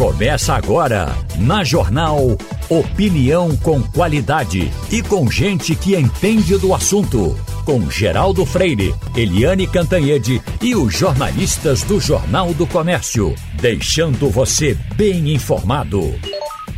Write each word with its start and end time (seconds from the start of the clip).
Começa 0.00 0.54
agora, 0.54 1.08
na 1.38 1.62
Jornal 1.62 2.38
Opinião 2.70 3.54
com 3.58 3.82
qualidade 3.82 4.70
e 4.90 5.02
com 5.02 5.30
gente 5.30 5.76
que 5.76 5.94
entende 5.94 6.56
do 6.56 6.72
assunto. 6.72 7.36
Com 7.66 7.90
Geraldo 7.90 8.46
Freire, 8.46 8.94
Eliane 9.14 9.66
Cantanhede 9.66 10.40
e 10.62 10.74
os 10.74 10.94
jornalistas 10.94 11.82
do 11.82 12.00
Jornal 12.00 12.54
do 12.54 12.66
Comércio. 12.66 13.34
Deixando 13.60 14.30
você 14.30 14.72
bem 14.96 15.34
informado. 15.34 16.00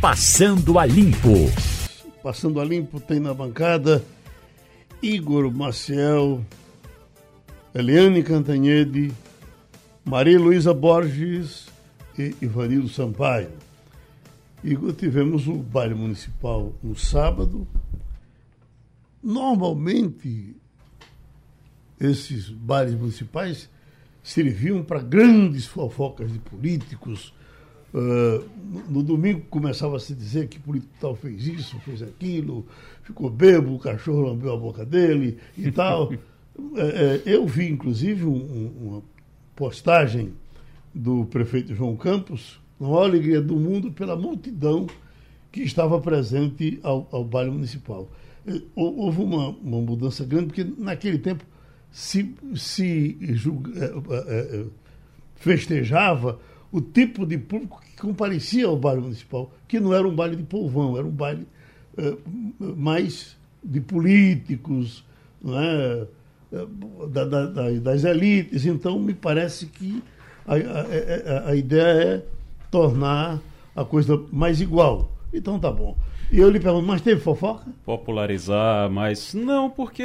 Passando 0.01 0.77
a 0.77 0.85
Limpo. 0.85 1.49
Passando 2.21 2.59
a 2.59 2.65
Limpo 2.65 2.99
tem 2.99 3.21
na 3.21 3.33
bancada 3.33 4.03
Igor 5.01 5.49
Maciel, 5.49 6.41
Eliane 7.73 8.21
Cantanhede, 8.21 9.13
Maria 10.03 10.37
Luísa 10.37 10.73
Borges 10.73 11.71
e 12.17 12.35
Ivanildo 12.41 12.89
Sampaio. 12.89 13.51
E 14.63 14.75
tivemos 14.93 15.47
o 15.47 15.55
baile 15.55 15.93
municipal 15.93 16.73
no 16.81 16.95
sábado. 16.95 17.67
Normalmente, 19.21 20.55
esses 21.99 22.49
bailes 22.49 22.95
municipais 22.95 23.69
serviam 24.23 24.83
para 24.83 25.01
grandes 25.01 25.65
fofocas 25.65 26.31
de 26.31 26.39
políticos. 26.39 27.33
Uh, 27.93 28.49
no 28.89 29.03
domingo 29.03 29.41
começava 29.49 29.97
a 29.97 29.99
se 29.99 30.15
dizer 30.15 30.47
que 30.47 30.57
político 30.57 30.93
tal 30.99 31.15
fez 31.15 31.45
isso, 31.45 31.77
fez 31.81 32.01
aquilo, 32.01 32.65
ficou 33.03 33.29
bebo, 33.29 33.75
o 33.75 33.79
cachorro 33.79 34.21
lambeu 34.21 34.53
a 34.53 34.57
boca 34.57 34.85
dele 34.85 35.37
e 35.57 35.71
tal. 35.71 36.11
é, 36.77 37.21
eu 37.25 37.45
vi, 37.45 37.69
inclusive, 37.69 38.25
um, 38.25 38.73
uma 38.81 39.03
postagem 39.55 40.33
do 40.93 41.25
prefeito 41.25 41.73
João 41.73 41.95
Campos, 41.95 42.59
na 42.79 42.87
maior 42.87 43.03
alegria 43.03 43.41
do 43.41 43.55
mundo, 43.55 43.91
pela 43.91 44.15
multidão 44.15 44.87
que 45.51 45.61
estava 45.61 45.99
presente 45.99 46.79
ao, 46.83 47.07
ao 47.11 47.23
baile 47.23 47.51
municipal. 47.51 48.09
Eh, 48.45 48.61
houve 48.75 49.21
uma, 49.21 49.49
uma 49.49 49.81
mudança 49.81 50.25
grande, 50.25 50.47
porque 50.47 50.73
naquele 50.77 51.17
tempo 51.17 51.45
se, 51.91 52.33
se 52.55 53.17
julga, 53.35 53.71
é, 54.27 54.65
festejava 55.35 56.39
o 56.71 56.81
tipo 56.81 57.25
de 57.25 57.37
público 57.37 57.79
que 57.81 58.01
comparecia 58.01 58.65
ao 58.65 58.75
baile 58.75 59.01
municipal, 59.01 59.53
que 59.67 59.79
não 59.79 59.93
era 59.93 60.07
um 60.07 60.15
baile 60.15 60.35
de 60.35 60.43
povão, 60.43 60.97
era 60.97 61.05
um 61.05 61.11
baile 61.11 61.47
é, 61.95 62.17
mais 62.75 63.37
de 63.63 63.79
políticos, 63.79 65.05
não 65.41 65.59
é? 65.59 66.07
Da, 67.09 67.25
da, 67.25 67.71
das 67.79 68.03
elites. 68.03 68.65
Então, 68.65 68.99
me 68.99 69.15
parece 69.15 69.65
que 69.65 70.03
a, 70.45 70.53
a, 70.55 71.49
a, 71.49 71.55
ideia 71.55 72.03
é 72.03 72.21
tornar 72.69 73.39
a 73.75 73.85
coisa 73.85 74.21
mais 74.31 74.61
igual. 74.61 75.11
Então 75.33 75.59
tá 75.59 75.71
bom. 75.71 75.97
E 76.31 76.39
eu 76.39 76.49
lhe 76.49 76.59
pergunto, 76.59 76.87
mas 76.87 77.01
teve 77.01 77.21
fofoca? 77.21 77.65
Popularizar, 77.85 78.89
mas 78.89 79.33
não, 79.33 79.69
porque 79.69 80.03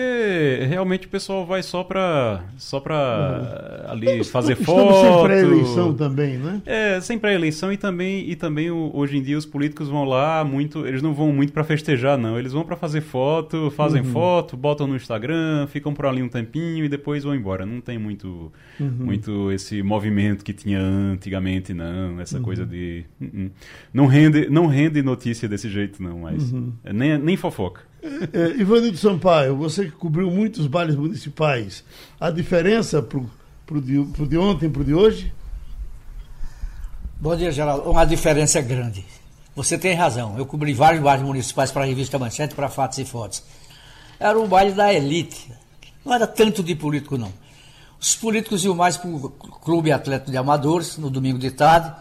realmente 0.68 1.06
o 1.06 1.10
pessoal 1.10 1.46
vai 1.46 1.62
só 1.62 1.82
para 1.82 2.44
só 2.56 2.80
para 2.80 3.84
uhum. 3.84 3.90
ali 3.92 4.06
estamos, 4.06 4.28
fazer 4.28 4.52
estamos 4.60 4.94
foto. 4.94 5.00
Sem 5.00 5.22
pré-eleição 5.22 5.94
também, 5.94 6.36
né? 6.36 6.62
É, 6.66 7.00
sem 7.00 7.18
pré-eleição 7.18 7.72
e 7.72 7.76
também 7.76 8.28
e 8.28 8.36
também 8.36 8.70
hoje 8.70 9.16
em 9.16 9.22
dia 9.22 9.38
os 9.38 9.46
políticos 9.46 9.88
vão 9.88 10.04
lá 10.04 10.44
muito, 10.44 10.86
eles 10.86 11.02
não 11.02 11.14
vão 11.14 11.32
muito 11.32 11.52
para 11.52 11.64
festejar 11.64 12.18
não, 12.18 12.38
eles 12.38 12.52
vão 12.52 12.64
para 12.64 12.76
fazer 12.76 13.00
foto, 13.00 13.70
fazem 13.70 14.02
uhum. 14.02 14.12
foto, 14.12 14.56
botam 14.56 14.86
no 14.86 14.96
Instagram, 14.96 15.66
ficam 15.66 15.94
por 15.94 16.06
ali 16.06 16.22
um 16.22 16.28
tempinho 16.28 16.84
e 16.84 16.88
depois 16.88 17.24
vão 17.24 17.34
embora. 17.34 17.64
Não 17.64 17.80
tem 17.80 17.98
muito 17.98 18.52
uhum. 18.78 18.90
muito 19.00 19.52
esse 19.52 19.82
movimento 19.82 20.44
que 20.44 20.52
tinha 20.52 20.80
antigamente 20.80 21.72
não, 21.72 22.20
essa 22.20 22.40
coisa 22.40 22.62
uhum. 22.62 22.68
de 22.68 23.04
uh 23.20 23.24
-uh. 23.24 23.50
não 23.92 24.06
rende 24.06 24.48
não 24.50 24.66
rende 24.66 25.02
notícia 25.02 25.48
desse 25.48 25.68
jeito 25.68 26.02
não 26.02 26.17
mas 26.18 26.52
uhum. 26.52 26.72
É 26.84 26.92
nem, 26.92 27.18
nem 27.18 27.36
fofoca. 27.36 27.82
É, 28.02 28.38
é, 28.38 28.56
Ivanildo 28.56 28.96
Sampaio, 28.96 29.56
você 29.56 29.86
que 29.86 29.92
cobriu 29.92 30.30
muitos 30.30 30.66
bailes 30.66 30.94
municipais, 30.94 31.84
a 32.20 32.30
diferença 32.30 33.02
para 33.02 33.18
o 33.18 33.80
de, 33.80 34.02
de 34.04 34.38
ontem 34.38 34.70
para 34.70 34.82
o 34.82 34.84
de 34.84 34.94
hoje? 34.94 35.32
Bom 37.20 37.34
dia, 37.34 37.50
Geraldo. 37.50 37.90
Uma 37.90 38.04
diferença 38.04 38.60
grande. 38.60 39.04
Você 39.56 39.76
tem 39.76 39.94
razão. 39.94 40.38
Eu 40.38 40.46
cobri 40.46 40.72
vários 40.72 41.02
bailes 41.02 41.26
municipais 41.26 41.72
para 41.72 41.82
a 41.82 41.86
revista 41.86 42.16
Manchete, 42.16 42.54
para 42.54 42.68
Fatos 42.68 42.98
e 42.98 43.04
Fotos. 43.04 43.42
Era 44.20 44.38
um 44.38 44.46
baile 44.46 44.72
da 44.72 44.94
elite. 44.94 45.52
Não 46.04 46.14
era 46.14 46.28
tanto 46.28 46.62
de 46.62 46.76
político, 46.76 47.18
não. 47.18 47.32
Os 48.00 48.14
políticos 48.14 48.64
iam 48.64 48.74
mais 48.74 48.96
para 48.96 49.10
o 49.10 49.28
Clube 49.28 49.90
Atlético 49.90 50.30
de 50.30 50.36
Amadores, 50.36 50.96
no 50.96 51.10
domingo 51.10 51.38
de 51.38 51.50
tarde, 51.50 51.92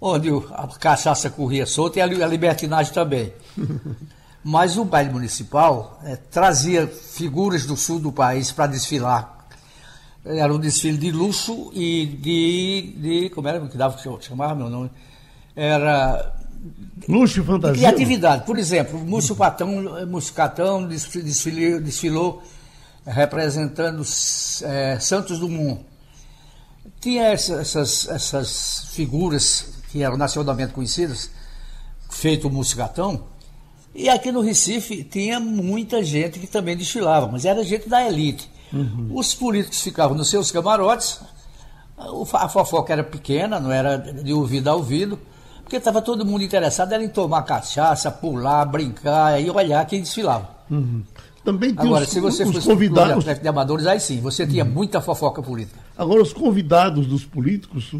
onde 0.00 0.28
a 0.52 0.66
cachaça 0.78 1.30
corria 1.30 1.66
solta 1.66 1.98
e 1.98 2.02
a 2.02 2.06
libertinagem 2.06 2.92
também. 2.92 3.32
Mas 4.44 4.76
o 4.76 4.84
baile 4.84 5.10
municipal 5.10 5.98
é, 6.04 6.14
trazia 6.14 6.86
figuras 6.86 7.66
do 7.66 7.76
sul 7.76 7.98
do 7.98 8.12
país 8.12 8.52
para 8.52 8.68
desfilar. 8.68 9.36
Era 10.24 10.52
um 10.54 10.58
desfile 10.58 10.98
de 10.98 11.10
luxo 11.10 11.70
e 11.72 12.06
de. 12.06 12.94
de 12.96 13.30
como 13.30 13.48
era 13.48 13.60
que 13.66 13.76
dava 13.76 13.96
que 13.96 14.24
chamava 14.24 14.54
meu 14.54 14.70
nome? 14.70 14.90
Era. 15.54 16.32
Luxo 17.08 17.40
e 17.40 17.44
fantasia. 17.44 17.76
Criatividade. 17.76 18.44
Por 18.44 18.58
exemplo, 18.58 18.98
Múcio 18.98 19.34
Patão, 19.36 20.06
Múcio 20.06 20.34
Catão 20.34 20.86
desfilou, 20.86 21.80
desfilou 21.80 22.42
representando 23.04 24.02
é, 24.62 24.98
Santos 24.98 25.38
Dumont. 25.38 25.84
Tinha 27.00 27.24
essas, 27.24 28.08
essas 28.08 28.88
figuras 28.90 29.75
que 29.96 30.02
eram 30.02 30.18
nacionalmente 30.18 30.74
conhecidas, 30.74 31.30
feito 32.10 32.48
o 32.48 32.50
Múcio 32.50 32.76
Catão, 32.76 33.24
e 33.94 34.10
aqui 34.10 34.30
no 34.30 34.42
Recife 34.42 35.02
tinha 35.02 35.40
muita 35.40 36.04
gente 36.04 36.38
que 36.38 36.46
também 36.46 36.76
desfilava, 36.76 37.28
mas 37.32 37.46
era 37.46 37.64
gente 37.64 37.88
da 37.88 38.06
elite. 38.06 38.50
Uhum. 38.70 39.08
Os 39.14 39.34
políticos 39.34 39.80
ficavam 39.80 40.14
nos 40.14 40.28
seus 40.28 40.50
camarotes, 40.50 41.18
a 42.34 42.48
fofoca 42.48 42.92
era 42.92 43.02
pequena, 43.02 43.58
não 43.58 43.72
era 43.72 43.96
de 43.96 44.34
ouvido 44.34 44.68
a 44.68 44.74
ouvido, 44.74 45.18
porque 45.62 45.76
estava 45.76 46.02
todo 46.02 46.26
mundo 46.26 46.44
interessado 46.44 46.92
era 46.92 47.02
em 47.02 47.08
tomar 47.08 47.42
cachaça, 47.42 48.10
pular, 48.10 48.66
brincar 48.66 49.40
e 49.40 49.48
olhar 49.48 49.86
quem 49.86 50.02
desfilava. 50.02 50.50
Uhum. 50.70 51.02
Também 51.46 51.72
tinha 51.72 51.84
Agora, 51.84 52.02
os, 52.02 52.10
se 52.10 52.18
você 52.18 52.42
os 52.42 52.52
fosse 52.52 52.68
convidados 52.68 53.24
de 53.24 53.48
amadores, 53.48 53.86
aí 53.86 54.00
sim, 54.00 54.20
você 54.20 54.44
tinha 54.44 54.64
muita 54.64 55.00
fofoca 55.00 55.40
política. 55.40 55.78
Agora, 55.96 56.20
os 56.20 56.32
convidados 56.32 57.06
dos 57.06 57.24
políticos, 57.24 57.92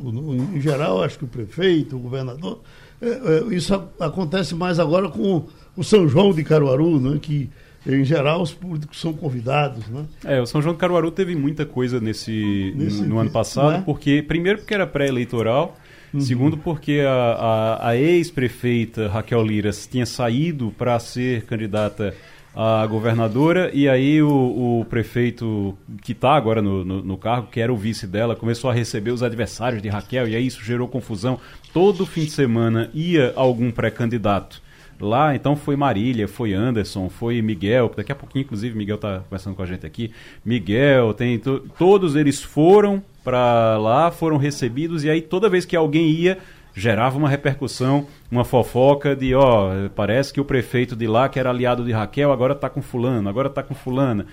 em 0.53 0.61
geral, 0.61 1.01
acho 1.01 1.17
que 1.17 1.25
o 1.25 1.29
prefeito, 1.29 1.95
o 1.95 2.01
governador, 2.01 2.59
é, 3.01 3.07
é, 3.07 3.55
isso 3.55 3.73
acontece 4.01 4.53
mais 4.53 4.81
agora 4.81 5.09
com 5.09 5.45
o 5.77 5.85
São 5.85 6.09
João 6.09 6.35
de 6.35 6.43
Caruaru, 6.43 6.99
né, 6.99 7.21
que 7.23 7.49
em 7.87 8.05
geral 8.05 8.43
os 8.43 8.53
políticos 8.53 9.01
são 9.01 9.13
convidados, 9.13 9.87
né? 9.87 10.07
É, 10.25 10.41
o 10.41 10.47
São 10.47 10.61
João 10.61 10.75
de 10.75 10.81
Caruaru 10.81 11.13
teve 11.13 11.37
muita 11.37 11.65
coisa 11.65 12.01
nesse, 12.01 12.75
nesse 12.75 13.03
no, 13.03 13.11
no 13.11 13.19
ano 13.21 13.31
passado, 13.31 13.71
né? 13.75 13.83
porque 13.87 14.25
primeiro 14.27 14.59
porque 14.59 14.75
era 14.75 14.89
pré-eleitoral, 14.89 15.77
uhum. 16.13 16.21
segundo 16.21 16.59
porque 16.59 17.05
a, 17.07 17.13
a, 17.13 17.89
a 17.91 17.97
ex-prefeita 17.97 19.07
Raquel 19.07 19.45
Liras 19.45 19.87
tinha 19.87 20.05
saído 20.05 20.75
para 20.77 20.99
ser 20.99 21.45
candidata 21.45 22.13
a 22.57 22.87
governadora 22.87 23.71
e 23.75 23.87
aí 23.87 24.23
o, 24.23 24.81
o 24.81 24.87
prefeito 24.87 25.77
que 26.01 26.13
está 26.13 26.35
agora 26.35 26.63
no, 26.63 26.83
no, 26.83 27.03
no, 27.03 27.19
cargo, 27.19 27.49
que 27.49 27.61
era 27.61 27.71
o 27.71 27.77
vice 27.77 28.07
dela, 28.07 28.35
começou 28.35 28.71
a 28.71 28.73
receber 28.73 29.11
os 29.11 29.23
adversários 29.23 29.83
de 29.83 29.91
Raquel 29.91 30.27
e 30.27 30.35
aí 30.35 30.47
isso 30.47 30.65
gerou 30.65 30.89
confusão. 30.89 31.39
Todo 31.75 32.07
fim 32.07 32.25
de 32.25 32.31
semana 32.31 32.91
ia 32.95 33.35
algum 33.37 33.71
pré-candidato 33.71 34.63
lá, 34.99 35.35
então 35.35 35.55
foi 35.55 35.77
Marília, 35.77 36.27
foi 36.27 36.55
Anderson, 36.55 37.11
foi 37.11 37.43
Miguel, 37.43 37.93
daqui 37.95 38.11
a 38.11 38.15
pouquinho, 38.15 38.45
inclusive, 38.45 38.77
Miguel 38.77 38.97
está 38.97 39.19
conversando 39.21 39.55
com 39.55 39.63
a 39.63 39.67
gente 39.67 39.85
aqui. 39.85 40.11
Miguel, 40.43 41.13
tem 41.13 41.39
todos 41.79 42.17
eles 42.17 42.43
foram 42.43 43.03
para 43.23 43.77
lá, 43.77 44.11
foram 44.11 44.37
recebidos, 44.37 45.05
e 45.05 45.11
aí 45.11 45.21
toda 45.21 45.51
vez 45.51 45.67
que 45.67 45.77
alguém 45.77 46.09
ia, 46.09 46.39
gerava 46.77 47.17
uma 47.17 47.29
repercussão, 47.29 48.07
uma 48.31 48.45
fofoca 48.45 49.17
de, 49.17 49.35
ó, 49.35 49.89
parece 49.95 50.33
que 50.33 50.41
o 50.41 50.45
prefeito 50.45 50.95
de 50.95 51.07
lá, 51.07 51.27
que 51.27 51.39
era 51.39 51.49
aliado 51.49 51.83
de 51.83 51.91
Raquel, 51.91 52.31
agora 52.31 52.53
está 52.53 52.69
com 52.69 52.83
fulano, 52.83 53.29
agora 53.29 53.49
está 53.49 53.63
com 53.63 53.75
fulana. 53.75 54.27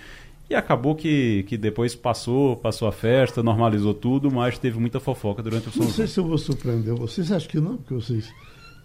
E 0.49 0.53
acabou 0.53 0.93
que, 0.93 1.43
que 1.43 1.57
depois 1.57 1.95
passou, 1.95 2.57
passou 2.57 2.87
a 2.87 2.91
festa, 2.91 3.41
normalizou 3.41 3.93
tudo, 3.93 4.29
mas 4.29 4.57
teve 4.59 4.77
muita 4.77 4.99
fofoca 4.99 5.41
durante 5.41 5.69
o 5.69 5.71
São 5.71 5.85
Não 5.85 5.91
sei 5.91 6.05
se 6.05 6.19
eu 6.19 6.25
vou 6.25 6.37
surpreender 6.37 6.93
vocês, 6.93 7.31
acho 7.31 7.47
que 7.47 7.61
não, 7.61 7.77
porque 7.77 7.93
vocês 7.93 8.29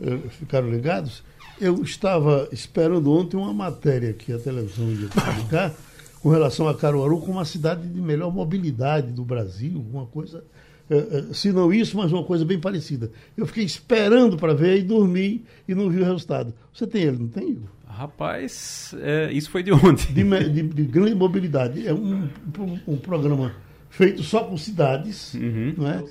uh, 0.01 0.31
ficaram 0.31 0.71
ligados. 0.71 1.25
Eu 1.61 1.83
estava 1.83 2.49
esperando 2.53 3.13
ontem 3.13 3.37
uma 3.37 3.53
matéria 3.53 4.13
que 4.13 4.33
a 4.33 4.39
televisão 4.39 4.89
ia 4.89 5.09
publicar 5.09 5.75
com 6.23 6.29
relação 6.29 6.69
a 6.69 6.75
Caruaru 6.77 7.19
como 7.21 7.33
uma 7.33 7.45
cidade 7.45 7.89
de 7.89 8.01
melhor 8.01 8.33
mobilidade 8.33 9.11
do 9.11 9.25
Brasil, 9.25 9.85
uma 9.93 10.07
coisa 10.07 10.45
se 11.33 11.53
não 11.53 11.73
isso, 11.73 11.97
mas 11.97 12.13
uma 12.13 12.25
coisa 12.25 12.45
bem 12.45 12.59
parecida. 12.59 13.11
Eu 13.37 13.47
fiquei 13.47 13.65
esperando 13.65 14.37
para 14.37 14.55
ver 14.55 14.79
e 14.79 14.83
dormi 14.83 15.45
e 15.67 15.75
não 15.75 15.91
vi 15.91 16.01
o 16.01 16.05
resultado. 16.05 16.55
Você 16.73 16.87
tem 16.87 17.03
ele, 17.03 17.19
não 17.19 17.29
tem, 17.29 17.51
Igor? 17.51 17.69
Rapaz, 17.87 18.95
é, 19.01 19.33
isso 19.33 19.51
foi 19.51 19.63
de 19.63 19.73
ontem. 19.75 20.13
De, 20.13 20.51
de, 20.51 20.63
de, 20.63 20.83
grande 20.85 21.15
mobilidade. 21.15 21.87
É 21.87 21.93
um, 21.93 22.29
um 22.87 22.97
programa 22.97 23.53
feito 23.99 24.23
só 24.23 24.45
com 24.45 24.57
cidades, 24.57 25.35
uhum. 25.35 25.75
não 25.77 25.89
é? 25.89 26.05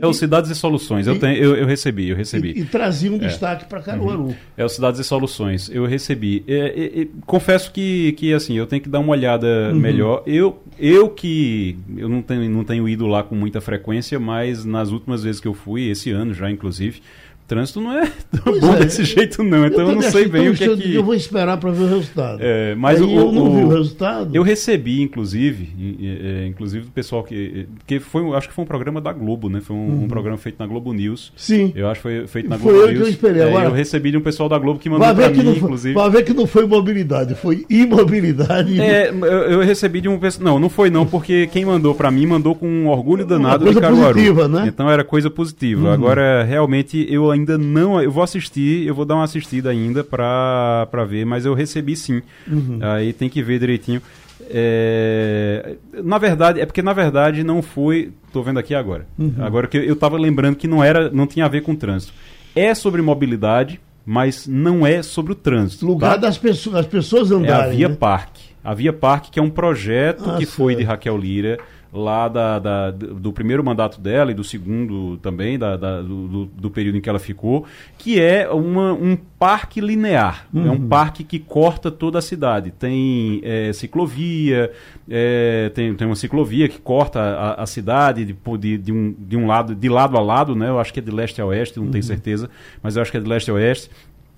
é 0.00 0.06
o 0.06 0.12
Cidades 0.12 0.48
e 0.48 0.54
Soluções. 0.54 1.08
Eu, 1.08 1.18
tenho, 1.18 1.36
eu, 1.36 1.56
eu 1.56 1.66
recebi, 1.66 2.08
eu 2.08 2.16
recebi. 2.16 2.52
E, 2.52 2.60
e 2.60 2.64
trazia 2.64 3.10
um 3.10 3.16
é. 3.16 3.18
destaque 3.18 3.64
para 3.64 3.80
Caruaru. 3.80 4.26
Uhum. 4.26 4.34
É 4.56 4.64
o 4.64 4.68
Cidades 4.68 5.00
e 5.00 5.04
Soluções. 5.04 5.68
Eu 5.68 5.84
recebi. 5.86 6.44
É, 6.46 6.54
é, 6.54 7.02
é, 7.02 7.08
confesso 7.26 7.72
que, 7.72 8.12
que 8.12 8.32
assim, 8.32 8.56
eu 8.56 8.64
tenho 8.64 8.80
que 8.80 8.88
dar 8.88 9.00
uma 9.00 9.10
olhada 9.10 9.70
uhum. 9.72 9.80
melhor. 9.80 10.22
Eu, 10.24 10.62
eu 10.78 11.08
que 11.08 11.76
eu 11.96 12.08
não 12.08 12.22
tenho, 12.22 12.48
não 12.48 12.62
tenho 12.62 12.88
ido 12.88 13.08
lá 13.08 13.24
com 13.24 13.34
muita 13.34 13.60
frequência, 13.60 14.20
mas 14.20 14.64
nas 14.64 14.92
últimas 14.92 15.24
vezes 15.24 15.40
que 15.40 15.48
eu 15.48 15.54
fui, 15.54 15.88
esse 15.88 16.12
ano 16.12 16.32
já, 16.32 16.48
inclusive, 16.48 17.02
trânsito 17.50 17.80
não 17.80 17.92
é 17.92 18.08
tão 18.30 18.60
bom 18.60 18.74
é. 18.74 18.84
desse 18.84 19.04
jeito, 19.04 19.42
não. 19.42 19.66
Então 19.66 19.80
eu, 19.80 19.88
eu 19.88 19.94
não 19.96 20.02
sei 20.02 20.28
bem 20.28 20.48
o 20.48 20.54
que 20.54 20.62
é 20.62 20.76
que. 20.76 20.94
Eu 20.94 21.02
vou 21.02 21.14
esperar 21.14 21.56
para 21.58 21.72
ver 21.72 21.82
o 21.82 21.88
resultado. 21.88 22.38
É, 22.40 22.76
mas 22.76 23.00
o, 23.00 23.10
eu 23.10 23.32
não 23.32 23.48
o, 23.48 23.56
vi 23.56 23.64
o 23.64 23.68
resultado. 23.68 24.30
Eu 24.32 24.44
recebi, 24.44 25.02
inclusive, 25.02 25.68
é, 26.00 26.46
inclusive 26.46 26.84
do 26.84 26.92
pessoal 26.92 27.24
que. 27.24 27.66
que 27.84 27.98
foi, 27.98 28.22
acho 28.36 28.48
que 28.48 28.54
foi 28.54 28.62
um 28.62 28.66
programa 28.66 29.00
da 29.00 29.12
Globo, 29.12 29.48
né? 29.48 29.60
Foi 29.60 29.74
um, 29.74 29.80
uhum. 29.80 30.04
um 30.04 30.08
programa 30.08 30.38
feito 30.38 30.60
na 30.60 30.66
Globo 30.66 30.92
News. 30.92 31.32
Sim. 31.34 31.72
Eu 31.74 31.88
acho 31.88 32.00
que 32.00 32.02
foi 32.02 32.26
feito 32.28 32.48
na 32.48 32.56
foi 32.56 32.72
Globo 32.72 32.86
eu 32.86 32.92
News. 32.92 32.98
Que 33.00 33.04
eu, 33.04 33.10
esperei. 33.10 33.42
Agora, 33.42 33.68
eu 33.68 33.72
recebi 33.72 34.12
de 34.12 34.16
um 34.16 34.20
pessoal 34.20 34.48
da 34.48 34.58
Globo 34.58 34.78
que 34.78 34.88
mandou 34.88 35.12
para 35.12 35.30
mim, 35.30 35.56
inclusive. 35.56 35.94
Vai 35.94 36.10
ver 36.10 36.22
que 36.22 36.32
não 36.32 36.46
foi 36.46 36.66
mobilidade, 36.66 37.34
foi 37.34 37.66
imobilidade. 37.68 38.80
É, 38.80 39.10
eu, 39.10 39.24
eu 39.24 39.60
recebi 39.60 40.00
de 40.00 40.08
um 40.08 40.20
pessoal. 40.20 40.44
Não, 40.44 40.58
não 40.60 40.68
foi 40.68 40.88
não, 40.88 41.04
porque 41.04 41.48
quem 41.48 41.64
mandou 41.64 41.96
para 41.96 42.12
mim 42.12 42.26
mandou 42.26 42.54
com 42.54 42.68
um 42.68 42.88
orgulho 42.88 43.26
danado 43.26 43.68
de 43.68 43.80
Caruaru. 43.80 44.14
Positiva, 44.14 44.46
né? 44.46 44.64
Então 44.68 44.88
era 44.88 45.02
coisa 45.02 45.28
positiva. 45.28 45.88
Uhum. 45.88 45.92
Agora, 45.92 46.44
realmente, 46.44 47.06
eu 47.10 47.30
ainda 47.30 47.39
não. 47.46 48.00
Eu 48.02 48.10
vou 48.10 48.22
assistir, 48.22 48.86
eu 48.86 48.94
vou 48.94 49.04
dar 49.04 49.16
uma 49.16 49.24
assistida 49.24 49.70
ainda 49.70 50.02
pra, 50.02 50.86
pra 50.90 51.04
ver, 51.04 51.24
mas 51.24 51.44
eu 51.44 51.54
recebi 51.54 51.96
sim. 51.96 52.22
Uhum. 52.46 52.78
Aí 52.80 53.12
tem 53.12 53.28
que 53.28 53.42
ver 53.42 53.58
direitinho. 53.58 54.02
É, 54.48 55.76
na 56.02 56.18
verdade, 56.18 56.60
é 56.60 56.66
porque 56.66 56.82
na 56.82 56.92
verdade 56.92 57.44
não 57.44 57.62
foi. 57.62 58.12
Tô 58.32 58.42
vendo 58.42 58.58
aqui 58.58 58.74
agora. 58.74 59.06
Uhum. 59.18 59.34
Agora 59.38 59.66
que 59.66 59.76
eu, 59.76 59.82
eu 59.82 59.96
tava 59.96 60.16
lembrando 60.16 60.56
que 60.56 60.66
não 60.66 60.82
era, 60.82 61.10
não 61.10 61.26
tinha 61.26 61.44
a 61.44 61.48
ver 61.48 61.62
com 61.62 61.74
trânsito. 61.74 62.12
É 62.54 62.74
sobre 62.74 63.00
mobilidade, 63.02 63.80
mas 64.04 64.46
não 64.46 64.86
é 64.86 65.02
sobre 65.02 65.32
o 65.32 65.36
trânsito. 65.36 65.86
Lugar 65.86 66.12
tá? 66.12 66.16
das 66.16 66.38
pessoas, 66.38 66.74
das 66.74 66.86
pessoas 66.86 67.30
andarem. 67.30 67.64
É 67.64 67.66
a 67.66 67.76
Via 67.76 67.88
né? 67.88 67.96
Parque. 67.96 68.50
A 68.62 68.74
Via 68.74 68.92
Parque, 68.92 69.30
que 69.30 69.38
é 69.38 69.42
um 69.42 69.50
projeto 69.50 70.30
ah, 70.30 70.36
que 70.36 70.44
foi 70.44 70.74
de 70.74 70.82
Raquel 70.82 71.16
Lira 71.16 71.58
lá 71.92 72.28
da, 72.28 72.58
da, 72.58 72.90
do 72.90 73.32
primeiro 73.32 73.64
mandato 73.64 74.00
dela 74.00 74.30
e 74.30 74.34
do 74.34 74.44
segundo 74.44 75.16
também, 75.18 75.58
da, 75.58 75.76
da 75.76 76.00
do, 76.00 76.46
do, 76.46 76.70
período 76.70 76.98
em 76.98 77.00
que 77.00 77.08
ela 77.08 77.18
ficou, 77.18 77.64
que 77.98 78.20
é 78.20 78.48
uma, 78.48 78.92
um 78.92 79.16
parque 79.16 79.80
linear. 79.80 80.46
Uhum. 80.52 80.66
É 80.66 80.70
um 80.70 80.74
uhum. 80.74 80.88
parque 80.88 81.24
que 81.24 81.38
corta 81.38 81.90
toda 81.90 82.18
a 82.18 82.22
cidade. 82.22 82.70
Tem 82.70 83.40
é, 83.42 83.72
ciclovia, 83.72 84.70
é, 85.08 85.70
tem, 85.74 85.92
tem 85.94 86.06
uma 86.06 86.16
ciclovia 86.16 86.68
que 86.68 86.78
corta 86.78 87.20
a, 87.20 87.62
a 87.62 87.66
cidade 87.66 88.24
de, 88.24 88.36
de, 88.58 88.78
de, 88.78 88.92
um, 88.92 89.14
de 89.18 89.36
um 89.36 89.46
lado, 89.46 89.74
de 89.74 89.88
lado 89.88 90.16
a 90.16 90.20
lado, 90.20 90.54
né? 90.54 90.68
Eu 90.68 90.78
acho 90.78 90.92
que 90.92 91.00
é 91.00 91.02
de 91.02 91.10
leste 91.10 91.40
a 91.40 91.46
oeste, 91.46 91.78
não 91.78 91.86
uhum. 91.86 91.90
tenho 91.90 92.04
certeza, 92.04 92.48
mas 92.82 92.94
eu 92.94 93.02
acho 93.02 93.10
que 93.10 93.16
é 93.16 93.20
de 93.20 93.28
leste 93.28 93.50
a 93.50 93.54
oeste. 93.54 93.90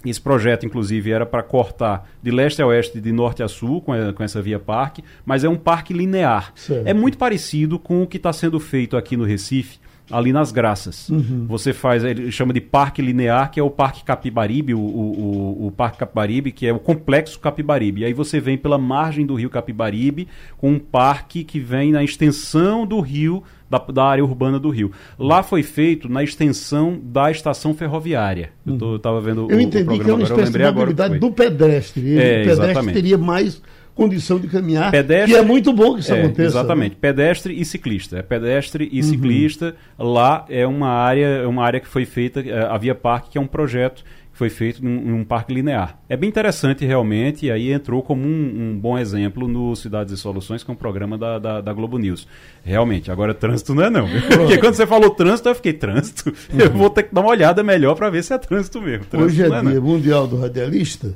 Esse 0.04 0.20
projeto, 0.20 0.66
inclusive, 0.66 1.10
era 1.10 1.25
para 1.25 1.43
cortar 1.43 2.08
de 2.22 2.31
leste 2.31 2.60
a 2.60 2.66
oeste, 2.66 3.00
de 3.00 3.12
norte 3.12 3.43
a 3.43 3.49
sul, 3.49 3.81
com, 3.81 3.93
a, 3.93 4.12
com 4.12 4.22
essa 4.22 4.43
via 4.43 4.58
parque, 4.58 5.02
mas 5.25 5.44
é 5.44 5.49
um 5.49 5.56
parque 5.56 5.93
linear. 5.93 6.52
Certo. 6.54 6.87
É 6.87 6.93
muito 6.93 7.19
parecido 7.19 7.78
com 7.78 8.02
o 8.02 8.06
que 8.06 8.16
está 8.16 8.32
sendo 8.32 8.58
feito 8.58 8.96
aqui 8.96 9.16
no 9.16 9.25
Recife, 9.25 9.78
ali 10.10 10.32
nas 10.32 10.52
Graças. 10.52 11.08
Uhum. 11.08 11.46
Você 11.49 11.72
faz, 11.72 12.04
ele 12.04 12.31
chama 12.31 12.52
de 12.52 12.60
Parque 12.60 13.00
Linear, 13.00 13.50
que 13.50 13.58
é 13.58 13.62
o 13.62 13.70
Parque 13.70 14.04
Capibaribe, 14.04 14.75
o, 14.75 14.81
o, 14.81 15.66
o, 15.66 15.70
Parque 15.70 15.99
Capibaribe, 15.99 16.52
que 16.52 16.66
é 16.66 16.72
o 16.72 16.78
Complexo 16.78 17.38
Capibaribe. 17.38 18.02
E 18.02 18.05
aí 18.05 18.12
você 18.12 18.40
vem 18.40 18.58
pela 18.58 18.76
margem 18.76 19.25
do 19.25 19.34
rio 19.34 19.48
Capibaribe, 19.48 20.28
com 20.58 20.72
um 20.72 20.78
parque 20.78 21.44
que 21.44 21.58
vem 21.58 21.93
na 21.93 22.02
extensão 22.05 22.87
do 22.87 23.00
rio, 23.00 23.43
da, 23.72 23.78
da 23.78 24.04
área 24.04 24.22
urbana 24.22 24.58
do 24.58 24.69
rio. 24.69 24.92
Lá 25.19 25.42
foi 25.42 25.62
feito 25.62 26.08
na 26.08 26.22
extensão 26.22 27.00
da 27.02 27.30
estação 27.30 27.72
ferroviária. 27.72 28.50
Eu 28.66 28.96
estava 28.96 29.19
vendo 29.20 29.46
eu 29.50 29.56
o, 29.56 29.60
entendi 29.60 29.84
o 29.84 29.86
programa 29.86 30.04
que 30.04 30.10
é 30.10 30.14
uma 30.14 30.24
agora, 30.26 30.42
espécie 30.42 30.52
de 30.52 30.72
mobilidade 30.72 31.19
do 31.19 31.30
pedestre. 31.30 32.00
Ele, 32.02 32.19
é, 32.19 32.19
o 32.19 32.44
pedestre 32.44 32.64
exatamente. 32.64 32.94
teria 32.94 33.16
mais 33.19 33.62
condição 33.94 34.38
de 34.38 34.48
caminhar. 34.48 34.90
Pedestre, 34.90 35.32
que 35.32 35.38
é 35.38 35.42
muito 35.42 35.72
bom 35.72 35.94
que 35.94 36.00
isso 36.00 36.12
é, 36.12 36.20
aconteça. 36.20 36.58
Exatamente. 36.58 36.92
Né? 36.92 36.98
Pedestre 37.00 37.54
e 37.58 37.64
ciclista. 37.64 38.19
É 38.19 38.22
pedestre 38.22 38.88
e 38.92 38.98
uhum. 38.98 39.02
ciclista. 39.02 39.74
Lá 39.98 40.44
é 40.50 40.66
uma 40.66 40.88
área, 40.88 41.26
é 41.26 41.46
uma 41.46 41.64
área 41.64 41.80
que 41.80 41.88
foi 41.88 42.04
feita, 42.04 42.40
é, 42.40 42.66
a 42.66 42.76
Via 42.76 42.94
Parque, 42.94 43.30
que 43.30 43.38
é 43.38 43.40
um 43.40 43.46
projeto 43.46 44.04
foi 44.43 44.50
feito 44.50 44.85
num, 44.85 45.00
num 45.03 45.25
parque 45.25 45.55
linear. 45.55 45.97
É 46.09 46.17
bem 46.17 46.29
interessante 46.29 46.85
realmente, 46.85 47.47
e 47.47 47.50
aí 47.53 47.71
entrou 47.71 48.03
como 48.03 48.27
um, 48.27 48.73
um, 48.73 48.77
bom 48.77 48.99
exemplo 48.99 49.47
no 49.47 49.77
Cidades 49.77 50.12
e 50.12 50.17
Soluções, 50.17 50.65
que 50.65 50.71
é 50.71 50.75
um 50.75 50.77
programa 50.77 51.17
da, 51.17 51.39
da, 51.39 51.61
da 51.61 51.73
Globo 51.73 51.97
News. 51.97 52.27
Realmente, 52.65 53.09
agora 53.09 53.33
trânsito 53.33 53.73
não 53.73 53.85
é 53.85 53.91
não. 53.91 54.09
Porque 54.37 54.59
quando 54.59 54.75
você 54.75 54.85
falou 54.85 55.11
trânsito, 55.11 55.49
eu 55.49 55.55
fiquei, 55.55 55.73
trânsito? 55.73 56.31
Uhum. 56.53 56.59
Eu 56.59 56.71
vou 56.73 56.91
ter 56.91 57.05
que 57.05 57.15
dar 57.15 57.21
uma 57.21 57.31
olhada 57.31 57.62
melhor 57.62 57.94
para 57.94 58.11
ver 58.11 58.25
se 58.25 58.33
é 58.33 58.39
trânsito 58.39 58.81
mesmo. 58.83 59.05
Trânsito 59.05 59.43
Hoje 59.43 59.43
é, 59.44 59.56
é 59.56 59.62
dia 59.62 59.81
mundial 59.81 60.27
do 60.27 60.37
radialista, 60.37 61.15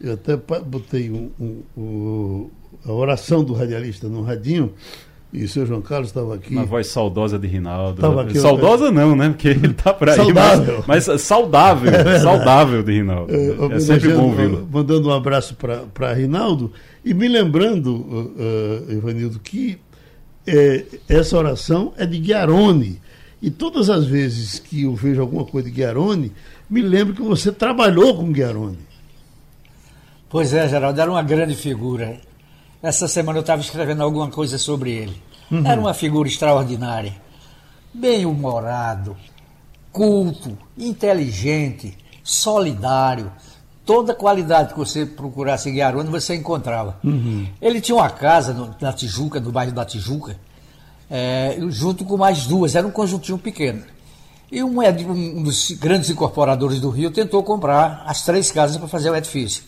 eu 0.00 0.14
até 0.14 0.36
botei 0.36 1.10
um, 1.10 1.30
um, 1.76 2.50
a 2.84 2.92
oração 2.92 3.44
do 3.44 3.52
radialista 3.52 4.08
no 4.08 4.22
radinho. 4.22 4.72
E 5.32 5.44
o 5.44 5.48
seu 5.48 5.66
João 5.66 5.82
Carlos 5.82 6.08
estava 6.08 6.34
aqui. 6.34 6.52
Uma 6.52 6.64
voz 6.64 6.86
saudosa 6.86 7.38
de 7.38 7.46
Rinaldo. 7.46 8.00
Tava 8.00 8.22
aqui, 8.22 8.38
saudosa 8.38 8.90
não, 8.90 9.16
né? 9.16 9.28
Porque 9.28 9.48
ele 9.48 9.66
está 9.66 9.92
por 9.92 10.08
aí. 10.08 10.16
Saudável. 10.16 10.84
Mas, 10.86 11.08
mas 11.08 11.20
saudável. 11.20 11.92
É 12.06 12.20
saudável 12.20 12.82
de 12.82 12.92
Rinaldo. 12.92 13.34
É, 13.34 13.76
é 13.76 13.80
sempre 13.80 14.14
bom 14.14 14.26
ouvi-lo. 14.26 14.68
Mandando 14.70 15.08
um 15.08 15.12
abraço 15.12 15.56
para 15.92 16.12
Rinaldo. 16.12 16.72
E 17.04 17.12
me 17.12 17.28
lembrando, 17.28 17.96
uh, 17.96 18.88
uh, 18.88 18.92
Ivanildo, 18.92 19.40
que 19.40 19.78
uh, 20.48 20.98
essa 21.08 21.36
oração 21.36 21.92
é 21.96 22.06
de 22.06 22.18
Guiarone. 22.18 23.00
E 23.42 23.50
todas 23.50 23.90
as 23.90 24.06
vezes 24.06 24.58
que 24.58 24.84
eu 24.84 24.94
vejo 24.94 25.20
alguma 25.20 25.44
coisa 25.44 25.68
de 25.68 25.74
Guiarone, 25.74 26.32
me 26.70 26.80
lembro 26.80 27.14
que 27.14 27.22
você 27.22 27.52
trabalhou 27.52 28.16
com 28.16 28.32
Guiarone. 28.32 28.78
Pois 30.28 30.52
é, 30.52 30.68
Geraldo, 30.68 31.00
era 31.00 31.10
uma 31.10 31.22
grande 31.22 31.54
figura. 31.54 32.18
Essa 32.86 33.08
semana 33.08 33.38
eu 33.38 33.40
estava 33.40 33.60
escrevendo 33.60 34.00
alguma 34.04 34.30
coisa 34.30 34.58
sobre 34.58 34.92
ele. 34.92 35.20
Uhum. 35.50 35.66
Era 35.66 35.80
uma 35.80 35.92
figura 35.92 36.28
extraordinária. 36.28 37.16
Bem-humorado, 37.92 39.16
culto, 39.90 40.56
inteligente, 40.78 41.98
solidário. 42.22 43.32
Toda 43.84 44.14
qualidade 44.14 44.72
que 44.72 44.78
você 44.78 45.04
procurasse 45.04 45.68
em 45.68 45.72
Guiarone, 45.72 46.08
você 46.08 46.36
encontrava. 46.36 46.96
Uhum. 47.02 47.48
Ele 47.60 47.80
tinha 47.80 47.96
uma 47.96 48.08
casa 48.08 48.54
no, 48.54 48.72
na 48.80 48.92
Tijuca, 48.92 49.40
no 49.40 49.50
bairro 49.50 49.72
da 49.72 49.84
Tijuca, 49.84 50.38
é, 51.10 51.58
junto 51.68 52.04
com 52.04 52.16
mais 52.16 52.46
duas, 52.46 52.76
era 52.76 52.86
um 52.86 52.92
conjuntinho 52.92 53.36
pequeno. 53.36 53.82
E 54.50 54.62
um, 54.62 54.80
um 54.80 55.42
dos 55.42 55.72
grandes 55.72 56.08
incorporadores 56.08 56.78
do 56.78 56.90
Rio 56.90 57.10
tentou 57.10 57.42
comprar 57.42 58.04
as 58.06 58.22
três 58.24 58.52
casas 58.52 58.76
para 58.76 58.86
fazer 58.86 59.10
o 59.10 59.16
edifício. 59.16 59.64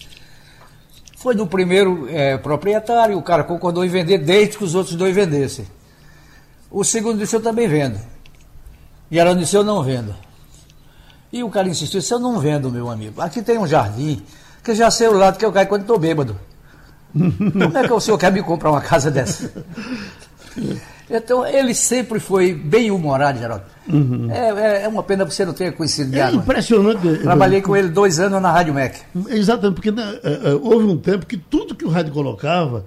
Foi 1.19 1.35
do 1.35 1.49
primeiro 1.49 2.09
é, 2.09 2.39
proprietário, 2.39 3.19
o 3.19 3.23
cara 3.23 3.43
concordou 3.43 3.85
em 3.85 3.89
vender 3.89 4.19
desde 4.19 4.57
que 4.57 4.63
os 4.63 4.77
outros 4.77 4.95
dois 4.95 5.13
vendessem. 5.13 5.67
O 6.71 6.85
segundo 6.85 7.19
disse, 7.19 7.35
eu 7.35 7.43
também 7.43 7.67
vendo. 7.67 7.99
E 9.11 9.19
ela 9.19 9.35
disse, 9.35 9.57
eu 9.57 9.65
não 9.65 9.83
vendo. 9.83 10.15
E 11.33 11.43
o 11.43 11.51
cara 11.51 11.69
insistiu, 11.69 12.01
se 12.01 12.15
eu 12.15 12.21
não 12.21 12.39
vendo, 12.39 12.71
meu 12.71 12.89
amigo, 12.89 13.21
aqui 13.21 13.43
tem 13.43 13.59
um 13.59 13.67
jardim, 13.67 14.23
que 14.63 14.73
já 14.77 14.93
sei 14.93 15.09
o 15.09 15.13
lado 15.13 15.39
que 15.39 15.45
eu 15.45 15.51
caio 15.51 15.67
quando 15.67 15.81
estou 15.81 15.99
bêbado. 15.99 16.39
Como 17.13 17.77
é 17.77 17.83
que 17.83 17.93
o 17.93 18.01
senhor 18.01 18.17
quer 18.17 18.31
me 18.31 18.41
comprar 18.41 18.71
uma 18.71 18.81
casa 18.81 19.11
dessa? 19.11 19.53
Então, 21.11 21.47
ele 21.47 21.75
sempre 21.75 22.21
foi 22.21 22.53
bem 22.53 22.91
humorado, 22.91 23.39
Geraldo. 23.39 23.65
Uhum. 23.89 24.29
É, 24.31 24.51
é, 24.51 24.83
é, 24.85 24.89
uma 24.89 25.03
pena 25.03 25.25
que 25.25 25.35
você 25.35 25.45
não 25.45 25.55
tenha 25.55 25.73
conhecido 25.73 26.15
É 26.15 26.31
impressionante. 26.31 27.19
Trabalhei 27.23 27.63
com 27.63 27.75
ele 27.75 27.89
dois 27.89 28.21
anos 28.21 28.41
na 28.43 28.53
Rádio 28.53 28.75
MEC. 28.75 29.01
Exatamente, 29.29 29.75
porque 29.75 29.91
né, 29.91 30.19
é, 30.23 30.53
houve 30.61 30.85
um 30.87 30.99
tempo 30.99 31.25
que 31.25 31.39
tudo 31.39 31.75
que 31.75 31.85
o 31.85 31.89
rádio 31.89 32.13
colocava 32.13 32.85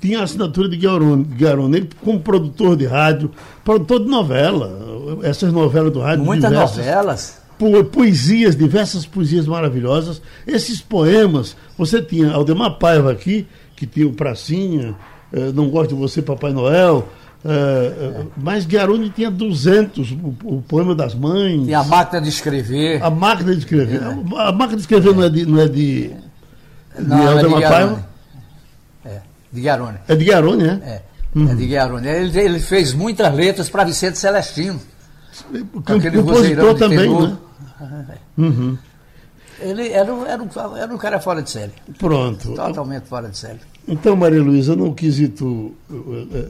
tinha 0.00 0.20
a 0.20 0.24
assinatura 0.24 0.68
de 0.68 0.76
Guiarone. 0.76 1.24
Guiarone. 1.24 1.76
Ele, 1.78 1.90
como 2.04 2.20
produtor 2.20 2.76
de 2.76 2.86
rádio, 2.86 3.30
produtor 3.64 4.00
de 4.00 4.06
novela, 4.06 5.18
essas 5.22 5.52
novelas 5.52 5.92
do 5.92 6.00
rádio. 6.00 6.24
Muitas 6.24 6.50
diversas, 6.50 6.76
novelas. 6.76 7.42
Po 7.58 7.84
poesias, 7.84 8.56
diversas 8.56 9.06
poesias 9.06 9.46
maravilhosas. 9.46 10.20
Esses 10.46 10.80
poemas, 10.80 11.56
você 11.78 12.02
tinha 12.02 12.32
Aldemar 12.32 12.78
Paiva 12.78 13.12
aqui, 13.12 13.46
que 13.76 13.86
tinha 13.86 14.06
o 14.06 14.12
Pracinha, 14.12 14.94
eh, 15.32 15.52
Não 15.54 15.68
Gosto 15.68 15.94
de 15.94 16.00
Você, 16.00 16.20
Papai 16.20 16.52
Noel. 16.52 17.08
Uh, 17.44 18.30
mas 18.36 18.64
Guiarone 18.64 19.10
tinha 19.10 19.28
200, 19.28 20.12
o, 20.12 20.34
o, 20.44 20.62
poema 20.62 20.94
das 20.94 21.12
mães. 21.12 21.64
Tinha 21.64 21.80
a 21.80 21.84
máquina 21.84 22.22
de 22.22 22.28
escrever. 22.28 23.02
A 23.02 23.10
máquina 23.10 23.52
de 23.52 23.58
escrever. 23.58 24.00
É. 24.00 24.36
A, 24.36 24.48
a, 24.48 24.52
máquina 24.52 24.76
de 24.76 24.82
escrever 24.82 25.12
não 25.12 25.24
é 25.24 25.28
de. 25.28 25.46
Não 25.46 25.60
é 25.60 25.68
de, 25.68 26.14
não, 26.98 27.18
de, 27.18 27.38
é 27.38 27.42
de 27.42 27.54
Guiarone. 27.54 28.04
É, 29.04 29.20
de 29.52 29.60
Guiarone. 29.60 29.98
É 30.06 30.14
de 30.14 30.24
Guiarone, 30.24 30.64
é? 30.64 30.68
É, 30.68 31.02
uhum. 31.34 31.50
é 31.50 31.54
de 31.56 31.66
Guiarone. 31.66 32.08
Ele, 32.08 32.40
ele 32.40 32.60
fez 32.60 32.94
muitas 32.94 33.34
letras 33.34 33.68
para 33.68 33.82
Vicente 33.82 34.18
Celestino. 34.18 34.80
Aquele 35.84 36.22
compositor 36.22 36.74
também, 36.76 37.10
né? 37.10 37.38
Uhum. 38.38 38.78
Ele 39.60 39.88
era, 39.88 40.12
era, 40.28 40.42
um, 40.42 40.76
era 40.76 40.94
um 40.94 40.98
cara 40.98 41.20
fora 41.20 41.42
de 41.42 41.50
série. 41.50 41.72
Pronto. 41.98 42.54
Totalmente 42.54 43.06
fora 43.06 43.28
de 43.28 43.36
série. 43.36 43.60
Então, 43.86 44.14
Maria 44.14 44.42
Luísa, 44.42 44.76
no 44.76 44.94
quesito 44.94 45.74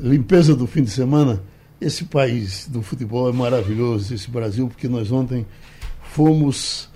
limpeza 0.03 0.55
do 0.55 0.67
fim 0.67 0.83
de 0.83 0.91
semana, 0.91 1.43
esse 1.81 2.05
país 2.05 2.69
do 2.69 2.83
futebol 2.83 3.29
é 3.29 3.33
maravilhoso, 3.33 4.15
esse 4.15 4.31
Brasil, 4.31 4.69
porque 4.69 4.87
nós 4.87 5.11
ontem 5.11 5.47
fomos 6.03 6.91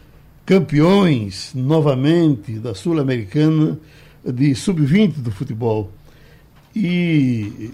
campeões 0.45 1.53
novamente 1.55 2.53
da 2.59 2.75
Sul-Americana 2.75 3.79
de 4.25 4.55
sub-20 4.55 5.15
do 5.23 5.31
futebol. 5.31 5.91
E 6.75 7.71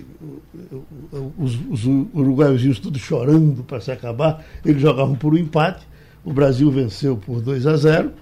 os, 1.36 1.58
os 1.68 1.84
uruguaios 2.14 2.78
tudo 2.78 2.98
chorando 2.98 3.64
para 3.64 3.80
se 3.80 3.90
acabar, 3.90 4.44
eles 4.64 4.80
jogavam 4.80 5.16
por 5.16 5.34
um 5.34 5.36
empate, 5.36 5.84
o 6.24 6.32
Brasil 6.32 6.70
venceu 6.70 7.16
por 7.16 7.40
2 7.40 7.66
a 7.66 7.76
0, 7.76 8.12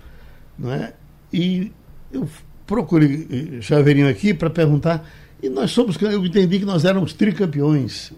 né? 0.59 0.95
e 1.31 1.71
eu 2.11 2.27
procurei 2.71 3.27
eh, 3.29 3.61
Chaveirinho 3.61 4.09
aqui 4.09 4.33
para 4.33 4.49
perguntar, 4.49 5.05
e 5.43 5.49
nós 5.49 5.73
somos, 5.73 6.01
eu 6.01 6.25
entendi 6.25 6.61
que 6.61 6.65
nós 6.65 6.85
éramos 6.85 7.13
tricampeões. 7.13 8.13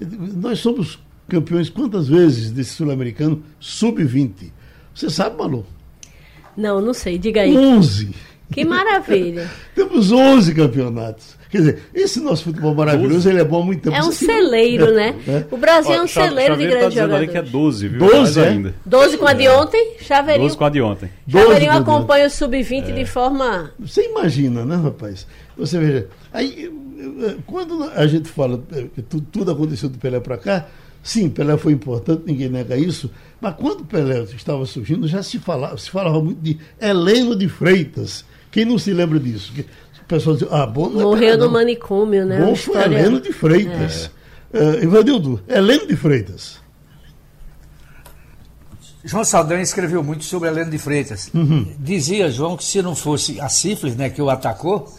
Nós 0.00 0.60
somos 0.60 1.00
campeões 1.28 1.68
quantas 1.68 2.06
vezes 2.06 2.52
desse 2.52 2.74
sul-americano 2.74 3.42
sub-20? 3.58 4.52
Você 4.94 5.10
sabe, 5.10 5.36
Malu? 5.36 5.66
Não, 6.56 6.80
não 6.80 6.94
sei. 6.94 7.18
Diga 7.18 7.40
aí. 7.40 7.56
11. 7.56 8.14
Que 8.52 8.64
maravilha. 8.64 9.50
Temos 9.74 10.12
11 10.12 10.54
campeonatos. 10.54 11.42
Quer 11.52 11.58
dizer, 11.58 11.82
esse 11.92 12.18
nosso 12.18 12.44
futebol 12.44 12.74
maravilhoso, 12.74 13.28
ele 13.28 13.38
é 13.38 13.44
bom 13.44 13.60
há 13.60 13.64
muito 13.66 13.82
tempo. 13.82 13.94
É 13.94 14.02
um 14.02 14.10
celeiro, 14.10 14.90
né? 14.94 15.14
É. 15.28 15.44
O 15.50 15.58
Brasil 15.58 15.90
Ó, 15.90 15.94
é 15.96 16.02
um 16.02 16.06
celeiro 16.06 16.56
de 16.56 16.66
grandes 16.66 16.94
tá 16.94 17.02
jogadores. 17.02 17.30
que 17.30 17.36
é 17.36 17.42
12, 17.42 17.88
viu? 17.88 17.98
12 17.98 18.40
é? 18.40 18.48
ainda. 18.48 18.74
12 18.86 19.18
com 19.18 19.26
a 19.26 19.32
de 19.34 19.48
ontem, 19.50 19.96
Chaveirinho. 20.00 20.46
12 20.46 20.56
com 20.56 20.64
a 20.64 20.68
de 20.70 20.80
ontem. 20.80 21.10
Chaveirinho 21.28 21.72
acompanha 21.72 22.26
o 22.26 22.30
Sub-20 22.30 22.88
é. 22.88 22.92
de 22.92 23.04
forma... 23.04 23.70
Você 23.78 24.02
imagina, 24.08 24.64
né, 24.64 24.76
rapaz? 24.76 25.26
Você 25.54 25.78
veja, 25.78 26.08
aí, 26.32 26.72
quando 27.46 27.84
a 27.84 28.06
gente 28.06 28.30
fala 28.30 28.58
que 28.94 29.02
tudo 29.02 29.50
aconteceu 29.50 29.90
do 29.90 29.98
Pelé 29.98 30.20
para 30.20 30.38
cá, 30.38 30.66
sim, 31.02 31.28
Pelé 31.28 31.58
foi 31.58 31.74
importante, 31.74 32.22
ninguém 32.24 32.48
nega 32.48 32.78
isso, 32.78 33.10
mas 33.38 33.54
quando 33.56 33.84
Pelé 33.84 34.22
estava 34.22 34.64
surgindo, 34.64 35.06
já 35.06 35.22
se 35.22 35.38
falava, 35.38 35.76
se 35.76 35.90
falava 35.90 36.22
muito 36.22 36.40
de 36.40 36.58
Heleno 36.80 37.36
de 37.36 37.46
Freitas. 37.46 38.24
Quem 38.52 38.66
não 38.66 38.78
se 38.78 38.92
lembra 38.92 39.18
disso? 39.18 39.50
O 40.00 40.04
pessoal 40.04 40.36
dizia, 40.36 40.52
ah, 40.52 40.66
bom, 40.66 40.90
não 40.90 41.00
é 41.00 41.04
Morreu 41.04 41.38
no 41.38 41.50
manicômio, 41.50 42.26
né? 42.26 42.38
Bom 42.38 42.54
foi. 42.54 42.84
Heleno 42.84 43.18
de 43.18 43.32
Freitas. 43.32 44.10
É. 44.52 44.62
Uh, 44.62 44.84
Ivanildo, 44.84 45.40
Heleno 45.48 45.86
de 45.86 45.96
Freitas. 45.96 46.60
João 49.02 49.24
Saldanha 49.24 49.62
escreveu 49.62 50.02
muito 50.04 50.24
sobre 50.24 50.50
Heleno 50.50 50.70
de 50.70 50.76
Freitas. 50.76 51.30
Uhum. 51.34 51.66
Dizia, 51.78 52.30
João, 52.30 52.56
que 52.56 52.62
se 52.62 52.82
não 52.82 52.94
fosse 52.94 53.40
a 53.40 53.48
sífilis 53.48 53.96
né, 53.96 54.10
que 54.10 54.20
o 54.20 54.28
atacou, 54.28 54.92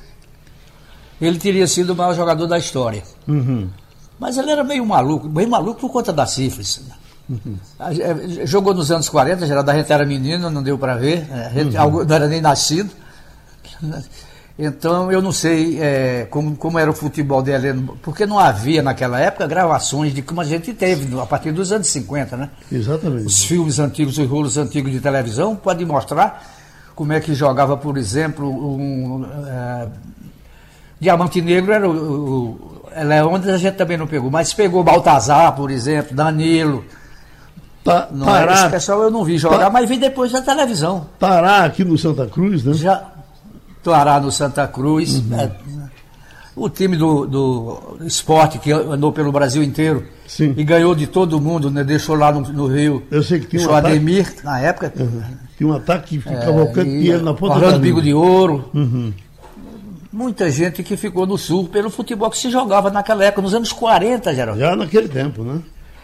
ele 1.21 1.37
teria 1.37 1.67
sido 1.67 1.91
o 1.91 1.95
maior 1.95 2.15
jogador 2.15 2.47
da 2.47 2.57
história. 2.57 3.03
Uhum. 3.27 3.69
Mas 4.19 4.37
ele 4.37 4.49
era 4.49 4.63
meio 4.63 4.83
maluco, 4.83 5.29
meio 5.29 5.47
maluco 5.47 5.79
por 5.79 5.91
conta 5.91 6.11
da 6.11 6.25
sífilis. 6.25 6.81
Uhum. 7.29 7.55
Jogou 8.45 8.73
nos 8.73 8.91
anos 8.91 9.07
40, 9.07 9.45
Geraldo, 9.45 9.69
a 9.69 9.75
gente 9.75 9.93
era 9.93 10.05
menino, 10.05 10.49
não 10.49 10.63
deu 10.63 10.77
para 10.77 10.95
ver, 10.95 11.27
gente, 11.53 11.77
uhum. 11.77 12.03
não 12.03 12.15
era 12.15 12.27
nem 12.27 12.41
nascido. 12.41 13.02
Então 14.57 15.11
eu 15.11 15.19
não 15.19 15.31
sei 15.31 15.81
é, 15.81 16.27
como, 16.29 16.55
como 16.55 16.77
era 16.77 16.89
o 16.89 16.93
futebol 16.93 17.41
de 17.41 17.49
Heleno, 17.49 17.97
porque 18.03 18.23
não 18.23 18.37
havia 18.37 18.83
naquela 18.83 19.19
época 19.19 19.47
gravações 19.47 20.13
de 20.13 20.21
como 20.21 20.41
a 20.41 20.43
gente 20.43 20.71
teve 20.73 21.19
a 21.19 21.25
partir 21.25 21.51
dos 21.51 21.71
anos 21.71 21.87
50, 21.87 22.37
né? 22.37 22.49
Exatamente. 22.71 23.25
Os 23.25 23.43
filmes 23.43 23.79
antigos, 23.79 24.19
os 24.19 24.27
rolos 24.27 24.55
antigos 24.55 24.91
de 24.91 24.99
televisão 24.99 25.55
podem 25.55 25.87
mostrar 25.87 26.43
como 26.93 27.13
é 27.13 27.19
que 27.19 27.33
jogava, 27.33 27.75
por 27.75 27.97
exemplo, 27.97 28.47
um, 28.47 29.25
é, 29.47 29.87
Diamante 30.99 31.41
Negro 31.41 31.73
era 31.73 31.89
o, 31.89 31.91
o, 31.91 32.83
Leônidas 32.95 33.55
a 33.55 33.57
gente 33.57 33.75
também 33.75 33.97
não 33.97 34.05
pegou, 34.05 34.29
mas 34.29 34.53
pegou 34.53 34.83
Baltazar, 34.83 35.55
por 35.55 35.71
exemplo, 35.71 36.15
Danilo. 36.15 36.85
Tá, 37.83 38.07
não 38.11 38.27
Tará, 38.27 38.53
esse 38.53 38.69
pessoal 38.69 39.01
eu 39.01 39.11
não 39.11 39.25
vi 39.25 39.37
jogar, 39.37 39.57
tá, 39.57 39.69
mas 39.69 39.89
vi 39.89 39.97
depois 39.97 40.31
na 40.31 40.41
televisão. 40.41 41.07
Tará 41.19 41.65
aqui 41.65 41.83
no 41.83 41.97
Santa 41.97 42.27
Cruz, 42.27 42.63
né? 42.63 42.73
Já, 42.73 43.12
Tará 43.83 44.19
no 44.19 44.31
Santa 44.31 44.67
Cruz. 44.67 45.15
Uhum. 45.15 45.39
É, 45.39 45.51
o 46.55 46.69
time 46.69 46.95
do, 46.95 47.25
do 47.25 47.97
esporte 48.05 48.59
que 48.59 48.71
andou 48.71 49.11
pelo 49.11 49.31
Brasil 49.31 49.63
inteiro 49.63 50.05
Sim. 50.27 50.53
e 50.55 50.63
ganhou 50.63 50.93
de 50.93 51.07
todo 51.07 51.41
mundo, 51.41 51.71
né? 51.71 51.83
deixou 51.83 52.15
lá 52.15 52.31
no, 52.31 52.41
no 52.41 52.67
Rio. 52.67 53.03
Eu 53.09 53.23
sei 53.23 53.39
que 53.39 53.47
tinha 53.47 53.67
um 53.67 53.73
ataque. 53.73 53.95
Ademir, 53.95 54.33
na 54.43 54.59
época. 54.59 54.93
Uhum. 54.99 55.21
Tinha 55.57 55.69
um 55.69 55.73
ataque 55.73 56.17
que 56.17 56.21
ficava 56.21 56.61
é, 56.61 56.83
dinheiro 56.83 57.23
na 57.23 57.33
ponta 57.33 57.55
Orlando 57.55 57.79
Bigo 57.79 58.01
de 58.01 58.13
Ouro. 58.13 58.69
Uhum 58.73 59.13
muita 60.13 60.49
gente 60.51 60.83
que 60.83 60.95
ficou 60.95 61.25
no 61.25 61.37
sul 61.37 61.67
pelo 61.67 61.89
futebol 61.89 62.29
que 62.29 62.37
se 62.37 62.51
jogava 62.51 62.91
naquela 62.91 63.25
época, 63.25 63.41
nos 63.41 63.55
anos 63.55 63.73
40, 63.73 64.33
Geraldo. 64.33 64.59
Já 64.59 64.75
naquele 64.75 65.09
tempo, 65.09 65.43
né? 65.43 65.59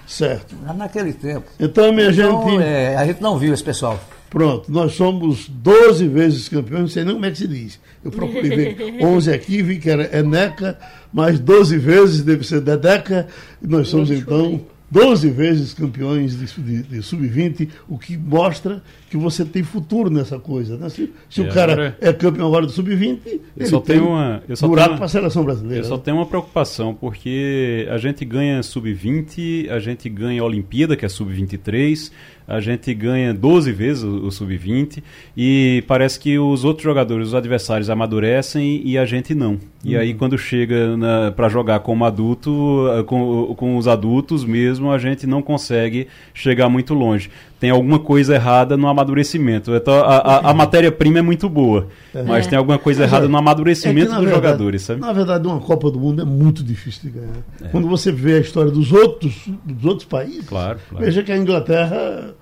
Certo. 0.08 0.56
Já 0.66 0.74
naquele 0.74 1.14
tempo. 1.14 1.46
Então, 1.60 1.94
minha 1.94 2.10
então, 2.10 2.50
gente. 2.50 2.64
É, 2.64 2.98
a 2.98 3.06
gente 3.06 3.22
não 3.22 3.38
viu 3.38 3.54
esse 3.54 3.64
pessoal. 3.64 4.00
Pronto, 4.30 4.72
nós 4.72 4.94
somos 4.94 5.50
12 5.50 6.08
vezes 6.08 6.48
campeões, 6.48 6.82
não 6.82 6.88
sei 6.88 7.04
nem 7.04 7.14
como 7.14 7.26
é 7.26 7.32
que 7.32 7.38
se 7.38 7.48
diz. 7.48 7.80
Eu 8.04 8.12
procurei 8.12 8.50
ver 8.50 8.78
11 9.04 9.34
aqui, 9.34 9.62
vi 9.62 9.80
que 9.80 9.90
era 9.90 10.18
Eneca, 10.18 10.78
mais 11.12 11.40
12 11.40 11.78
vezes 11.78 12.22
deve 12.22 12.46
ser 12.46 12.62
Dedeca, 12.62 13.28
e 13.62 13.68
nós 13.68 13.88
somos 13.88 14.12
então 14.12 14.62
12 14.92 15.30
vezes 15.30 15.74
campeões 15.74 16.38
de, 16.38 16.62
de, 16.62 16.84
de 16.84 17.02
sub-20, 17.02 17.70
o 17.88 17.98
que 17.98 18.18
mostra 18.18 18.84
que 19.10 19.18
você 19.18 19.44
tem 19.44 19.64
futuro 19.64 20.10
nessa 20.10 20.38
coisa. 20.40 20.78
Né? 20.78 20.88
Se, 20.90 21.12
se 21.30 21.42
o 21.42 21.50
cara 21.50 21.98
é 22.00 22.14
campeão 22.14 22.48
agora 22.48 22.66
do 22.66 22.72
sub-20, 22.72 23.20
ele 23.58 23.66
só 23.66 23.80
tem 23.80 24.00
uma, 24.00 24.44
eu 24.48 24.56
só 24.56 24.68
buraco 24.68 24.96
para 24.96 25.06
a 25.06 25.10
seleção 25.10 25.44
brasileira. 25.44 25.84
Eu 25.84 25.88
só 25.88 25.98
tenho 25.98 26.18
uma 26.18 26.26
preocupação, 26.26 26.94
porque 26.94 27.88
a 27.90 27.98
gente 27.98 28.24
ganha 28.24 28.62
sub-20, 28.62 29.70
a 29.70 29.80
gente 29.80 30.08
ganha 30.08 30.42
a 30.42 30.46
Olimpíada, 30.46 30.96
que 30.96 31.06
é 31.06 31.10
sub-23, 31.10 32.12
a 32.50 32.60
gente 32.60 32.92
ganha 32.96 33.32
12 33.32 33.72
vezes 33.72 34.04
o, 34.04 34.26
o 34.26 34.32
sub-20 34.32 35.04
e 35.38 35.84
parece 35.88 36.20
que 36.20 36.40
os 36.40 36.66
outros 36.66 36.84
jogadores, 36.84 37.28
os 37.28 37.36
adversários, 37.36 37.92
amadurecem 37.92 38.82
e 38.84 38.98
a 38.98 39.06
gente 39.06 39.36
não. 39.36 39.60
E 39.84 39.96
uhum. 39.96 40.02
aí, 40.02 40.14
quando 40.16 40.36
chega 40.38 40.98
para 41.36 41.48
jogar 41.48 41.80
como 41.82 42.04
adulto, 42.06 42.88
eh, 42.92 43.04
com, 43.04 43.54
com 43.56 43.78
os 43.78 43.88
adultos 43.88 44.44
mesmo, 44.44 44.92
a 44.92 44.98
gente 44.98 45.28
não 45.28 45.44
consegue 45.44 46.08
chegar 46.34 46.68
muito 46.70 46.94
longe. 46.96 47.30
Tem 47.60 47.70
alguma 47.70 48.00
coisa 48.00 48.36
errada 48.36 48.78
no 48.78 48.88
amadurecimento. 48.88 49.76
Então, 49.76 49.94
a, 49.94 50.18
a, 50.18 50.50
a 50.52 50.54
matéria-prima 50.54 51.20
é 51.20 51.22
muito 51.22 51.50
boa, 51.50 51.88
é. 52.16 52.24
mas 52.24 52.48
tem 52.48 52.58
alguma 52.58 52.80
coisa 52.80 53.04
errada 53.04 53.28
no 53.28 53.38
amadurecimento 53.38 54.12
é 54.12 54.16
que, 54.16 54.16
dos 54.16 54.26
verdade, 54.26 54.48
jogadores, 54.48 54.82
sabe? 54.84 55.02
Na 55.02 55.12
verdade, 55.12 55.46
uma 55.46 55.60
Copa 55.60 55.92
do 55.92 56.00
Mundo 56.00 56.22
é 56.22 56.26
muito 56.26 56.64
difícil 56.64 57.02
de 57.04 57.20
ganhar. 57.20 57.44
É. 57.62 57.68
Quando 57.68 57.88
você 57.90 58.12
vê 58.12 58.36
a 58.36 58.40
história 58.40 58.72
dos 58.72 58.94
outros, 58.94 59.50
dos 59.66 59.84
outros 59.84 60.08
países, 60.08 60.48
claro, 60.48 60.80
claro. 60.90 61.04
veja 61.04 61.22
que 61.22 61.32
a 61.32 61.38
Inglaterra 61.38 62.34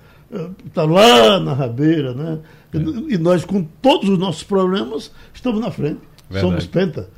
está 0.66 0.84
lá 0.84 1.40
na 1.40 1.52
rabeira, 1.52 2.14
né? 2.14 2.38
É. 2.72 2.78
E 3.14 3.18
nós, 3.18 3.44
com 3.44 3.62
todos 3.62 4.08
os 4.08 4.18
nossos 4.18 4.44
problemas, 4.44 5.10
estamos 5.34 5.60
na 5.60 5.70
frente. 5.70 6.00
Verdade. 6.30 6.46
Somos 6.46 6.66
penta. 6.66 7.08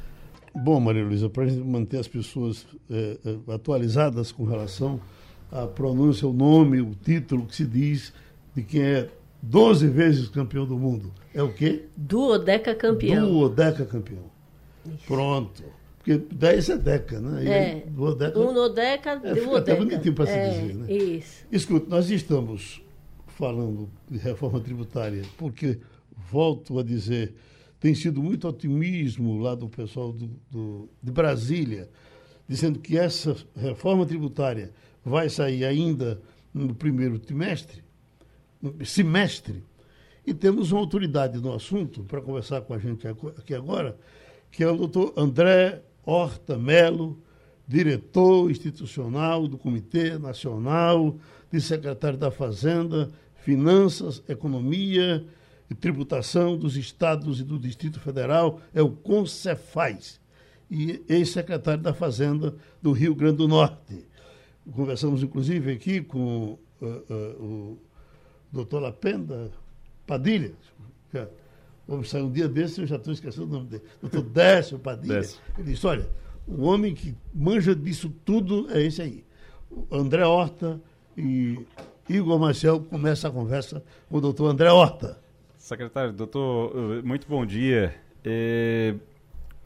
Bom, 0.55 0.81
Maria 0.81 1.05
Luísa, 1.05 1.29
para 1.29 1.45
a 1.45 1.47
gente 1.47 1.63
manter 1.63 1.99
as 1.99 2.09
pessoas 2.09 2.67
é, 2.91 3.17
é, 3.25 3.55
atualizadas 3.55 4.33
com 4.33 4.45
relação 4.45 5.01
à 5.51 5.67
pronúncia, 5.67 6.27
o 6.27 6.33
nome, 6.33 6.81
o 6.81 6.95
título 6.95 7.47
que 7.47 7.57
se 7.57 7.65
diz 7.65 8.13
de 8.55 8.63
quem 8.63 8.83
é 8.83 9.09
12 9.43 9.89
vezes 9.89 10.29
campeão 10.29 10.67
do 10.67 10.79
mundo. 10.79 11.13
É 11.35 11.43
o 11.43 11.53
quê? 11.53 11.87
Duodeca 11.97 12.75
campeão. 12.75 13.27
Duodeca 13.29 13.85
campeão. 13.85 14.25
Isso. 14.87 15.07
Pronto. 15.07 15.63
Porque 15.99 16.17
10 16.17 16.71
é 16.71 16.79
deca, 16.79 17.21
né? 17.21 17.47
é. 17.47 17.85
Duodeca, 17.87 18.39
Unodeca, 18.39 19.11
é, 19.11 19.35
duodeca. 19.35 19.59
Até 19.59 19.77
bonitinho 19.77 20.15
para 20.15 20.27
se 20.27 20.33
é, 20.33 20.51
dizer, 20.51 20.75
né? 20.75 20.93
Isso. 20.93 21.47
Escute, 21.53 21.91
nós 21.91 22.09
estamos 22.11 22.83
falando 23.27 23.89
de 24.11 24.19
reforma 24.19 24.61
tributária, 24.61 25.23
porque, 25.37 25.79
volto 26.31 26.79
a 26.79 26.83
dizer, 26.83 27.35
tem 27.79 27.95
sido 27.95 28.23
muito 28.23 28.49
otimismo 28.49 29.39
lá 29.41 29.55
do 29.55 29.69
pessoal 29.69 30.13
do, 30.13 30.31
do, 30.51 30.89
de 31.03 31.13
Brasília, 31.13 31.89
dizendo 32.49 32.79
que 32.79 32.97
essa 32.97 33.37
reforma 33.55 34.07
tributária 34.07 34.73
vai 35.11 35.29
sair 35.29 35.65
ainda 35.65 36.23
no 36.55 36.75
primeiro 36.75 37.19
trimestre, 37.19 37.83
semestre, 38.85 39.63
e 40.27 40.33
temos 40.33 40.71
uma 40.71 40.81
autoridade 40.81 41.39
no 41.39 41.53
assunto 41.53 42.05
para 42.05 42.21
conversar 42.21 42.61
com 42.63 42.73
a 42.73 42.79
gente 42.79 43.07
aqui 43.09 43.55
agora, 43.55 43.99
que 44.51 44.63
é 44.63 44.71
o 44.71 44.77
doutor 44.77 45.13
André 45.17 45.83
Horta 46.05 46.57
Melo, 46.57 47.21
diretor 47.67 48.51
institucional 48.51 49.47
do 49.47 49.59
Comitê 49.59 50.19
Nacional 50.19 51.17
de 51.51 51.61
Secretário 51.61 52.19
da 52.19 52.31
Fazenda 52.31 53.11
Finanças, 53.37 54.23
Economia 54.29 55.25
e 55.69 55.75
Tributação 55.75 56.57
dos 56.57 56.77
Estados 56.77 57.41
e 57.41 57.45
do 57.45 57.59
Distrito 57.59 57.99
Federal, 57.99 58.61
é 58.75 58.83
o 58.83 58.91
Concefaz, 58.91 60.21
e 60.71 61.03
ex-secretário 61.09 61.83
da 61.83 61.93
Fazenda 61.93 62.55
do 62.81 62.93
Rio 62.93 63.15
Grande 63.15 63.39
do 63.39 63.49
Norte. 63.49 64.07
Conversamos, 64.73 65.23
inclusive, 65.23 65.73
aqui 65.73 66.01
com 66.01 66.59
uh, 66.81 66.87
uh, 66.87 67.43
o 67.43 67.79
doutor 68.53 68.81
Lapenda 68.81 69.51
Padilha, 70.07 70.53
Vamos 71.91 72.09
sair 72.09 72.23
um 72.23 72.31
dia 72.31 72.49
desse, 72.49 72.81
eu 72.81 72.87
já 72.87 72.95
estou 72.95 73.13
esquecendo 73.13 73.47
o 73.47 73.51
nome 73.51 73.67
dele. 73.67 73.83
Doutor 74.01 74.23
Décio 74.23 74.79
Padilha. 74.79 75.17
Décio. 75.17 75.41
Ele 75.59 75.73
disse: 75.73 75.85
olha, 75.85 76.09
o 76.47 76.63
homem 76.63 76.95
que 76.95 77.17
manja 77.35 77.75
disso 77.75 78.13
tudo 78.25 78.71
é 78.71 78.81
esse 78.81 79.03
aí. 79.03 79.25
O 79.69 79.87
André 79.91 80.25
Horta 80.25 80.81
e 81.17 81.59
Igor 82.09 82.39
Marcel 82.39 82.81
começa 82.81 83.27
a 83.27 83.31
conversa 83.31 83.83
com 84.09 84.19
o 84.19 84.21
doutor 84.21 84.47
André 84.51 84.71
Horta. 84.71 85.21
Secretário, 85.59 86.13
doutor, 86.13 86.73
eh, 86.77 87.03
muito 87.03 87.27
bom 87.27 87.45
dia. 87.45 87.95
É, 88.25 88.95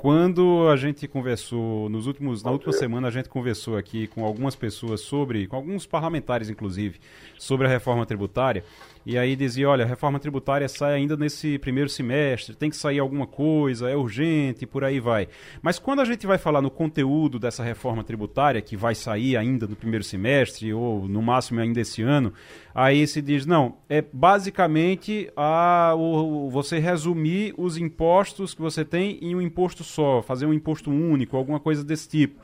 quando 0.04 0.68
a 0.68 0.76
gente 0.76 1.08
conversou 1.08 1.88
nos 1.88 2.06
últimos, 2.06 2.42
na 2.42 2.50
última 2.50 2.74
semana 2.74 3.08
a 3.08 3.10
gente 3.10 3.26
conversou 3.26 3.74
aqui 3.74 4.06
com 4.06 4.22
algumas 4.22 4.54
pessoas 4.54 5.00
sobre, 5.00 5.46
com 5.46 5.56
alguns 5.56 5.86
parlamentares 5.86 6.50
inclusive, 6.50 7.00
sobre 7.38 7.66
a 7.66 7.70
reforma 7.70 8.04
tributária. 8.04 8.62
E 9.06 9.18
aí 9.18 9.36
dizia, 9.36 9.68
olha, 9.68 9.84
a 9.84 9.88
reforma 9.88 10.18
tributária 10.18 10.66
sai 10.66 10.94
ainda 10.94 11.14
nesse 11.14 11.58
primeiro 11.58 11.90
semestre, 11.90 12.56
tem 12.56 12.70
que 12.70 12.76
sair 12.76 12.98
alguma 12.98 13.26
coisa, 13.26 13.90
é 13.90 13.94
urgente, 13.94 14.66
por 14.66 14.82
aí 14.82 14.98
vai. 14.98 15.28
Mas 15.60 15.78
quando 15.78 16.00
a 16.00 16.06
gente 16.06 16.26
vai 16.26 16.38
falar 16.38 16.62
no 16.62 16.70
conteúdo 16.70 17.38
dessa 17.38 17.62
reforma 17.62 18.02
tributária, 18.02 18.62
que 18.62 18.78
vai 18.78 18.94
sair 18.94 19.36
ainda 19.36 19.66
no 19.66 19.76
primeiro 19.76 20.02
semestre, 20.02 20.72
ou 20.72 21.06
no 21.06 21.20
máximo 21.20 21.60
ainda 21.60 21.82
esse 21.82 22.00
ano, 22.00 22.32
aí 22.74 23.06
se 23.06 23.20
diz, 23.20 23.44
não, 23.44 23.76
é 23.90 24.02
basicamente 24.10 25.30
a, 25.36 25.94
o, 25.94 26.48
você 26.48 26.78
resumir 26.78 27.52
os 27.58 27.76
impostos 27.76 28.54
que 28.54 28.62
você 28.62 28.86
tem 28.86 29.18
em 29.20 29.34
um 29.34 29.42
imposto 29.42 29.84
só, 29.84 30.22
fazer 30.22 30.46
um 30.46 30.54
imposto 30.54 30.90
único, 30.90 31.36
alguma 31.36 31.60
coisa 31.60 31.84
desse 31.84 32.08
tipo. 32.08 32.40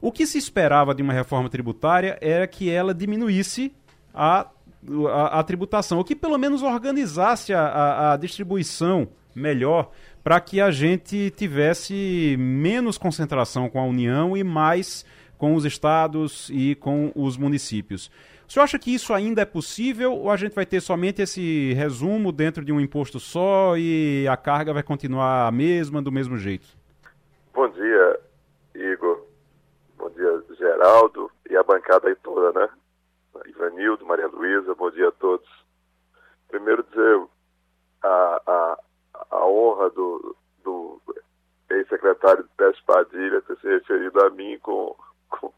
O 0.00 0.12
que 0.12 0.24
se 0.24 0.38
esperava 0.38 0.94
de 0.94 1.02
uma 1.02 1.12
reforma 1.12 1.48
tributária 1.48 2.16
era 2.20 2.46
que 2.46 2.70
ela 2.70 2.94
diminuísse 2.94 3.72
a 4.14 4.46
a, 5.08 5.40
a 5.40 5.42
tributação, 5.42 5.98
ou 5.98 6.04
que 6.04 6.14
pelo 6.14 6.38
menos 6.38 6.62
organizasse 6.62 7.52
a, 7.52 7.60
a, 7.60 8.12
a 8.12 8.16
distribuição 8.16 9.08
melhor 9.34 9.90
para 10.24 10.40
que 10.40 10.60
a 10.60 10.70
gente 10.70 11.30
tivesse 11.30 12.36
menos 12.38 12.98
concentração 12.98 13.68
com 13.68 13.78
a 13.78 13.84
União 13.84 14.36
e 14.36 14.42
mais 14.42 15.04
com 15.38 15.54
os 15.54 15.64
estados 15.64 16.50
e 16.52 16.74
com 16.74 17.12
os 17.14 17.36
municípios. 17.36 18.10
O 18.48 18.52
senhor 18.52 18.64
acha 18.64 18.78
que 18.78 18.94
isso 18.94 19.12
ainda 19.12 19.42
é 19.42 19.44
possível 19.44 20.12
ou 20.12 20.30
a 20.30 20.36
gente 20.36 20.54
vai 20.54 20.64
ter 20.64 20.80
somente 20.80 21.20
esse 21.20 21.72
resumo 21.74 22.32
dentro 22.32 22.64
de 22.64 22.72
um 22.72 22.80
imposto 22.80 23.18
só 23.18 23.76
e 23.76 24.26
a 24.28 24.36
carga 24.36 24.72
vai 24.72 24.82
continuar 24.82 25.46
a 25.46 25.52
mesma, 25.52 26.00
do 26.00 26.12
mesmo 26.12 26.36
jeito? 26.38 26.66
Bom 27.52 27.68
dia, 27.68 28.20
Igor. 28.74 29.24
Bom 29.98 30.10
dia, 30.10 30.42
Geraldo 30.56 31.30
e 31.50 31.56
a 31.56 31.62
bancada 31.62 32.08
aí 32.08 32.14
toda, 32.16 32.58
né? 32.58 32.68
Ivanildo, 33.56 34.04
Maria 34.04 34.28
Luísa, 34.28 34.74
bom 34.74 34.90
dia 34.90 35.08
a 35.08 35.12
todos. 35.12 35.48
Primeiro 36.48 36.82
dizer 36.84 37.26
a, 38.02 38.42
a, 38.46 38.78
a 39.30 39.46
honra 39.46 39.90
do, 39.90 40.36
do 40.62 41.00
ex-secretário 41.70 42.46
Pérez 42.56 42.78
Padilha 42.82 43.40
ter 43.42 43.56
se 43.56 43.66
referido 43.66 44.22
a 44.22 44.30
mim 44.30 44.58
com, 44.60 44.94
com, 45.30 45.52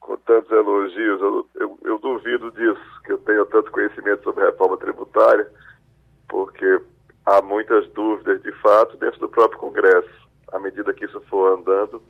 com 0.00 0.16
tantos 0.18 0.50
elogios. 0.52 1.20
Eu, 1.20 1.48
eu, 1.56 1.78
eu, 1.82 1.98
duvido 1.98 2.50
disso, 2.52 3.02
que 3.04 3.12
eu 3.12 3.18
tenho 3.18 3.44
tanto 3.46 3.72
conhecimento 3.72 4.22
sobre 4.22 4.44
reforma 4.44 4.76
tributária, 4.76 5.50
porque 6.28 6.80
há 7.26 7.42
muitas 7.42 7.88
dúvidas, 7.90 8.40
de 8.42 8.52
fato, 8.60 8.96
dentro 8.96 9.20
do 9.20 9.28
próprio 9.28 9.58
Congresso. 9.58 10.26
À 10.52 10.60
medida 10.60 10.94
que 10.94 11.04
isso 11.04 11.20
for 11.22 11.58
andando, 11.58 12.00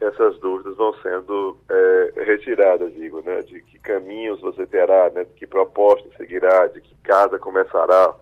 essas 0.00 0.38
dúvidas 0.38 0.76
vão 0.76 0.94
sendo 1.02 1.58
é, 1.68 2.12
retiradas, 2.24 2.92
digo, 2.94 3.20
né? 3.22 3.42
De 3.42 3.60
que 3.62 3.78
caminhos 3.78 4.40
você 4.40 4.66
terá, 4.66 5.10
né? 5.10 5.24
De 5.24 5.32
que 5.34 5.46
proposta 5.46 6.08
seguirá, 6.16 6.66
de 6.68 6.80
que 6.80 6.94
casa 7.02 7.38
começará. 7.38 8.14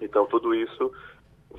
Então, 0.00 0.26
tudo 0.26 0.54
isso 0.54 0.92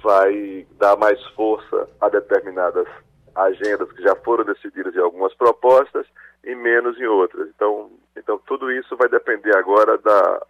vai 0.01 0.67
dar 0.77 0.98
mais 0.98 1.24
força 1.31 1.89
a 2.00 2.10
determinadas 2.10 2.88
agendas 3.36 3.91
que 3.91 4.01
já 4.01 4.15
foram 4.15 4.43
decididas 4.43 4.96
em 4.96 5.00
algumas 5.00 5.34
propostas 5.36 6.05
e 6.43 6.55
menos 6.55 7.00
em 7.00 7.05
outras. 7.05 7.48
Então, 7.50 7.91
então 8.15 8.38
tudo 8.46 8.72
isso 8.72 8.96
vai 8.98 9.08
depender 9.08 9.55
agora 9.55 9.98
da, 9.98 10.46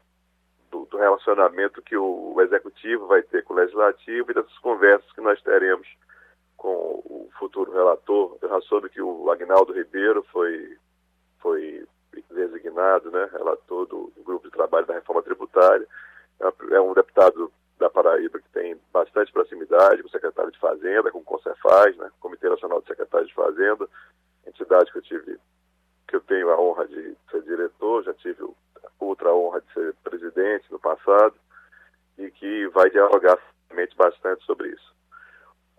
do, 0.72 0.86
do 0.86 0.98
relacionamento 0.98 1.82
que 1.82 1.96
o, 1.96 2.34
o 2.36 2.42
executivo 2.42 3.08
vai 3.08 3.22
ter 3.22 3.44
com 3.44 3.54
o 3.54 3.58
legislativo 3.58 4.32
e 4.32 4.34
dessas 4.34 4.58
conversas 4.60 5.12
que 5.14 5.22
nós 5.22 5.42
teremos 5.42 5.88
com 6.60 7.02
o 7.06 7.30
futuro 7.40 7.72
relator. 7.72 8.38
Eu 8.42 8.50
já 8.50 8.62
soube 8.62 8.90
que 8.90 9.02
o 9.02 9.32
Agnaldo 9.32 9.74
Ribeiro 9.74 10.24
foi, 10.32 10.78
foi 11.40 11.88
designado 12.30 13.10
né, 13.10 13.30
relator 13.32 13.88
do, 13.88 14.12
do 14.16 14.24
grupo 14.24 14.46
de 14.46 14.54
trabalho 14.54 14.86
da 14.86 14.94
reforma 14.94 15.24
tributária. 15.24 15.88
É, 16.40 16.76
é 16.76 16.82
um 16.82 16.94
deputado 16.94 17.52
da 17.80 17.90
Paraíba 17.90 18.40
que 18.40 18.50
tem 18.50 18.78
bastante 18.92 19.32
proximidade 19.32 20.02
com 20.02 20.10
o 20.10 20.12
secretário 20.12 20.52
de 20.52 20.60
Fazenda, 20.60 21.12
com 21.12 21.20
o 21.20 21.24
Concefaz, 21.24 21.96
né, 21.96 22.12
Comitê 22.20 22.50
Nacional 22.50 22.82
de 22.82 22.88
Secretários 22.88 23.30
de 23.30 23.36
Fazenda, 23.36 23.88
entidade 24.46 24.92
que 24.92 24.98
eu 24.98 25.02
tive, 25.02 25.40
que 26.10 26.16
eu 26.18 26.22
tenho 26.22 26.50
a 26.50 26.60
honra 26.60 26.86
de 26.88 27.16
ser 27.32 27.42
diretor, 27.44 28.04
já 28.04 28.14
tive 28.16 28.44
outra 29.00 29.34
honra 29.34 29.62
de 29.62 29.74
ser 29.74 29.96
presidente 30.04 30.70
no 30.70 30.80
passado, 30.80 31.36
e 32.18 32.30
que 32.32 32.68
vai 32.68 32.90
dialogar 32.90 33.40
bastante 34.00 34.44
sobre 34.46 34.70
isso. 34.70 34.99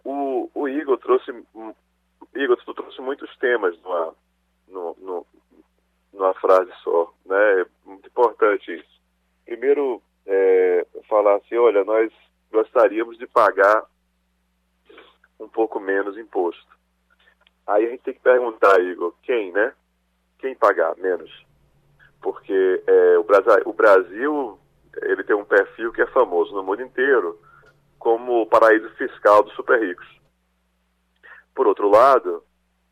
O, 0.05 0.51
o 0.55 0.69
Igor 0.69 0.99
trouxe 0.99 1.33
Igor, 2.35 2.57
tu 2.65 2.75
trouxe 2.75 3.01
muitos 3.01 3.35
temas 3.39 3.77
numa, 3.83 4.15
numa, 4.69 5.25
numa 6.13 6.35
frase 6.35 6.71
só, 6.83 7.13
né? 7.27 7.63
É 7.63 7.67
muito 7.85 8.07
importante 8.07 8.73
isso. 8.73 9.01
Primeiro, 9.45 10.01
é, 10.27 10.87
falar 11.09 11.37
assim, 11.37 11.57
olha, 11.57 11.85
nós 11.85 12.13
gostaríamos 12.53 13.19
de 13.19 13.27
pagar 13.27 13.85
um 15.39 15.49
pouco 15.49 15.81
menos 15.81 16.17
imposto. 16.17 16.79
Aí 17.67 17.87
a 17.87 17.91
gente 17.91 18.03
tem 18.03 18.15
que 18.15 18.21
perguntar, 18.21 18.81
Igor, 18.81 19.15
quem, 19.23 19.53
né? 19.53 19.73
Quem 20.39 20.55
pagar 20.55 20.97
menos? 20.97 21.31
Porque 22.21 22.83
é, 22.87 23.19
o, 23.19 23.25
Brasil, 23.25 23.63
o 23.65 23.73
Brasil 23.73 24.59
ele 25.03 25.25
tem 25.25 25.35
um 25.35 25.45
perfil 25.45 25.93
que 25.93 26.03
é 26.03 26.07
famoso 26.07 26.55
no 26.55 26.63
mundo 26.63 26.83
inteiro 26.83 27.39
como 28.01 28.47
paraíso 28.47 28.89
fiscal 28.97 29.43
dos 29.45 29.55
super 29.55 29.79
ricos. 29.79 30.09
Por 31.55 31.67
outro 31.67 31.89
lado, 31.89 32.43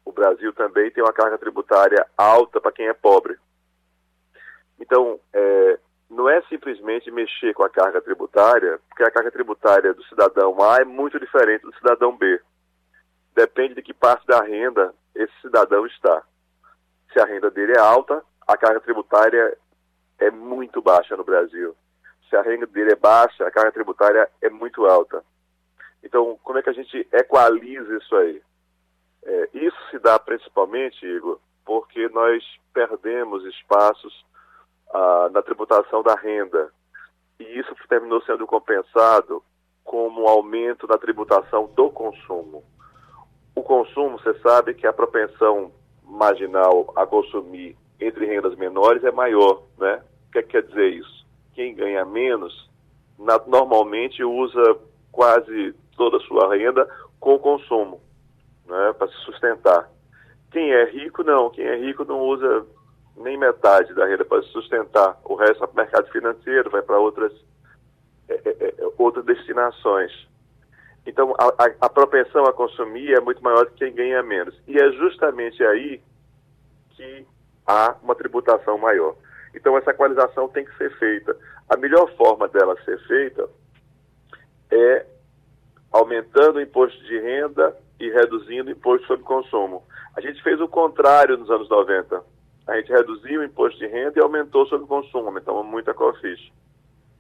o 0.05 0.13
Brasil 0.13 0.53
também 0.53 0.91
tem 0.91 1.03
uma 1.03 1.15
carga 1.15 1.39
tributária 1.39 2.07
alta 2.17 2.61
para 2.61 2.71
quem 2.71 2.87
é 2.87 2.93
pobre. 2.93 3.39
Então, 4.79 5.19
é, 5.33 5.79
não 6.11 6.29
é 6.29 6.43
simplesmente 6.43 7.11
mexer 7.11 7.55
com 7.55 7.65
a 7.65 7.71
carga 7.71 8.03
tributária, 8.03 8.79
porque 8.87 9.03
a 9.03 9.11
carga 9.11 9.31
tributária 9.31 9.95
do 9.95 10.05
cidadão 10.05 10.63
A 10.63 10.83
é 10.83 10.85
muito 10.85 11.19
diferente 11.19 11.63
do 11.63 11.75
cidadão 11.77 12.15
B. 12.17 12.41
Depende 13.35 13.75
de 13.75 13.83
que 13.83 13.95
parte 13.95 14.27
da 14.27 14.43
renda 14.43 14.95
esse 15.15 15.33
cidadão 15.41 15.87
está. 15.87 16.23
Se 17.13 17.19
a 17.19 17.25
renda 17.25 17.51
dele 17.51 17.73
é 17.73 17.81
alta, 17.81 18.23
a 18.47 18.57
carga 18.59 18.81
tributária 18.81 19.57
é 20.19 20.31
muito 20.31 20.83
baixa 20.83 21.17
no 21.17 21.25
Brasil 21.25 21.75
se 22.29 22.37
a 22.37 22.43
renda 22.43 22.67
dele 22.67 22.93
é 22.93 22.97
baixa, 22.97 23.47
a 23.47 23.51
carga 23.51 23.73
tributária 23.73 24.29
é 24.43 24.51
muito 24.51 24.87
alta. 24.87 25.23
Então, 26.03 26.39
como 26.43 26.59
é 26.59 26.63
que 26.63 26.71
a 26.71 26.75
gente 26.75 27.07
equaliza 27.13 27.97
isso 27.97 28.17
aí? 28.17 28.43
É, 29.25 29.49
isso 29.53 29.77
se 29.91 29.99
dá 29.99 30.19
principalmente, 30.19 31.05
Igor, 31.05 31.39
porque 31.65 32.09
nós 32.09 32.43
perdemos 32.73 33.45
espaços 33.45 34.25
ah, 34.91 35.29
na 35.33 35.43
tributação 35.43 36.03
da 36.03 36.15
renda. 36.15 36.73
E 37.39 37.45
isso 37.59 37.75
terminou 37.89 38.23
sendo 38.23 38.47
compensado 38.47 39.43
como 39.85 40.23
um 40.23 40.29
aumento 40.29 40.87
na 40.87 40.99
tributação 40.99 41.67
do 41.75 41.91
consumo. 41.91 42.65
O 43.55 43.63
consumo, 43.63 44.19
você 44.19 44.39
sabe 44.41 44.75
que 44.75 44.87
a 44.87 44.93
propensão 44.93 45.73
marginal 46.05 46.93
a 46.97 47.07
consumir 47.07 47.77
entre 48.01 48.27
rendas 48.27 48.55
menores 48.57 49.03
é 49.05 49.11
maior, 49.11 49.63
né? 49.79 50.03
O 50.29 50.33
que, 50.33 50.39
é 50.39 50.43
que 50.43 50.49
quer 50.51 50.63
dizer 50.63 50.89
isso? 50.91 51.18
Quem 51.59 51.75
ganha 51.75 52.05
menos 52.05 52.71
na, 53.19 53.37
normalmente 53.49 54.23
usa 54.23 54.79
quase 55.11 55.75
toda 55.97 56.19
a 56.19 56.21
sua 56.21 56.55
renda 56.55 56.89
com 57.19 57.37
consumo, 57.37 58.01
né, 58.65 58.95
para 58.97 59.09
se 59.09 59.17
sustentar. 59.25 59.91
Quem 60.53 60.71
é 60.71 60.85
rico, 60.85 61.25
não. 61.25 61.51
Quem 61.51 61.65
é 61.65 61.75
rico 61.75 62.05
não 62.05 62.21
usa 62.21 62.65
nem 63.17 63.37
metade 63.37 63.93
da 63.93 64.07
renda 64.07 64.25
para 64.25 64.41
se 64.45 64.51
sustentar. 64.51 65.21
O 65.25 65.35
resto 65.35 65.59
vai 65.59 65.67
para 65.67 65.73
o 65.73 65.85
mercado 65.85 66.13
financeiro, 66.13 66.71
vai 66.71 66.81
para 66.81 67.01
outras, 67.01 67.33
é, 68.29 68.35
é, 68.35 68.51
é, 68.61 68.75
outras 68.97 69.25
destinações. 69.25 70.13
Então, 71.05 71.35
a, 71.37 71.47
a, 71.65 71.75
a, 71.81 71.91
propensão 71.91 72.45
a 72.45 72.53
consumir 72.53 73.15
é 73.15 73.21
muito 73.21 73.43
maior 73.43 73.65
do 73.65 73.73
que 73.73 73.85
quem 73.85 73.95
ganha 73.97 74.23
menos. 74.23 74.55
E 74.69 74.79
é 74.79 74.93
justamente 74.93 75.61
aí 75.65 76.01
que 76.91 77.27
há 77.67 77.97
uma 78.01 78.15
tributação 78.15 78.79
maior. 78.79 79.17
Então, 79.59 79.77
essa 79.77 79.91
equalização 79.91 80.49
tem 80.49 80.65
que 80.65 80.77
ser 80.77 80.97
feita. 80.99 81.37
A 81.69 81.77
melhor 81.77 82.09
forma 82.17 82.47
dela 82.47 82.81
ser 82.85 82.97
feita 83.09 83.49
é 84.71 85.05
aumentando 85.91 86.59
o 86.59 86.61
imposto 86.61 87.03
de 87.05 87.19
renda 87.19 87.77
e 87.99 88.09
reduzindo 88.09 88.69
o 88.69 88.73
imposto 88.73 89.05
sobre 89.09 89.25
consumo. 89.25 89.83
A 90.17 90.21
gente 90.21 90.41
fez 90.45 90.61
o 90.61 90.69
contrário 90.69 91.37
nos 91.37 91.51
anos 91.51 91.69
90. 91.69 92.23
A 92.69 92.77
gente 92.77 92.93
reduziu 92.93 93.41
o 93.41 93.45
imposto 93.45 93.79
de 93.81 93.89
renda 93.89 94.13
e 94.17 94.23
aumentou 94.23 94.65
sobre 94.67 94.87
consumo, 94.87 95.27
aumentamos 95.27 95.67
muito 95.67 95.91
a 95.91 95.95
COFIS. 95.95 96.53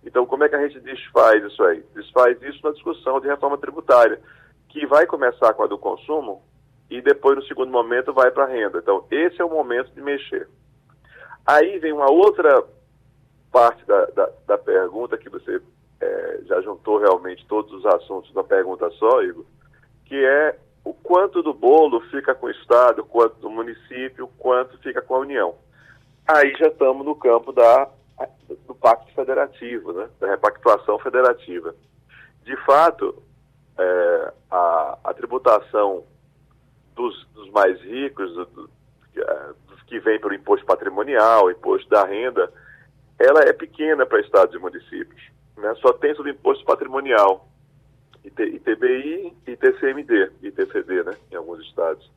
Então, 0.05 0.24
como 0.24 0.44
é 0.44 0.48
que 0.48 0.55
a 0.55 0.62
gente 0.62 0.79
desfaz 0.79 1.42
isso 1.42 1.62
aí? 1.64 1.83
Desfaz 1.92 2.40
isso 2.42 2.61
na 2.62 2.70
discussão 2.70 3.18
de 3.18 3.27
reforma 3.27 3.59
tributária, 3.59 4.20
que 4.68 4.87
vai 4.87 5.07
começar 5.07 5.53
com 5.55 5.64
a 5.64 5.66
do 5.66 5.77
consumo 5.77 6.40
e 6.88 7.03
depois, 7.03 7.37
no 7.37 7.42
segundo 7.46 7.72
momento, 7.72 8.12
vai 8.12 8.31
para 8.31 8.44
a 8.44 8.48
renda. 8.48 8.79
Então, 8.79 9.05
esse 9.11 9.40
é 9.40 9.44
o 9.44 9.51
momento 9.51 9.90
de 9.90 10.01
mexer. 10.01 10.48
Aí 11.48 11.78
vem 11.78 11.94
uma 11.94 12.11
outra 12.11 12.62
parte 13.50 13.82
da, 13.87 14.04
da, 14.04 14.30
da 14.46 14.58
pergunta 14.58 15.16
que 15.16 15.30
você 15.30 15.58
é, 15.98 16.40
já 16.44 16.61
juntou 16.61 16.98
realmente 16.98 17.46
todos 17.46 17.72
os 17.72 17.87
assuntos 17.87 18.34
na 18.34 18.44
pergunta 18.44 18.90
só, 18.90 19.22
Igor, 19.22 19.46
que 20.04 20.14
é 20.14 20.58
o 20.84 20.92
quanto 20.92 21.42
do 21.42 21.54
bolo 21.54 22.02
fica 22.11 22.34
com 22.34 22.48
o 22.48 22.50
Estado, 22.50 23.02
quanto 23.02 23.37
do 23.37 23.48
município, 23.48 24.28
quanto 24.37 24.76
fica 24.80 25.00
com 25.00 25.14
a 25.14 25.20
União. 25.20 25.54
Aí 26.26 26.54
já 26.58 26.66
estamos 26.66 27.06
no 27.06 27.16
campo 27.16 27.50
da, 27.50 27.88
do 28.66 28.74
pacto 28.74 29.11
federativo, 29.14 29.94
né, 29.94 30.06
da 30.20 30.26
repactuação 30.26 30.98
federativa. 30.98 31.74
De 32.44 32.56
fato, 32.66 33.22
é, 33.78 34.32
a, 34.50 34.98
a, 35.02 35.14
tributação 35.14 36.04
dos, 36.94 37.26
dos 37.32 37.50
mais 37.52 37.80
ricos, 37.80 38.34
do, 38.34 38.44
do, 38.44 38.70
é, 39.16 39.52
que 39.88 39.98
vem 40.01 40.20
pelo 40.20 40.35
imposto 40.35 40.64
patrimonial, 40.66 41.51
imposto 41.51 41.88
da 41.88 42.05
renda, 42.05 42.53
ela 43.18 43.40
é 43.40 43.53
pequena 43.53 44.07
para 44.07 44.20
estados 44.20 44.55
e 44.55 44.59
municípios. 44.59 45.22
Né? 45.57 45.74
Só 45.77 45.92
tem 45.92 46.14
sobre 46.14 46.33
imposto 46.33 46.64
patrimonial, 46.64 47.48
ITBI 48.24 49.35
e 49.46 49.57
TCMD, 49.57 50.33
e 50.42 50.51
TCD, 50.51 51.03
né? 51.03 51.16
em 51.33 51.37
alguns 51.37 51.61
estados. 51.64 52.11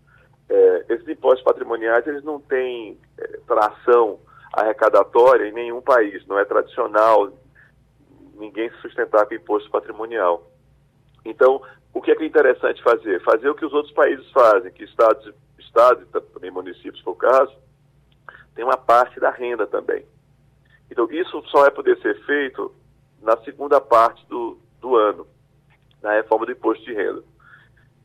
É, 0.50 0.86
esses 0.90 1.08
impostos 1.08 1.44
patrimoniais 1.44 2.06
eles 2.06 2.24
não 2.24 2.40
têm 2.42 3.00
é, 3.18 3.40
tração 3.48 4.20
arrecadatória 4.54 5.48
em 5.48 5.54
nenhum 5.54 5.82
país, 5.82 6.26
não 6.28 6.38
é 6.38 6.44
tradicional 6.44 7.32
ninguém 8.36 8.70
se 8.72 8.82
sustentar 8.82 9.26
com 9.26 9.36
imposto 9.36 9.70
patrimonial. 9.70 10.52
Então, 11.24 11.62
o 11.94 12.02
que 12.02 12.12
é, 12.12 12.16
que 12.16 12.24
é 12.24 12.28
interessante 12.28 12.82
fazer? 12.84 13.22
Fazer 13.22 13.50
o 13.50 13.56
que 13.56 13.66
os 13.66 13.74
outros 13.74 13.94
países 13.94 14.30
fazem, 14.32 14.72
que 14.72 14.84
estados, 14.84 15.32
estados 15.60 16.06
também 16.42 16.50
municípios, 16.50 17.02
por 17.04 17.16
caso, 17.16 17.56
tem 18.56 18.66
uma 18.66 18.76
parte 18.76 19.20
da 19.20 19.30
renda 19.30 19.68
também. 19.68 20.04
Então, 20.90 21.08
isso 21.12 21.42
só 21.48 21.62
vai 21.62 21.72
poder 21.72 21.98
ser 22.02 22.20
feito 22.26 22.74
na 23.22 23.38
segunda 23.44 23.80
parte 23.80 24.26
do, 24.26 24.58
do 24.80 24.96
ano, 24.96 25.28
na 26.02 26.14
reforma 26.14 26.48
do 26.48 26.52
imposto 26.52 26.84
de 26.84 26.94
renda. 26.94 27.24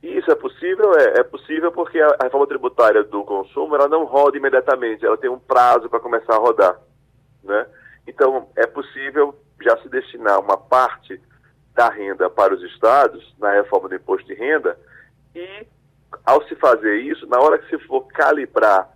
E 0.03 0.18
isso 0.18 0.31
é 0.31 0.35
possível? 0.35 0.92
É, 0.94 1.20
é 1.20 1.25
possível 1.25 1.72
porque 1.72 1.99
a, 1.99 2.09
a, 2.20 2.25
reforma 2.25 2.46
tributária 2.46 3.03
do 3.03 3.25
consumo 3.25 3.75
ela 3.75 3.88
não 3.88 4.05
roda 4.05 4.37
imediatamente, 4.37 5.05
ela 5.05 5.16
tem 5.16 5.31
um 5.31 5.38
prazo 5.38 5.88
para 5.88 5.99
começar 5.99 6.35
a 6.35 6.38
rodar. 6.38 6.79
Né? 7.42 7.66
Então, 8.07 8.51
é 8.55 8.66
possível 8.66 9.35
já 9.62 9.77
se 9.79 9.88
destinar 9.88 10.38
uma 10.38 10.59
parte 10.59 11.20
da 11.75 11.88
renda 11.88 12.29
para 12.29 12.55
os 12.55 12.62
estados 12.62 13.35
na 13.38 13.51
reforma 13.53 13.88
do 13.88 13.94
imposto 13.94 14.27
de 14.27 14.35
renda 14.35 14.79
e, 15.35 15.66
ao 16.25 16.42
se 16.49 16.55
fazer 16.57 16.97
isso, 17.01 17.27
na 17.27 17.38
hora 17.38 17.59
que 17.59 17.69
se 17.69 17.79
for 17.87 18.07
calibrar 18.09 18.90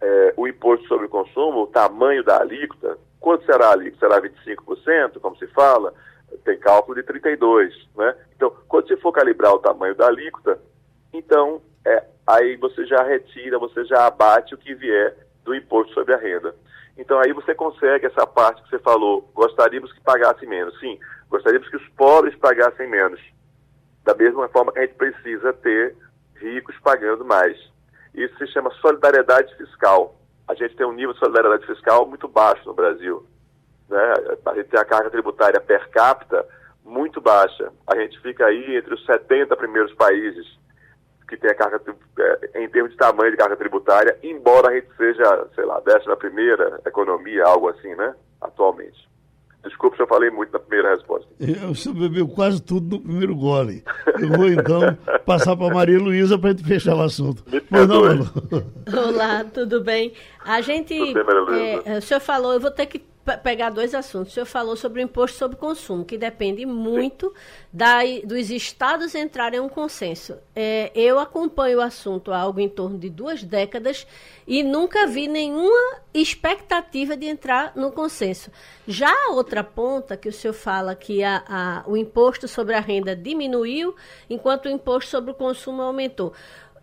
é, 0.00 0.34
o 0.36 0.46
imposto 0.46 0.86
sobre 0.86 1.06
o 1.06 1.10
consumo, 1.10 1.62
o 1.62 1.66
tamanho 1.66 2.24
da 2.24 2.40
alíquota, 2.40 2.98
Quanto 3.20 3.44
será 3.44 3.68
a 3.68 3.72
alíquota? 3.72 4.08
Será 4.08 4.20
25%, 4.20 5.20
como 5.20 5.36
se 5.36 5.46
fala? 5.48 5.92
Tem 6.44 6.58
cálculo 6.58 7.00
de 7.00 7.06
32%. 7.06 7.70
Né? 7.96 8.16
Então, 8.34 8.52
quando 8.66 8.88
se 8.88 8.96
for 8.96 9.12
calibrar 9.12 9.52
o 9.52 9.58
tamanho 9.58 9.94
da 9.94 10.06
alíquota, 10.06 10.58
então 11.12 11.60
é, 11.84 12.02
aí 12.26 12.56
você 12.56 12.86
já 12.86 13.02
retira, 13.02 13.58
você 13.58 13.84
já 13.84 14.06
abate 14.06 14.54
o 14.54 14.58
que 14.58 14.74
vier 14.74 15.14
do 15.44 15.54
imposto 15.54 15.92
sobre 15.92 16.14
a 16.14 16.16
renda. 16.16 16.54
Então 16.96 17.18
aí 17.18 17.32
você 17.32 17.54
consegue 17.54 18.06
essa 18.06 18.26
parte 18.26 18.62
que 18.62 18.70
você 18.70 18.78
falou, 18.78 19.30
gostaríamos 19.34 19.92
que 19.92 20.00
pagassem 20.00 20.48
menos. 20.48 20.78
Sim, 20.80 20.98
gostaríamos 21.28 21.68
que 21.68 21.76
os 21.76 21.88
pobres 21.90 22.34
pagassem 22.36 22.88
menos. 22.88 23.20
Da 24.04 24.14
mesma 24.14 24.48
forma 24.48 24.72
que 24.72 24.78
a 24.78 24.82
gente 24.82 24.94
precisa 24.94 25.52
ter 25.52 25.94
ricos 26.40 26.76
pagando 26.82 27.24
mais. 27.24 27.56
Isso 28.14 28.36
se 28.38 28.46
chama 28.48 28.70
solidariedade 28.80 29.54
fiscal 29.56 30.20
a 30.50 30.54
gente 30.54 30.74
tem 30.74 30.84
um 30.84 30.92
nível 30.92 31.12
de 31.12 31.20
solidariedade 31.20 31.64
fiscal 31.64 32.04
muito 32.06 32.26
baixo 32.26 32.66
no 32.66 32.74
Brasil. 32.74 33.24
Né? 33.88 34.14
A 34.44 34.54
gente 34.56 34.68
tem 34.68 34.80
a 34.80 34.84
carga 34.84 35.08
tributária 35.08 35.60
per 35.60 35.88
capita 35.90 36.44
muito 36.84 37.20
baixa. 37.20 37.72
A 37.86 37.96
gente 37.96 38.18
fica 38.20 38.46
aí 38.46 38.76
entre 38.76 38.92
os 38.92 39.06
70 39.06 39.56
primeiros 39.56 39.94
países 39.94 40.58
que 41.28 41.36
tem 41.36 41.52
a 41.52 41.54
carga, 41.54 41.80
é, 42.18 42.64
em 42.64 42.68
termos 42.68 42.90
de 42.90 42.96
tamanho 42.96 43.30
de 43.30 43.36
carga 43.36 43.56
tributária, 43.56 44.18
embora 44.20 44.70
a 44.70 44.74
gente 44.74 44.88
seja, 44.96 45.46
sei 45.54 45.64
lá, 45.64 45.78
décima 45.78 46.16
primeira 46.16 46.80
economia, 46.84 47.44
algo 47.44 47.68
assim, 47.68 47.94
né, 47.94 48.16
atualmente. 48.40 49.08
Desculpe 49.64 49.96
se 49.96 50.02
eu 50.02 50.06
falei 50.06 50.30
muito 50.30 50.52
na 50.52 50.58
primeira 50.58 50.94
resposta. 50.94 51.28
O 51.70 51.74
senhor 51.74 51.94
bebeu 51.94 52.26
quase 52.28 52.62
tudo 52.62 52.96
no 52.96 53.02
primeiro 53.02 53.36
gole. 53.36 53.84
Eu 54.18 54.28
vou 54.28 54.48
então 54.48 54.96
passar 55.26 55.54
para 55.56 55.74
Maria 55.74 55.98
Luísa 55.98 56.38
para 56.38 56.50
a 56.50 56.52
gente 56.52 56.66
fechar 56.66 56.96
o 56.96 57.02
assunto. 57.02 57.44
Pois 57.68 57.86
não, 57.86 58.02
Olá, 59.08 59.44
tudo 59.44 59.82
bem? 59.82 60.12
A 60.44 60.60
gente. 60.62 60.94
Bem, 60.94 61.82
é, 61.84 61.98
o 61.98 62.02
senhor 62.02 62.20
falou, 62.20 62.54
eu 62.54 62.60
vou 62.60 62.70
ter 62.70 62.86
que 62.86 63.09
pegar 63.42 63.70
dois 63.70 63.94
assuntos. 63.94 64.32
O 64.32 64.34
senhor 64.34 64.46
falou 64.46 64.76
sobre 64.76 65.00
o 65.00 65.04
imposto 65.04 65.38
sobre 65.38 65.56
consumo, 65.56 66.04
que 66.04 66.16
depende 66.16 66.64
muito 66.64 67.32
da, 67.72 67.98
dos 68.24 68.50
estados 68.50 69.14
entrarem 69.14 69.60
em 69.60 69.62
um 69.62 69.68
consenso. 69.68 70.36
É, 70.54 70.90
eu 70.94 71.18
acompanho 71.18 71.78
o 71.78 71.82
assunto 71.82 72.32
há 72.32 72.38
algo 72.38 72.60
em 72.60 72.68
torno 72.68 72.98
de 72.98 73.10
duas 73.10 73.42
décadas 73.42 74.06
e 74.46 74.62
nunca 74.62 75.06
vi 75.06 75.28
nenhuma 75.28 76.00
expectativa 76.12 77.16
de 77.16 77.26
entrar 77.26 77.72
no 77.76 77.92
consenso. 77.92 78.50
Já 78.86 79.10
a 79.10 79.32
outra 79.32 79.62
ponta, 79.62 80.16
que 80.16 80.28
o 80.28 80.32
senhor 80.32 80.54
fala 80.54 80.94
que 80.94 81.22
a, 81.22 81.44
a, 81.46 81.84
o 81.86 81.96
imposto 81.96 82.48
sobre 82.48 82.74
a 82.74 82.80
renda 82.80 83.14
diminuiu, 83.14 83.94
enquanto 84.28 84.66
o 84.66 84.70
imposto 84.70 85.10
sobre 85.10 85.30
o 85.30 85.34
consumo 85.34 85.82
aumentou. 85.82 86.32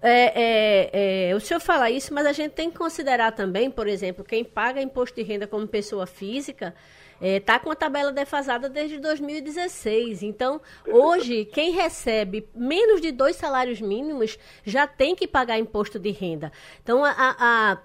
É, 0.01 0.31
é, 0.35 1.29
é, 1.29 1.35
o 1.35 1.39
senhor 1.39 1.59
fala 1.59 1.89
isso, 1.89 2.13
mas 2.13 2.25
a 2.25 2.31
gente 2.31 2.51
tem 2.51 2.69
que 2.69 2.77
considerar 2.77 3.31
também, 3.31 3.69
por 3.71 3.87
exemplo, 3.87 4.23
quem 4.23 4.43
paga 4.43 4.81
imposto 4.81 5.15
de 5.15 5.23
renda 5.23 5.47
como 5.47 5.67
pessoa 5.67 6.05
física 6.05 6.75
está 7.19 7.55
é, 7.55 7.59
com 7.59 7.71
a 7.71 7.75
tabela 7.75 8.11
defasada 8.11 8.69
desde 8.69 8.99
2016. 8.99 10.21
Então, 10.21 10.61
hoje, 10.87 11.45
quem 11.45 11.71
recebe 11.71 12.47
menos 12.53 13.01
de 13.01 13.11
dois 13.11 13.35
salários 13.35 13.81
mínimos 13.81 14.37
já 14.63 14.85
tem 14.85 15.15
que 15.15 15.27
pagar 15.27 15.57
imposto 15.57 15.97
de 15.97 16.11
renda. 16.11 16.51
Então, 16.83 17.03
a, 17.03 17.13
a 17.17 17.77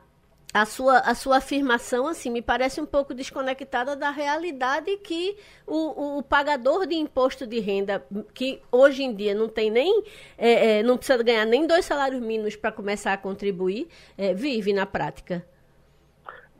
a 0.52 0.66
sua, 0.66 0.98
a 0.98 1.14
sua 1.14 1.38
afirmação 1.38 2.06
assim 2.06 2.30
me 2.30 2.42
parece 2.42 2.80
um 2.80 2.84
pouco 2.84 3.14
desconectada 3.14 3.96
da 3.96 4.10
realidade 4.10 4.96
que 4.98 5.36
o, 5.66 6.18
o 6.18 6.22
pagador 6.22 6.86
de 6.86 6.94
imposto 6.94 7.46
de 7.46 7.58
renda, 7.58 8.04
que 8.34 8.60
hoje 8.70 9.02
em 9.02 9.14
dia 9.14 9.34
não 9.34 9.48
tem 9.48 9.70
nem 9.70 10.04
é, 10.36 10.80
é, 10.80 10.82
não 10.82 10.98
precisa 10.98 11.22
ganhar 11.22 11.46
nem 11.46 11.66
dois 11.66 11.84
salários 11.86 12.20
mínimos 12.20 12.54
para 12.54 12.70
começar 12.70 13.14
a 13.14 13.18
contribuir, 13.18 13.88
é, 14.18 14.34
vive 14.34 14.72
na 14.72 14.84
prática. 14.84 15.42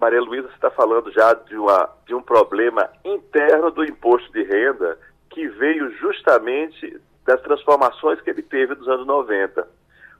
Maria 0.01 0.21
Luísa, 0.21 0.49
está 0.49 0.71
falando 0.71 1.13
já 1.13 1.35
de, 1.35 1.57
uma, 1.57 1.89
de 2.07 2.15
um 2.15 2.23
problema 2.23 2.89
interno 3.05 3.71
do 3.71 3.85
imposto 3.85 4.33
de 4.33 4.43
renda 4.43 4.99
que 5.31 5.47
veio 5.49 5.93
justamente 5.99 7.01
das 7.25 7.41
transformações 7.43 8.21
que 8.21 8.31
ele 8.31 8.43
teve 8.43 8.75
nos 8.75 8.89
anos 8.89 9.07
90. 9.07 9.69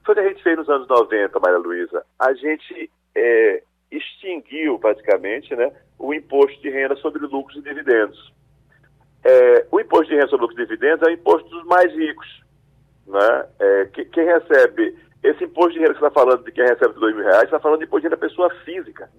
Foi 0.05 0.13
o 0.13 0.15
que 0.15 0.23
a 0.23 0.29
gente 0.29 0.43
fez 0.43 0.57
nos 0.57 0.69
anos 0.69 0.87
90, 0.87 1.37
Maria 1.39 1.57
Luísa. 1.57 2.05
A 2.17 2.33
gente 2.33 2.89
é, 3.15 3.63
extinguiu, 3.91 4.77
basicamente, 4.77 5.55
né, 5.55 5.71
o 5.97 6.13
imposto 6.13 6.61
de 6.61 6.69
renda 6.69 6.95
sobre 6.97 7.25
lucros 7.25 7.57
e 7.57 7.61
dividendos. 7.61 8.33
É, 9.23 9.65
o 9.71 9.79
imposto 9.79 10.07
de 10.07 10.15
renda 10.15 10.27
sobre 10.27 10.45
lucros 10.45 10.59
e 10.59 10.67
dividendos 10.67 11.07
é 11.07 11.11
o 11.11 11.13
imposto 11.13 11.49
dos 11.49 11.63
mais 11.65 11.93
ricos. 11.93 12.43
Né? 13.07 13.47
É, 13.59 13.85
que, 13.85 14.05
quem 14.05 14.25
recebe 14.25 14.97
esse 15.23 15.43
imposto 15.45 15.73
de 15.73 15.79
renda 15.79 15.93
que 15.93 15.99
você 15.99 16.07
está 16.07 16.19
falando 16.19 16.43
de 16.43 16.51
quem 16.51 16.65
recebe 16.65 16.93
dois 16.95 17.15
mil 17.15 17.23
reais, 17.23 17.43
está 17.43 17.59
falando 17.59 17.79
de 17.79 17.85
imposto 17.85 18.01
de 18.01 18.07
renda 18.07 18.17
da 18.17 18.27
pessoa 18.27 18.49
física. 18.65 19.09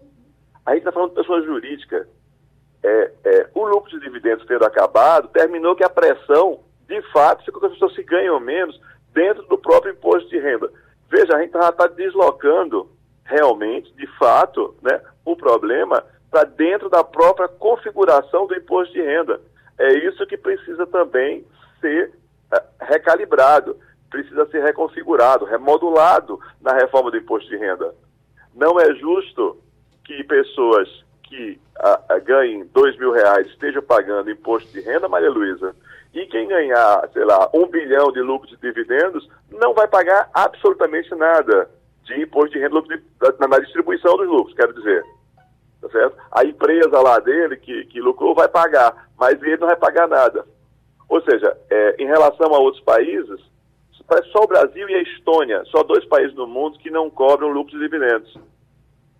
A 0.67 0.73
gente 0.73 0.81
está 0.81 0.93
falando 0.93 1.11
de 1.11 1.17
pessoa 1.17 1.43
jurídica. 1.43 2.09
É, 2.83 3.13
é, 3.25 3.51
o 3.55 3.67
lucro 3.67 3.91
de 3.91 4.01
dividendos 4.01 4.45
tendo 4.47 4.65
acabado, 4.65 5.29
terminou 5.29 5.75
que 5.75 5.85
a 5.85 5.89
pressão, 5.89 6.61
de 6.87 7.01
fato, 7.13 7.51
que 7.51 7.67
as 7.67 7.73
pessoas 7.73 7.95
se 7.95 8.03
ganham 8.03 8.39
menos 8.39 8.79
dentro 9.15 9.43
do 9.45 9.57
próprio 9.57 9.93
imposto 9.93 10.29
de 10.29 10.39
renda. 10.39 10.71
Veja, 11.09 11.35
a 11.35 11.41
gente 11.41 11.55
está 11.55 11.73
tá 11.73 11.87
deslocando 11.87 12.91
realmente, 13.25 13.93
de 13.95 14.07
fato, 14.19 14.75
né, 14.83 15.01
o 15.25 15.35
problema 15.35 16.05
está 16.27 16.45
dentro 16.45 16.89
da 16.89 17.03
própria 17.03 17.49
configuração 17.49 18.47
do 18.47 18.55
imposto 18.55 18.93
de 18.93 19.01
renda. 19.01 19.41
É 19.79 19.93
isso 20.07 20.27
que 20.27 20.37
precisa 20.37 20.87
também 20.87 21.45
ser 21.81 22.13
uh, 22.53 22.61
recalibrado, 22.81 23.77
precisa 24.11 24.47
ser 24.47 24.63
reconfigurado, 24.63 25.45
remodulado 25.45 26.39
na 26.61 26.73
reforma 26.73 27.11
do 27.11 27.17
imposto 27.17 27.49
de 27.49 27.57
renda. 27.57 27.95
Não 28.55 28.79
é 28.79 28.95
justo 28.95 29.59
que 30.05 30.23
pessoas 30.25 30.89
que 31.25 31.59
uh, 31.79 32.15
uh, 32.15 32.21
ganhem 32.23 32.69
dois 32.73 32.97
mil 32.99 33.13
reais 33.13 33.47
estejam 33.49 33.83
pagando 33.83 34.31
imposto 34.31 34.71
de 34.71 34.81
renda, 34.81 35.09
Maria 35.09 35.31
Luísa, 35.31 35.75
e 36.13 36.27
quem 36.27 36.47
ganhar, 36.47 37.09
sei 37.13 37.25
lá, 37.25 37.51
um 37.53 37.67
bilhão 37.67 38.13
de 38.13 38.21
lucros 38.21 38.53
e 38.53 38.57
dividendos 38.57 39.29
não 39.51 39.75
vai 39.75 39.89
pagar 39.89 40.31
absolutamente 40.33 41.13
nada 41.15 41.69
de 42.05 42.23
imposto 42.23 42.51
de 42.51 42.59
renda 42.59 42.83
na, 43.49 43.59
distribuição 43.59 44.17
dos 44.17 44.29
lucros, 44.29 44.55
quero 44.55 44.75
dizer. 44.75 45.05
tá 45.81 45.89
certo? 45.89 46.17
A 46.31 46.45
empresa 46.45 47.01
lá 47.01 47.19
dele 47.19 47.57
que, 47.57 47.85
que 47.87 48.01
lucrou 48.01 48.35
vai 48.35 48.49
pagar, 48.49 49.09
mas 49.19 49.41
ele 49.43 49.57
não 49.57 49.69
vai 49.69 49.77
pagar 49.77 50.09
nada. 50.09 50.45
Ou 51.09 51.21
seja, 51.23 51.57
é, 51.71 51.97
em 51.99 52.07
relação 52.07 52.55
a 52.55 52.59
outros 52.59 52.83
países, 52.83 53.41
só 54.33 54.45
o 54.45 54.47
Brasil 54.47 54.89
e 54.89 54.95
a 54.95 55.03
Estônia, 55.03 55.65
só 55.67 55.83
dois 55.83 56.05
países 56.07 56.35
no 56.35 56.47
mundo 56.47 56.79
que 56.79 56.91
não 56.91 57.09
cobram 57.11 57.49
lucros 57.49 57.77
e 57.77 57.81
dividendos. 57.81 58.37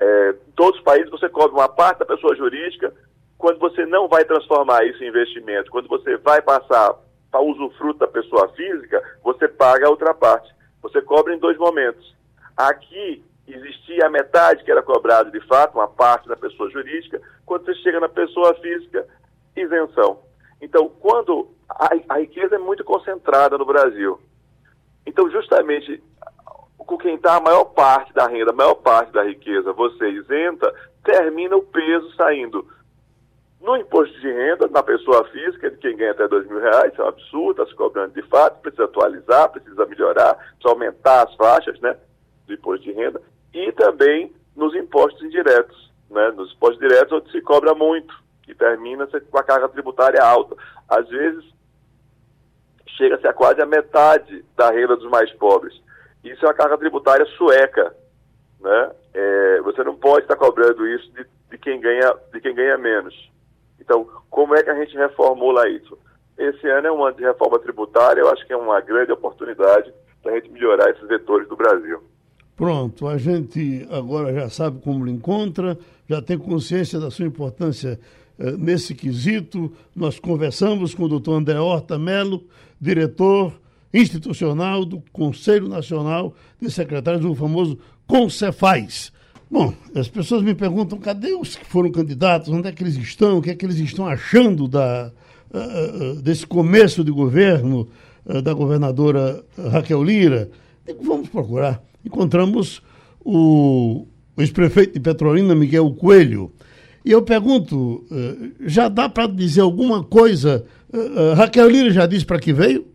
É, 0.01 0.35
todos 0.57 0.79
os 0.79 0.85
países 0.85 1.11
você 1.11 1.29
cobra 1.29 1.53
uma 1.53 1.69
parte 1.69 2.01
da 2.01 2.05
pessoa 2.07 2.37
jurídica, 2.37 2.93
quando 3.39 3.59
você 3.59 3.85
não 3.87 4.09
vai 4.09 4.25
transformar 4.25 4.85
isso 4.85 5.03
em 5.03 5.09
investimento, 5.09 5.71
quando 5.71 5.89
você 5.89 6.17
vai 6.19 6.43
passar 6.43 6.95
para 7.31 7.41
usufruto 7.41 7.99
da 7.99 8.07
pessoa 8.07 8.49
física, 8.51 9.03
você 9.23 9.49
paga 9.49 9.87
a 9.87 9.91
outra 9.91 10.15
parte. 10.15 10.53
Você 10.83 11.01
cobra 11.03 11.35
em 11.35 11.39
dois 11.39 11.57
momentos. 11.59 12.15
Aqui 12.57 13.25
existia 13.47 14.07
a 14.07 14.11
metade 14.11 14.65
que 14.65 14.71
era 14.71 14.83
cobrado 14.83 15.31
de 15.31 15.41
fato, 15.47 15.75
uma 15.75 15.89
parte 15.89 16.29
da 16.29 16.37
pessoa 16.37 16.71
jurídica, 16.71 17.21
quando 17.45 17.65
você 17.65 17.75
chega 17.77 18.01
na 18.01 18.09
pessoa 18.09 18.55
física, 18.55 19.07
isenção. 19.57 20.21
Então, 20.61 20.89
quando 20.89 21.49
a, 21.69 21.91
a 22.09 22.19
riqueza 22.19 22.57
é 22.57 22.59
muito 22.59 22.85
concentrada 22.85 23.59
no 23.59 23.67
Brasil, 23.67 24.19
então 25.07 25.31
justamente 25.31 26.03
com 26.79 26.99
quem 26.99 27.15
está 27.15 27.37
a 27.37 27.41
maior 27.41 27.65
parte 27.67 28.13
da 28.13 28.27
renda, 28.27 28.51
a 28.51 28.55
maior 28.55 28.75
parte 28.75 29.13
da 29.13 29.25
riqueza, 29.25 29.73
você 29.73 30.11
isenta, 30.11 30.73
termina 31.03 31.57
o 31.57 31.63
peso 31.63 32.11
saindo. 32.15 32.67
No 33.61 33.77
imposto 33.77 34.19
de 34.21 34.31
renda, 34.31 34.69
na 34.69 34.83
pessoa 34.83 35.25
física, 35.29 35.71
de 35.71 35.79
quem 35.79 35.97
ganha 35.97 36.11
até 36.11 36.29
dois 36.29 36.47
mil 36.47 36.61
reais, 36.61 36.93
isso 36.93 37.01
é 37.01 37.05
um 37.05 37.09
absurdo, 37.09 37.63
está 37.63 37.67
se 37.67 37.75
cobrando 37.75 38.13
de 38.13 38.23
fato, 38.29 38.61
precisa 38.61 38.85
atualizar, 38.85 39.49
precisa 39.51 39.87
melhorar, 39.87 40.35
precisa 40.35 40.69
aumentar 40.69 41.23
as 41.27 41.35
faixas 41.35 41.81
né, 41.81 41.97
do 42.47 42.55
imposto 42.55 42.85
de 42.85 42.93
renda, 42.93 43.21
e 43.53 43.73
também 43.73 44.33
nos 44.55 44.75
impostos 44.75 45.23
indiretos, 45.23 45.91
né, 46.11 46.31
nos 46.33 46.53
impostos 46.53 46.79
diretos 46.79 47.13
onde 47.13 47.31
se 47.31 47.41
cobra 47.41 47.75
muito, 47.75 48.15
que 48.43 48.55
termina 48.55 49.07
com 49.07 49.39
a 49.39 49.43
carga 49.43 49.69
tributária 49.69 50.23
alta. 50.23 50.55
Às 50.89 51.09
vezes, 51.09 51.45
chega-se 52.97 53.27
a 53.27 53.33
quase 53.33 53.61
a 53.61 53.67
metade 53.67 54.45
da 54.57 54.71
renda 54.71 54.97
dos 54.97 55.09
mais 55.11 55.31
pobres. 55.33 55.75
Isso 56.23 56.45
é 56.45 56.49
uma 56.49 56.55
carga 56.55 56.79
tributária 56.79 57.27
sueca, 57.37 57.95
né? 58.61 58.91
É, 59.13 59.61
você 59.61 59.83
não 59.85 59.95
pode 59.95 60.25
estar 60.25 60.37
cobrando 60.37 60.87
isso 60.89 61.11
de, 61.13 61.27
de, 61.51 61.59
quem 61.59 61.81
ganha, 61.81 62.15
de 62.33 62.41
quem 62.41 62.55
ganha 62.55 62.77
menos. 62.79 63.31
Então, 63.81 64.09
como 64.31 64.55
é 64.55 64.63
que 64.63 64.71
a 64.71 64.75
gente 64.75 64.97
reformula 64.97 65.69
isso? 65.69 65.99
Esse 66.37 66.67
ano 66.69 66.89
é 66.89 66.93
um 66.93 67.05
ano 67.05 67.17
de 67.17 67.23
reforma 67.23 67.59
tributária, 67.59 68.21
eu 68.21 68.31
acho 68.31 68.45
que 68.47 68.53
é 68.53 68.57
uma 68.57 68.81
grande 68.81 69.13
oportunidade 69.13 69.93
para 70.23 70.33
a 70.33 70.35
gente 70.37 70.51
melhorar 70.51 70.91
esses 70.91 71.07
vetores 71.07 71.47
do 71.49 71.57
Brasil. 71.57 72.03
Pronto, 72.57 73.09
a 73.09 73.19
gente 73.19 73.87
agora 73.91 74.33
já 74.33 74.49
sabe 74.49 74.81
como 74.81 75.09
encontra, 75.09 75.77
já 76.09 76.23
tem 76.23 76.39
consciência 76.39 77.01
da 77.01 77.11
sua 77.11 77.27
importância 77.27 77.99
eh, 78.39 78.53
nesse 78.53 78.95
quesito. 78.95 79.73
Nós 79.95 80.21
conversamos 80.21 80.95
com 80.95 81.05
o 81.05 81.09
doutor 81.09 81.35
André 81.35 81.59
Horta 81.59 81.99
Melo, 81.99 82.45
diretor 82.81 83.53
institucional 83.93 84.85
do 84.85 85.03
Conselho 85.13 85.69
Nacional 85.69 86.35
de 86.61 86.71
Secretários 86.71 87.23
do 87.23 87.35
famoso 87.35 87.79
Concefaz. 88.07 89.13
Bom, 89.51 89.73
as 89.95 90.09
pessoas 90.09 90.43
me 90.43 90.55
perguntam 90.55 90.99
cadê 90.99 91.33
os 91.33 91.55
que 91.57 91.65
foram 91.65 91.91
candidatos, 91.91 92.49
onde 92.49 92.69
é 92.69 92.73
que 92.73 92.83
eles 92.83 92.97
estão, 92.97 93.39
o 93.39 93.43
que 93.43 93.51
é 93.51 93.55
que 93.55 93.65
eles 93.65 93.79
estão 93.79 94.07
achando 94.07 94.67
da, 94.67 95.13
uh, 95.53 96.21
desse 96.23 96.47
começo 96.47 97.05
de 97.05 97.11
governo 97.11 97.89
uh, 98.27 98.43
da 98.43 98.53
governadora 98.53 99.45
Raquel 99.71 100.03
Lira. 100.03 100.51
Digo, 100.85 101.05
vamos 101.05 101.29
procurar. 101.29 101.81
Encontramos 102.05 102.83
o, 103.25 104.07
ex-prefeito 104.39 104.93
de 104.95 105.01
Petrolina, 105.01 105.55
Miguel 105.55 105.95
Coelho. 105.95 106.53
E 107.05 107.11
eu 107.11 107.23
pergunto, 107.23 108.05
uh, 108.11 108.55
já 108.61 108.89
dá 108.89 109.09
para 109.09 109.27
dizer 109.27 109.61
alguma 109.61 110.03
coisa? 110.03 110.67
Raquel 111.37 111.69
Lira 111.69 111.91
já 111.91 112.07
disse 112.07 112.25
para 112.25 112.39
que 112.39 112.53
veio? 112.53 112.87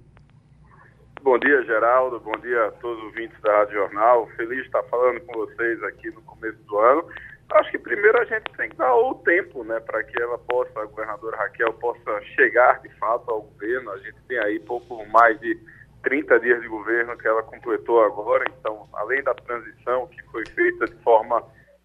Bom 1.21 1.37
dia, 1.37 1.61
Geraldo. 1.63 2.19
Bom 2.21 2.31
dia 2.41 2.67
a 2.67 2.71
todos 2.71 2.97
os 2.97 3.05
ouvintes 3.05 3.39
da 3.41 3.51
Rádio 3.57 3.73
Jornal. 3.73 4.27
Feliz 4.37 4.61
de 4.61 4.65
estar 4.65 4.81
falando 4.83 5.19
com 5.21 5.33
vocês 5.33 5.83
aqui 5.83 6.09
no 6.11 6.21
começo 6.21 6.57
do 6.63 6.77
ano. 6.79 7.03
Acho 7.51 7.71
que 7.71 7.77
primeiro 7.77 8.17
a 8.19 8.25
gente 8.25 8.45
tem 8.55 8.69
que 8.69 8.77
dar 8.77 8.95
o 8.95 9.15
tempo, 9.15 9.63
né, 9.63 9.79
para 9.79 10.03
que 10.03 10.21
ela 10.21 10.37
possa, 10.37 10.79
a 10.79 10.85
governadora 10.85 11.35
Raquel, 11.35 11.73
possa 11.73 12.21
chegar 12.35 12.79
de 12.81 12.89
fato 12.95 13.29
ao 13.29 13.41
governo. 13.41 13.91
A 13.91 13.97
gente 13.97 14.15
tem 14.27 14.37
aí 14.39 14.59
pouco 14.59 15.05
mais 15.07 15.39
de 15.39 15.59
30 16.03 16.39
dias 16.39 16.61
de 16.61 16.67
governo 16.67 17.17
que 17.17 17.27
ela 17.27 17.43
completou 17.43 18.03
agora. 18.03 18.45
Então, 18.59 18.87
além 18.93 19.23
da 19.23 19.33
transição 19.33 20.07
que 20.07 20.21
foi 20.31 20.45
feita 20.47 20.85
de 20.85 20.95
forma 21.03 21.43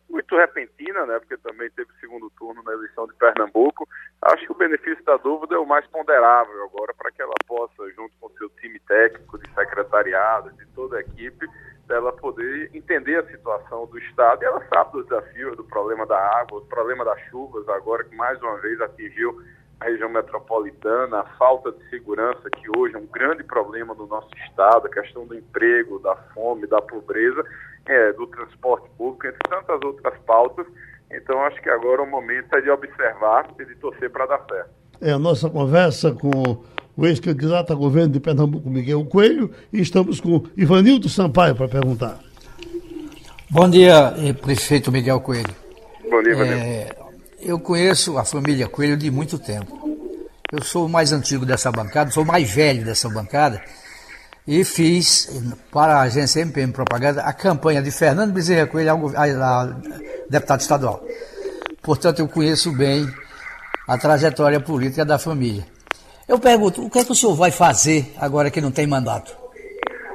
muito 0.08 0.36
repentina, 0.36 1.04
né, 1.06 1.18
porque 1.18 1.36
também 1.38 1.68
teve 1.70 1.90
segundo 1.98 2.30
turno 2.38 2.62
na 2.62 2.72
eleição 2.72 3.06
de 3.06 3.14
Pernambuco. 3.14 3.88
Acho 4.22 4.46
que 4.46 4.52
o 4.52 4.56
benefício 4.56 5.04
da 5.04 5.16
dúvida 5.16 5.56
é 5.56 5.58
o 5.58 5.66
mais 5.66 5.84
ponderável 5.88 6.64
agora 6.64 6.94
para 6.96 7.10
que 7.10 7.20
ela 7.20 7.34
possa, 7.46 7.90
junto 7.96 8.12
com 8.20 8.30
seu 8.38 8.48
time 8.50 8.78
técnico, 8.80 9.38
de 9.38 9.52
secretariado, 9.52 10.52
de 10.52 10.66
toda 10.66 10.98
a 10.98 11.00
equipe, 11.00 11.46
dela 11.86 12.12
poder 12.12 12.70
entender 12.72 13.16
a 13.16 13.26
situação 13.26 13.86
do 13.86 13.98
Estado. 13.98 14.42
E 14.42 14.46
ela 14.46 14.64
sabe 14.68 14.92
dos 14.92 15.06
desafios, 15.06 15.56
do 15.56 15.64
problema 15.64 16.06
da 16.06 16.18
água, 16.38 16.60
do 16.60 16.66
problema 16.66 17.04
das 17.04 17.20
chuvas, 17.22 17.68
agora 17.68 18.04
que 18.04 18.14
mais 18.14 18.40
uma 18.40 18.56
vez 18.58 18.80
atingiu 18.80 19.42
a 19.80 19.84
região 19.86 20.08
metropolitana, 20.08 21.20
a 21.20 21.24
falta 21.36 21.72
de 21.72 21.90
segurança, 21.90 22.48
que 22.50 22.78
hoje 22.78 22.94
é 22.94 22.98
um 22.98 23.06
grande 23.06 23.42
problema 23.44 23.94
do 23.94 24.06
nosso 24.06 24.28
Estado, 24.46 24.86
a 24.86 24.90
questão 24.90 25.26
do 25.26 25.34
emprego, 25.34 25.98
da 25.98 26.16
fome, 26.34 26.66
da 26.66 26.80
pobreza, 26.80 27.44
é, 27.86 28.12
do 28.12 28.26
transporte 28.26 28.88
público, 28.96 29.26
entre 29.26 29.38
tantas 29.48 29.80
outras 29.84 30.18
pautas. 30.20 30.66
Então, 31.10 31.40
acho 31.42 31.60
que 31.60 31.68
agora 31.68 32.02
o 32.02 32.06
momento 32.06 32.54
é 32.54 32.60
de 32.60 32.70
observar 32.70 33.48
e 33.58 33.64
de 33.64 33.74
torcer 33.76 34.10
para 34.10 34.26
dar 34.26 34.44
certo. 34.48 34.70
É 35.00 35.12
a 35.12 35.18
nossa 35.18 35.50
conversa 35.50 36.12
com 36.12 36.30
o 36.96 37.06
ex-candidato 37.06 37.72
a 37.72 37.76
governo 37.76 38.12
de 38.12 38.20
Pernambuco, 38.20 38.70
Miguel 38.70 39.04
Coelho, 39.04 39.50
e 39.72 39.80
estamos 39.80 40.20
com 40.20 40.44
Ivanildo 40.56 41.08
Sampaio 41.08 41.54
para 41.54 41.68
perguntar. 41.68 42.18
Bom 43.50 43.68
dia, 43.68 44.14
eh, 44.18 44.32
prefeito 44.32 44.90
Miguel 44.90 45.20
Coelho. 45.20 45.54
Bom 46.10 46.22
dia, 46.22 46.32
Ivanildo. 46.32 46.62
É, 46.62 47.03
eu 47.44 47.58
conheço 47.60 48.18
a 48.18 48.24
família 48.24 48.68
Coelho 48.68 48.96
de 48.96 49.10
muito 49.10 49.38
tempo. 49.38 49.78
Eu 50.50 50.62
sou 50.62 50.86
o 50.86 50.88
mais 50.88 51.12
antigo 51.12 51.44
dessa 51.44 51.70
bancada, 51.70 52.10
sou 52.10 52.22
o 52.22 52.26
mais 52.26 52.50
velho 52.50 52.84
dessa 52.84 53.08
bancada 53.08 53.62
e 54.46 54.64
fiz 54.64 55.30
para 55.70 55.96
a 55.96 56.00
agência 56.02 56.40
MPM 56.40 56.72
Propaganda 56.72 57.22
a 57.22 57.32
campanha 57.32 57.82
de 57.82 57.90
Fernando 57.90 58.32
Bezerra 58.32 58.66
Coelho 58.66 58.90
a, 59.16 59.24
a, 59.24 59.62
a 59.62 59.66
deputado 60.28 60.60
estadual. 60.60 61.04
Portanto, 61.82 62.20
eu 62.20 62.28
conheço 62.28 62.72
bem 62.72 63.06
a 63.86 63.98
trajetória 63.98 64.60
política 64.60 65.04
da 65.04 65.18
família. 65.18 65.66
Eu 66.26 66.38
pergunto, 66.38 66.84
o 66.84 66.90
que 66.90 67.00
é 67.00 67.04
que 67.04 67.12
o 67.12 67.14
senhor 67.14 67.34
vai 67.34 67.50
fazer 67.50 68.14
agora 68.18 68.50
que 68.50 68.60
não 68.60 68.70
tem 68.70 68.86
mandato? 68.86 69.43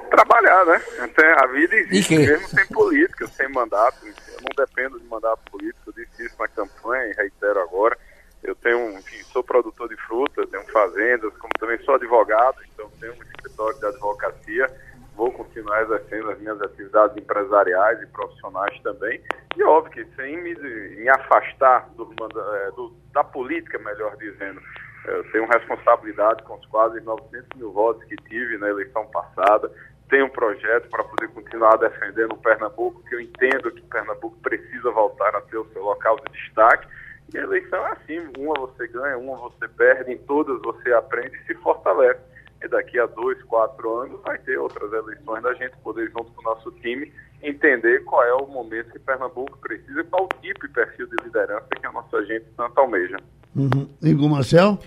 Trabalhar, 0.10 0.66
né? 0.66 0.82
Até 1.00 1.44
a 1.44 1.48
vida 1.48 1.76
existe 1.76 2.18
mesmo 2.18 2.48
sem 2.48 2.66
política, 2.68 3.28
sem 3.28 3.50
mandato. 3.50 4.06
Eu 4.06 4.38
não 4.42 4.66
dependo 4.66 5.00
de 5.00 5.06
mandato 5.08 5.40
político, 5.52 5.90
eu 5.90 5.94
disse 5.94 6.26
isso 6.26 6.36
na 6.40 6.48
campanha 6.48 7.12
e 7.12 7.16
reitero 7.16 7.60
agora. 7.62 7.98
Eu 8.44 8.56
tenho, 8.56 8.98
enfim, 8.98 9.22
sou 9.32 9.44
produtor 9.44 9.90
de 9.90 9.98
fruta, 9.98 10.48
tenho 10.48 10.64
fazendas, 10.72 11.36
como 11.38 11.52
também 11.60 11.78
sou 11.80 11.96
advogado, 11.96 12.58
então 12.74 12.90
tenho 13.00 13.14
um 13.14 13.24
escritório 13.24 13.80
de 13.80 13.86
advocacia. 13.86 14.68
Vou 15.16 15.32
continuar 15.34 15.82
exercendo 15.84 16.32
as 16.32 16.40
minhas 16.40 16.62
atividades 16.62 17.18
empresariais 17.18 18.02
e 18.02 18.08
profissionais 18.08 18.82
também. 18.82 19.22
E 19.58 19.64
óbvio 19.64 19.92
que 19.92 20.16
sem 20.16 20.42
me, 20.42 20.56
me 20.56 21.10
afastar 21.10 21.90
do, 21.98 22.10
é, 22.56 22.72
do, 22.72 22.96
da 23.12 23.24
política, 23.24 23.78
melhor 23.80 24.16
dizendo, 24.16 24.62
eu 25.06 25.24
tenho 25.32 25.46
responsabilidade 25.46 26.44
com 26.44 26.56
os 26.56 26.66
quase 26.68 27.02
900 27.02 27.48
mil 27.58 27.72
votos 27.72 28.04
que 28.06 28.16
tive 28.16 28.58
na 28.58 28.70
eleição 28.70 29.06
passada. 29.08 29.72
Tenho 30.10 30.26
um 30.26 30.30
projeto 30.30 30.90
para 30.90 31.04
poder 31.04 31.28
continuar 31.30 31.78
defendendo 31.78 32.34
o 32.34 32.38
Pernambuco, 32.38 33.04
que 33.08 33.16
eu 33.16 33.22
entendo 33.22 33.72
que 33.72 33.82
Pernambuco 33.84 34.38
precisa 34.42 34.92
voltar 34.92 35.36
a 35.36 35.42
ter 35.42 35.58
o 35.58 35.68
seu 35.72 35.84
local 35.84 36.18
de 36.18 36.32
destaque 36.34 36.88
e 37.34 37.38
a 37.38 37.44
eleição 37.44 37.86
é 37.86 37.92
assim, 37.92 38.20
uma 38.38 38.54
você 38.60 38.88
ganha, 38.88 39.18
uma 39.18 39.38
você 39.38 39.68
perde, 39.68 40.12
em 40.12 40.18
todas 40.20 40.60
você 40.62 40.92
aprende 40.94 41.38
e 41.38 41.46
se 41.46 41.54
fortalece. 41.62 42.20
E 42.64 42.68
daqui 42.68 43.00
a 43.00 43.06
dois, 43.06 43.42
quatro 43.44 43.98
anos 44.00 44.20
vai 44.22 44.38
ter 44.40 44.58
outras 44.58 44.92
eleições 44.92 45.44
da 45.44 45.54
gente 45.54 45.78
poder, 45.78 46.10
junto 46.10 46.32
com 46.32 46.42
o 46.42 46.44
nosso 46.44 46.72
time, 46.82 47.12
entender 47.42 48.04
qual 48.04 48.24
é 48.24 48.34
o 48.34 48.48
momento 48.48 48.92
que 48.92 49.00
Pernambuco 49.00 49.58
precisa, 49.60 50.04
qual 50.06 50.26
o 50.26 50.42
tipo 50.42 50.66
e 50.66 50.70
perfil 50.70 51.08
de 51.08 51.24
liderança 51.24 51.68
que 51.80 51.86
a 51.86 51.92
nossa 51.92 52.26
gente 52.26 52.46
tanto 52.58 52.78
almeja. 52.80 53.18
Uhum. 53.56 53.90
Igor 54.02 54.30
Marcel? 54.30 54.80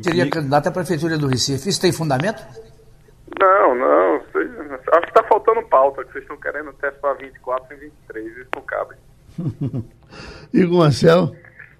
Seria 0.00 0.28
candidato 0.28 0.66
à 0.66 0.72
Prefeitura 0.72 1.16
do 1.16 1.28
Recife. 1.28 1.68
Isso 1.68 1.80
tem 1.80 1.92
fundamento? 1.92 2.44
Não, 3.40 3.74
não. 3.74 4.16
Acho 4.16 5.02
que 5.02 5.08
está 5.08 5.22
faltando 5.24 5.62
pauta, 5.68 6.04
que 6.04 6.12
vocês 6.12 6.24
estão 6.24 6.36
querendo 6.36 6.70
até 6.70 6.92
só 7.00 7.14
24 7.14 7.74
e 7.76 7.80
23. 7.80 8.36
Isso 8.36 8.48
não 8.54 8.62
cabe. 8.62 8.94
Igor 10.52 10.78
Marcel. 10.78 11.34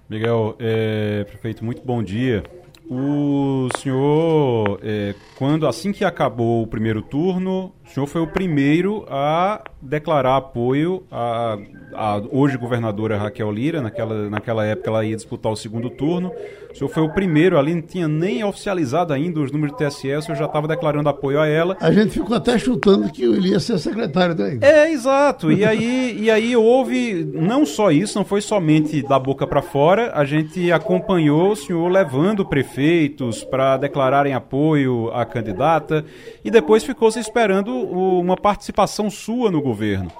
Miguel, 0.09 0.55
é, 0.59 1.23
prefeito, 1.23 1.63
muito 1.63 1.81
bom 1.81 2.03
dia. 2.03 2.43
O 2.87 3.67
senhor, 3.77 4.79
é, 4.83 5.15
quando 5.35 5.65
assim 5.65 5.91
que 5.91 6.05
acabou 6.05 6.61
o 6.61 6.67
primeiro 6.67 7.01
turno, 7.01 7.73
o 7.83 7.89
senhor 7.89 8.05
foi 8.05 8.21
o 8.21 8.27
primeiro 8.27 9.03
a 9.09 9.63
declarar 9.81 10.37
apoio 10.37 11.03
à, 11.09 11.57
à 11.95 12.21
hoje 12.31 12.57
governadora 12.57 13.17
Raquel 13.17 13.51
Lira. 13.51 13.81
Naquela, 13.81 14.29
naquela 14.29 14.65
época 14.65 14.91
ela 14.91 15.03
ia 15.03 15.15
disputar 15.15 15.51
o 15.51 15.55
segundo 15.55 15.89
turno. 15.89 16.31
O 16.75 16.77
senhor 16.77 16.89
foi 16.89 17.03
o 17.03 17.09
primeiro 17.09 17.57
ali, 17.57 17.73
não 17.73 17.81
tinha 17.81 18.05
nem 18.05 18.43
oficializado 18.43 19.13
ainda 19.13 19.39
os 19.39 19.49
números 19.49 19.77
do 19.77 19.77
TSE, 19.77 20.13
o 20.13 20.21
senhor 20.21 20.37
já 20.37 20.43
estava 20.43 20.67
declarando 20.67 21.07
apoio 21.07 21.39
a 21.39 21.47
ela. 21.47 21.77
A 21.79 21.89
gente 21.89 22.11
ficou 22.11 22.35
até 22.35 22.59
chutando 22.59 23.09
que 23.09 23.23
ele 23.23 23.51
ia 23.51 23.61
ser 23.61 23.79
secretário 23.79 24.35
daí. 24.35 24.59
É, 24.59 24.91
exato. 24.91 25.49
E 25.49 25.63
aí, 25.63 26.17
e 26.19 26.29
aí 26.29 26.53
houve, 26.53 27.23
não 27.33 27.65
só 27.65 27.91
isso, 27.91 28.17
não 28.17 28.25
foi 28.25 28.41
somente 28.41 29.01
da 29.01 29.17
boca 29.17 29.47
para 29.47 29.61
fora, 29.61 30.11
a 30.13 30.25
gente 30.25 30.69
acompanhou 30.69 31.53
o 31.53 31.55
senhor 31.55 31.87
levando 31.89 32.45
prefeitos 32.45 33.41
para 33.45 33.77
declararem 33.77 34.33
apoio 34.33 35.09
à 35.13 35.23
candidata 35.23 36.03
e 36.43 36.51
depois 36.51 36.83
ficou 36.83 37.09
se 37.09 37.19
esperando 37.19 37.73
uma 37.73 38.35
participação 38.35 39.09
sua 39.09 39.49
no 39.49 39.61
governo. 39.61 40.11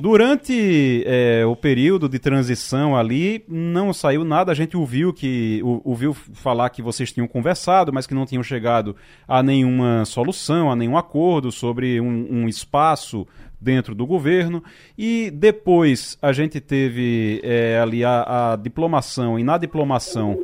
Durante 0.00 1.04
é, 1.06 1.44
o 1.44 1.54
período 1.54 2.08
de 2.08 2.18
transição 2.18 2.96
ali, 2.96 3.44
não 3.46 3.92
saiu 3.92 4.24
nada. 4.24 4.50
A 4.50 4.54
gente 4.54 4.74
ouviu 4.74 5.12
que 5.12 5.60
ouviu 6.06 6.14
falar 6.14 6.70
que 6.70 6.82
vocês 6.82 7.12
tinham 7.12 7.28
conversado, 7.28 7.92
mas 7.92 8.06
que 8.06 8.14
não 8.14 8.24
tinham 8.24 8.42
chegado 8.42 8.96
a 9.28 9.42
nenhuma 9.42 10.04
solução, 10.04 10.70
a 10.70 10.76
nenhum 10.76 10.96
acordo 10.96 11.52
sobre 11.52 12.00
um, 12.00 12.26
um 12.30 12.48
espaço 12.48 13.26
dentro 13.60 13.94
do 13.94 14.06
governo. 14.06 14.62
E 14.96 15.30
depois 15.30 16.16
a 16.22 16.32
gente 16.32 16.60
teve 16.60 17.40
é, 17.44 17.78
ali 17.78 18.04
a, 18.04 18.52
a, 18.52 18.56
diplomação, 18.56 19.38
e 19.38 19.44
na 19.44 19.58
diplomação 19.58 20.38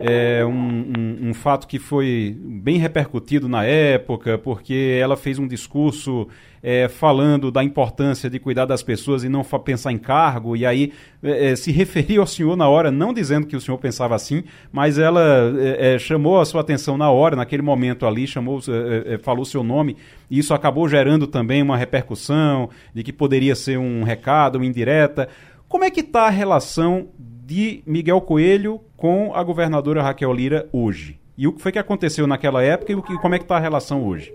é 0.00 0.44
um, 0.44 0.50
um, 0.50 1.28
um, 1.28 1.34
fato 1.34 1.66
que 1.66 1.78
foi 1.78 2.34
bem 2.40 2.78
repercutido 2.78 3.48
na 3.48 3.64
época, 3.64 4.38
porque 4.38 4.98
ela 4.98 5.14
fez 5.14 5.38
um 5.38 5.46
discurso 5.46 6.26
é, 6.62 6.88
falando 6.88 7.50
da 7.50 7.62
importância 7.62 8.30
de 8.30 8.38
cuidar 8.38 8.64
das 8.64 8.82
pessoas 8.82 9.24
e 9.24 9.28
não 9.28 9.44
pensar 9.44 9.92
em 9.92 9.98
cargo, 9.98 10.56
e 10.56 10.64
aí 10.64 10.92
é, 11.22 11.50
é, 11.50 11.56
se 11.56 11.70
referiu 11.70 12.22
ao 12.22 12.26
senhor 12.26 12.56
na 12.56 12.66
hora, 12.66 12.90
não 12.90 13.12
dizendo 13.12 13.46
que 13.46 13.54
o 13.54 13.60
senhor 13.60 13.76
pensava 13.76 14.14
assim, 14.14 14.42
mas 14.72 14.98
ela 14.98 15.22
é, 15.58 15.94
é 15.94 15.98
chamou 15.98 16.40
a 16.40 16.46
sua 16.46 16.62
atenção 16.62 16.96
na 16.96 17.10
hora, 17.10 17.36
naquele 17.36 17.62
momento 17.62 18.06
ali, 18.06 18.26
chamou, 18.26 18.60
falou 19.22 19.44
seu 19.44 19.62
nome, 19.62 19.98
e 20.30 20.38
isso 20.38 20.54
acabou 20.54 20.88
gerando 20.88 21.26
também 21.26 21.62
uma 21.62 21.76
repercussão 21.76 22.70
de 22.94 23.02
que 23.02 23.12
poderia 23.12 23.54
ser 23.54 23.78
um 23.78 24.02
recado, 24.02 24.56
uma 24.56 24.66
indireta. 24.66 25.28
Como 25.68 25.84
é 25.84 25.90
que 25.90 26.00
está 26.00 26.22
a 26.22 26.30
relação 26.30 27.08
de 27.50 27.82
Miguel 27.84 28.20
Coelho 28.20 28.80
com 28.96 29.34
a 29.34 29.42
governadora 29.42 30.00
Raquel 30.00 30.32
Lira 30.32 30.68
hoje? 30.72 31.20
E 31.36 31.48
o 31.48 31.52
que 31.52 31.60
foi 31.60 31.72
que 31.72 31.80
aconteceu 31.80 32.24
naquela 32.24 32.62
época 32.62 32.92
e 32.92 33.18
como 33.18 33.34
é 33.34 33.38
que 33.38 33.44
está 33.44 33.56
a 33.56 33.58
relação 33.58 34.06
hoje? 34.06 34.32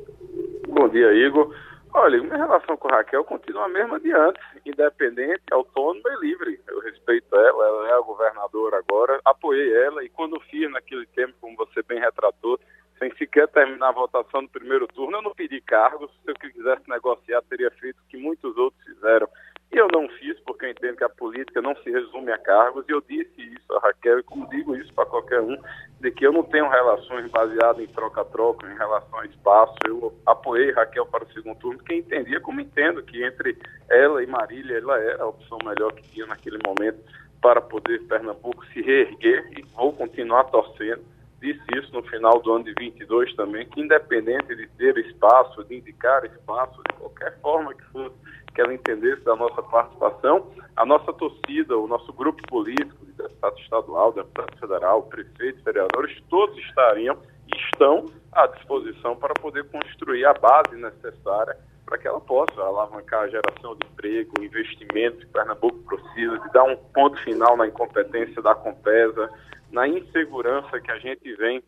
Bom 0.68 0.90
dia, 0.90 1.14
Igor. 1.14 1.56
Olha, 1.94 2.22
minha 2.22 2.36
relação 2.36 2.76
com 2.76 2.90
Raquel 2.90 3.24
continua 3.24 3.68
a 3.68 3.70
mesma 3.70 4.02
de 4.02 4.12
antes, 4.12 4.44
independente, 4.66 5.44
autônoma 5.50 6.10
e 6.10 6.26
livre. 6.28 6.60
Eu 6.68 6.82
respeito 6.82 7.34
ela, 7.34 7.66
ela 7.66 7.88
é 7.88 7.94
a 7.94 8.02
governadora 8.02 8.80
agora, 8.80 9.22
apoiei 9.24 9.74
ela 9.86 10.04
e 10.04 10.10
quando 10.10 10.38
fiz 10.52 10.70
naquele 10.70 11.06
tempo, 11.16 11.36
como 11.40 11.56
você 11.56 11.82
bem 11.84 12.02
retratou, 12.02 12.60
sem 13.00 13.16
sequer 13.16 13.48
terminar 13.48 13.90
a 13.90 13.94
votação 13.94 14.44
do 14.44 14.50
primeiro 14.50 14.88
turno, 14.88 15.20
eu 15.20 15.22
não 15.22 15.34
pedi 15.34 15.62
cargos. 15.62 16.12
Se 16.26 16.32
eu 16.32 16.36
quisesse 16.36 16.90
negociar, 16.90 17.42
teria 17.44 17.72
feito 17.72 17.96
o 17.96 18.10
que 18.10 18.18
muitos 18.18 18.58
outros 18.58 18.84
fizeram. 18.84 19.30
Eu 19.76 19.90
não 19.92 20.08
fiz, 20.08 20.40
porque 20.46 20.68
eu 20.68 20.70
entendo 20.70 20.96
que 20.96 21.04
a 21.04 21.10
política 21.10 21.62
não 21.62 21.76
se 21.76 21.92
resume 21.92 22.32
a 22.32 22.38
cargos, 22.38 22.86
e 22.88 22.94
eu 22.94 23.02
disse 23.02 23.42
isso 23.42 23.74
a 23.74 23.80
Raquel, 23.80 24.20
e 24.20 24.24
como 24.24 24.50
digo 24.50 24.74
isso 24.74 24.94
para 24.94 25.06
qualquer 25.06 25.42
um, 25.42 25.58
de 26.00 26.12
que 26.12 26.26
eu 26.26 26.32
não 26.32 26.44
tenho 26.44 26.70
relações 26.70 27.30
baseadas 27.30 27.84
em 27.84 27.88
troca-troca, 27.88 28.72
em 28.72 28.78
relação 28.78 29.20
a 29.20 29.26
espaço. 29.26 29.76
Eu 29.86 30.18
apoiei 30.26 30.72
Raquel 30.72 31.06
para 31.08 31.26
o 31.26 31.34
segundo 31.34 31.60
turno, 31.60 31.78
porque 31.80 31.94
entendia 31.94 32.40
como 32.40 32.62
entendo 32.62 33.04
que 33.04 33.22
entre 33.22 33.58
ela 33.90 34.24
e 34.24 34.28
Marília, 34.28 34.78
ela 34.78 34.98
era 34.98 35.24
a 35.24 35.28
opção 35.28 35.58
melhor 35.66 35.92
que 35.92 36.10
tinha 36.10 36.26
naquele 36.26 36.60
momento 36.66 37.04
para 37.42 37.60
poder 37.60 38.02
Pernambuco 38.08 38.66
se 38.68 38.82
reerguer, 38.82 39.46
e 39.60 39.62
vou 39.76 39.92
continuar 39.92 40.46
torcendo. 40.46 41.04
Disse 41.42 41.62
isso 41.76 41.92
no 41.92 42.02
final 42.04 42.42
do 42.42 42.54
ano 42.54 42.64
de 42.64 42.74
22 42.80 43.36
também, 43.36 43.68
que 43.68 43.82
independente 43.82 44.56
de 44.56 44.68
ter 44.78 44.98
espaço, 45.00 45.66
de 45.66 45.76
indicar 45.76 46.24
espaço, 46.24 46.82
de 46.90 46.96
qualquer 46.98 47.38
forma 47.42 47.74
que 47.74 47.84
fosse, 47.92 48.16
que 48.56 48.62
ela 48.62 48.74
entendesse 48.74 49.22
da 49.24 49.36
nossa 49.36 49.62
participação, 49.62 50.50
a 50.78 50.86
nossa 50.86 51.12
torcida, 51.12 51.78
o 51.78 51.88
nosso 51.88 52.12
grupo 52.14 52.42
político, 52.48 53.06
de 53.06 53.12
deputado 53.12 53.60
estadual, 53.60 54.14
deputado 54.14 54.58
federal, 54.58 55.04
prefeitos, 55.04 55.62
vereadores, 55.62 56.18
todos 56.30 56.58
estariam 56.60 57.18
e 57.52 57.56
estão 57.66 58.06
à 58.32 58.48
disposição 58.48 59.16
para 59.18 59.34
poder 59.36 59.66
construir 59.70 60.26
a 60.26 60.34
base 60.34 60.76
necessária 60.78 61.58
para 61.86 62.00
que 62.00 62.08
ela 62.08 62.20
possa 62.20 62.60
alavancar 62.62 63.24
a 63.24 63.28
geração 63.28 63.76
de 63.76 63.86
emprego, 63.86 64.42
investimento 64.42 65.18
que 65.18 65.28
Pernambuco 65.28 65.78
precisa, 65.84 66.40
de 66.40 66.52
dar 66.52 66.64
um 66.64 66.76
ponto 66.76 67.22
final 67.24 67.56
na 67.56 67.68
incompetência 67.68 68.42
da 68.42 68.56
Compesa, 68.56 69.30
na 69.72 69.88
insegurança 69.88 70.80
que 70.80 70.92
a 70.92 70.98
gente 70.98 71.32
vem 71.36 71.62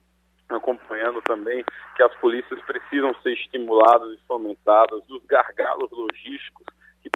acompanhando 0.49 1.21
também, 1.21 1.63
que 1.95 2.01
as 2.01 2.15
polícias 2.15 2.59
precisam 2.61 3.13
ser 3.21 3.33
estimuladas 3.33 4.17
e 4.17 4.25
fomentadas, 4.25 5.03
dos 5.03 5.23
gargalos 5.25 5.91
logísticos 5.91 6.65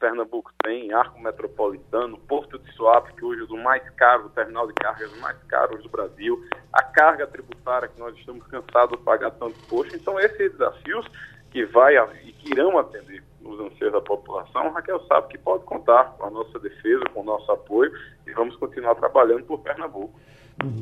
Pernambuco 0.01 0.51
tem, 0.63 0.91
Arco 0.91 1.21
Metropolitano, 1.21 2.17
Porto 2.17 2.57
de 2.57 2.71
Suape, 2.73 3.13
que 3.13 3.23
hoje 3.23 3.43
é 3.43 3.53
o 3.53 3.63
mais 3.63 3.87
caro, 3.91 4.25
o 4.25 4.29
terminal 4.29 4.65
de 4.65 4.73
cargas 4.73 5.15
mais 5.19 5.37
caro 5.43 5.77
do 5.77 5.87
Brasil, 5.89 6.43
a 6.73 6.81
carga 6.81 7.27
tributária 7.27 7.87
que 7.87 7.99
nós 7.99 8.17
estamos 8.17 8.45
cansados 8.47 8.97
de 8.97 9.05
pagar 9.05 9.29
tanto 9.31 9.55
imposto. 9.59 9.95
Então, 9.95 10.19
esses 10.19 10.51
desafios 10.53 11.05
que 11.51 11.65
vai 11.65 11.95
e 12.25 12.33
que 12.33 12.51
irão 12.51 12.79
atender 12.79 13.23
os 13.43 13.59
anseios 13.59 13.93
da 13.93 14.01
população, 14.01 14.71
Raquel 14.71 15.05
sabe 15.05 15.27
que 15.27 15.37
pode 15.37 15.63
contar 15.65 16.15
com 16.17 16.25
a 16.25 16.31
nossa 16.31 16.57
defesa, 16.57 17.03
com 17.13 17.21
o 17.21 17.23
nosso 17.23 17.51
apoio 17.51 17.91
e 18.25 18.31
vamos 18.33 18.55
continuar 18.55 18.95
trabalhando 18.95 19.43
por 19.43 19.59
Pernambuco. 19.59 20.19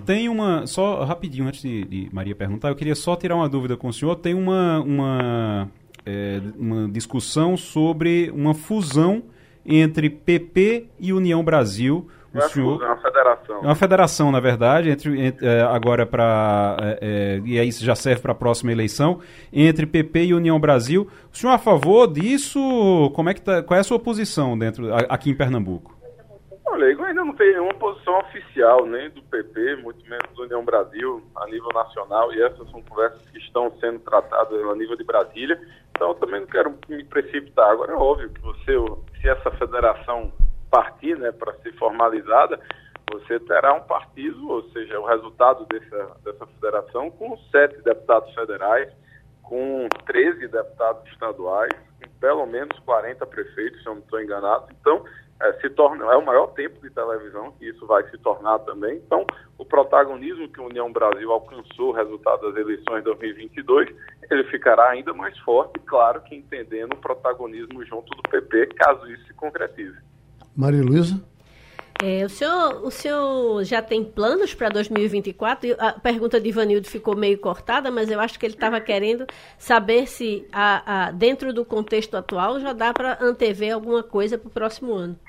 Tem 0.05 0.29
uma, 0.29 0.65
só 0.65 1.03
rapidinho 1.03 1.47
antes 1.47 1.61
de, 1.61 1.83
de, 1.85 2.09
Maria 2.13 2.35
perguntar, 2.35 2.69
eu 2.69 2.75
queria 2.75 2.95
só 2.95 3.15
tirar 3.15 3.35
uma 3.35 3.47
dúvida 3.49 3.77
com 3.77 3.87
o 3.87 3.93
senhor. 3.93 4.15
Tem 4.15 4.33
uma, 4.33 4.79
uma 4.79 5.71
é, 6.05 6.41
uma 6.57 6.87
discussão 6.89 7.55
sobre 7.57 8.31
uma 8.31 8.53
fusão 8.53 9.23
entre 9.65 10.09
PP 10.09 10.87
e 10.99 11.13
União 11.13 11.43
Brasil. 11.43 12.07
O 12.33 12.37
é 12.37 12.41
senhor, 12.41 12.81
é 12.83 12.85
uma 12.85 12.97
federação. 12.97 13.55
É 13.55 13.65
uma 13.65 13.75
federação, 13.75 14.31
na 14.31 14.39
verdade, 14.39 14.89
entre, 14.89 15.19
entre 15.19 15.47
é, 15.47 15.61
agora 15.61 16.05
para 16.05 16.77
é, 16.79 16.99
é, 17.01 17.41
e 17.43 17.59
aí 17.59 17.67
isso 17.67 17.83
já 17.83 17.95
serve 17.95 18.21
para 18.21 18.33
a 18.33 18.35
próxima 18.35 18.71
eleição 18.71 19.19
entre 19.51 19.85
PP 19.85 20.25
e 20.25 20.33
União 20.33 20.59
Brasil. 20.59 21.09
O 21.31 21.37
senhor 21.37 21.53
é 21.53 21.55
a 21.55 21.59
favor 21.59 22.07
disso? 22.07 22.59
Como 23.15 23.29
é 23.29 23.33
que 23.33 23.41
tá, 23.41 23.63
qual 23.63 23.77
é 23.77 23.81
a 23.81 23.83
sua 23.83 23.99
posição 23.99 24.57
dentro 24.57 24.93
aqui 25.09 25.31
em 25.31 25.35
Pernambuco? 25.35 25.99
Olha, 26.71 26.85
eu 26.85 27.03
ainda 27.03 27.25
não 27.25 27.33
tem 27.33 27.51
nenhuma 27.51 27.73
posição 27.73 28.19
oficial, 28.19 28.85
nem 28.85 29.09
do 29.09 29.23
PP, 29.23 29.77
muito 29.77 30.07
menos 30.07 30.29
do 30.35 30.43
União 30.43 30.63
Brasil, 30.63 31.23
a 31.35 31.47
nível 31.47 31.69
nacional, 31.73 32.31
e 32.31 32.41
essas 32.43 32.69
são 32.69 32.81
conversas 32.83 33.19
que 33.31 33.39
estão 33.39 33.71
sendo 33.79 33.99
tratadas 33.99 34.63
a 34.63 34.75
nível 34.75 34.95
de 34.95 35.03
Brasília. 35.03 35.59
Eu 36.05 36.15
também 36.15 36.41
não 36.41 36.47
quero 36.47 36.75
me 36.87 37.03
precipitar. 37.03 37.69
Agora, 37.69 37.91
é 37.91 37.95
óbvio 37.95 38.29
que 38.29 38.41
você, 38.41 38.73
se 39.21 39.29
essa 39.29 39.51
federação 39.51 40.31
partir 40.69 41.17
né, 41.17 41.31
para 41.31 41.53
ser 41.55 41.73
formalizada, 41.73 42.59
você 43.11 43.39
terá 43.39 43.73
um 43.73 43.81
partido, 43.81 44.49
ou 44.49 44.63
seja, 44.69 44.99
o 44.99 45.05
resultado 45.05 45.65
dessa, 45.65 46.15
dessa 46.23 46.45
federação, 46.45 47.09
com 47.11 47.37
sete 47.51 47.81
deputados 47.81 48.33
federais, 48.33 48.91
com 49.41 49.87
13 50.05 50.47
deputados 50.47 51.11
estaduais, 51.11 51.73
com 51.73 52.09
pelo 52.19 52.45
menos 52.45 52.77
40 52.79 53.25
prefeitos, 53.25 53.81
se 53.81 53.87
eu 53.87 53.95
não 53.95 54.01
estou 54.01 54.21
enganado. 54.21 54.67
Então, 54.79 55.03
é, 55.41 55.53
se 55.61 55.69
torna, 55.69 56.05
é 56.05 56.17
o 56.17 56.25
maior 56.25 56.47
tempo 56.47 56.81
de 56.81 56.89
televisão 56.89 57.51
que 57.53 57.69
isso 57.69 57.85
vai 57.85 58.03
se 58.09 58.17
tornar 58.17 58.59
também. 58.59 58.97
Então, 58.97 59.25
o 59.57 59.65
protagonismo 59.65 60.49
que 60.49 60.59
a 60.59 60.63
União 60.63 60.91
Brasil 60.91 61.31
alcançou, 61.31 61.91
resultado 61.91 62.51
das 62.51 62.57
eleições 62.57 62.97
de 62.97 63.05
2022, 63.05 63.89
ele 64.29 64.43
ficará 64.45 64.89
ainda 64.89 65.13
mais 65.13 65.37
forte, 65.39 65.79
claro 65.85 66.21
que 66.21 66.35
entendendo 66.35 66.93
o 66.93 66.97
protagonismo 66.97 67.83
junto 67.85 68.09
do 68.15 68.23
PP, 68.23 68.67
caso 68.75 69.09
isso 69.11 69.25
se 69.27 69.33
concretize. 69.33 69.97
Maria 70.55 70.83
Luísa? 70.83 71.23
É, 72.01 72.23
o, 72.23 72.29
senhor, 72.29 72.85
o 72.85 72.89
senhor 72.89 73.63
já 73.65 73.81
tem 73.81 74.05
planos 74.05 74.53
para 74.53 74.69
2024? 74.69 75.75
A 75.77 75.91
pergunta 75.93 76.39
de 76.39 76.47
Ivanildo 76.47 76.87
ficou 76.87 77.13
meio 77.13 77.37
cortada, 77.37 77.91
mas 77.91 78.09
eu 78.09 78.21
acho 78.21 78.39
que 78.39 78.45
ele 78.45 78.53
estava 78.53 78.79
querendo 78.79 79.25
saber 79.57 80.07
se, 80.07 80.47
a, 80.51 81.07
a, 81.07 81.11
dentro 81.11 81.51
do 81.53 81.65
contexto 81.65 82.15
atual, 82.15 82.57
já 82.61 82.71
dá 82.71 82.93
para 82.93 83.17
antever 83.21 83.73
alguma 83.73 84.01
coisa 84.01 84.37
para 84.37 84.47
o 84.47 84.51
próximo 84.51 84.93
ano. 84.93 85.19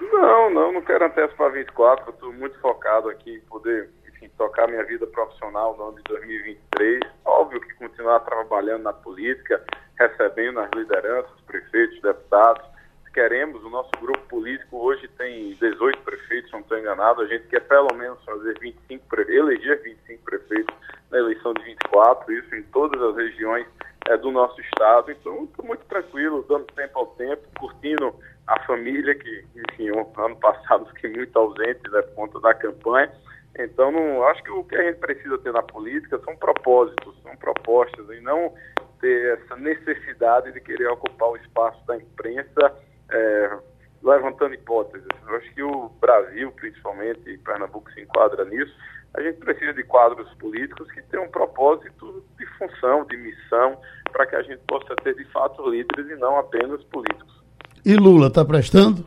Não, 0.00 0.50
não, 0.50 0.72
não 0.72 0.82
quero 0.82 1.06
antecipar 1.06 1.52
24, 1.52 2.10
estou 2.10 2.32
muito 2.32 2.58
focado 2.60 3.08
aqui 3.08 3.36
em 3.36 3.40
poder 3.40 3.90
enfim, 4.08 4.28
tocar 4.36 4.68
minha 4.68 4.84
vida 4.84 5.06
profissional 5.06 5.76
no 5.76 5.88
ano 5.88 5.96
de 5.96 6.02
2023. 6.04 7.00
Óbvio 7.24 7.60
que 7.60 7.74
continuar 7.74 8.20
trabalhando 8.20 8.82
na 8.82 8.92
política, 8.92 9.62
recebendo 9.98 10.60
as 10.60 10.70
lideranças, 10.72 11.40
prefeitos, 11.46 12.00
deputados, 12.00 12.74
queremos, 13.14 13.62
o 13.64 13.70
nosso 13.70 13.90
grupo 14.00 14.20
político 14.28 14.76
hoje 14.76 15.06
tem 15.16 15.54
18 15.54 16.00
prefeitos, 16.00 16.50
não 16.50 16.58
estou 16.58 16.76
enganado, 16.76 17.22
a 17.22 17.26
gente 17.26 17.46
quer 17.46 17.60
pelo 17.60 17.94
menos 17.94 18.22
fazer 18.24 18.58
25 18.58 19.04
eleger 19.28 19.80
25 19.82 20.24
prefeitos 20.24 20.74
na 21.10 21.18
eleição 21.18 21.54
de 21.54 21.62
24, 21.62 22.32
isso 22.32 22.54
em 22.56 22.62
todas 22.64 23.00
as 23.00 23.16
regiões 23.16 23.66
é, 24.08 24.16
do 24.16 24.32
nosso 24.32 24.60
estado. 24.60 25.12
Então, 25.12 25.44
estou 25.44 25.64
muito 25.64 25.84
tranquilo, 25.86 26.44
dando 26.48 26.66
tempo 26.74 26.98
ao 26.98 27.06
tempo, 27.06 27.42
curtindo 27.56 28.14
a 28.46 28.60
família, 28.64 29.14
que, 29.14 29.44
enfim, 29.56 29.88
ano 29.88 30.36
passado 30.36 30.86
fiquei 30.94 31.10
muito 31.10 31.38
ausente 31.38 31.88
né, 31.90 32.02
por 32.02 32.14
conta 32.14 32.40
da 32.40 32.54
campanha. 32.54 33.10
Então, 33.58 33.92
não, 33.92 34.26
acho 34.28 34.42
que 34.42 34.50
o 34.50 34.64
que 34.64 34.76
a 34.76 34.82
gente 34.82 34.98
precisa 34.98 35.38
ter 35.38 35.52
na 35.52 35.62
política 35.62 36.18
são 36.24 36.36
propósitos, 36.36 37.14
são 37.22 37.36
propostas, 37.36 38.08
e 38.10 38.20
não 38.20 38.52
ter 39.00 39.38
essa 39.38 39.56
necessidade 39.56 40.52
de 40.52 40.60
querer 40.60 40.88
ocupar 40.88 41.30
o 41.30 41.36
espaço 41.36 41.86
da 41.86 41.96
imprensa 41.96 42.74
é, 43.10 43.58
levantando 44.02 44.54
hipóteses. 44.54 45.06
Eu 45.26 45.36
acho 45.36 45.54
que 45.54 45.62
o 45.62 45.88
Brasil, 46.00 46.50
principalmente, 46.52 47.30
e 47.30 47.38
Pernambuco 47.38 47.90
se 47.92 48.00
enquadra 48.02 48.44
nisso, 48.44 48.74
a 49.14 49.22
gente 49.22 49.38
precisa 49.38 49.72
de 49.72 49.84
quadros 49.84 50.32
políticos 50.34 50.90
que 50.90 51.00
tenham 51.02 51.26
um 51.26 51.30
propósito 51.30 52.24
de 52.36 52.46
função, 52.58 53.04
de 53.06 53.16
missão, 53.16 53.80
para 54.10 54.26
que 54.26 54.34
a 54.34 54.42
gente 54.42 54.60
possa 54.66 54.94
ter 54.96 55.14
de 55.14 55.24
fato 55.26 55.68
líderes 55.70 56.10
e 56.10 56.16
não 56.16 56.36
apenas 56.36 56.82
políticos. 56.84 57.43
E 57.84 57.96
Lula 57.96 58.28
está 58.28 58.44
prestando? 58.44 59.04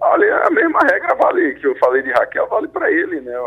Olha, 0.00 0.46
a 0.46 0.50
mesma 0.50 0.78
regra 0.80 1.14
vale 1.16 1.54
que 1.54 1.66
eu 1.66 1.76
falei 1.78 2.02
de 2.02 2.10
Raquel, 2.12 2.46
vale 2.48 2.68
para 2.68 2.90
ele, 2.90 3.20
né? 3.20 3.38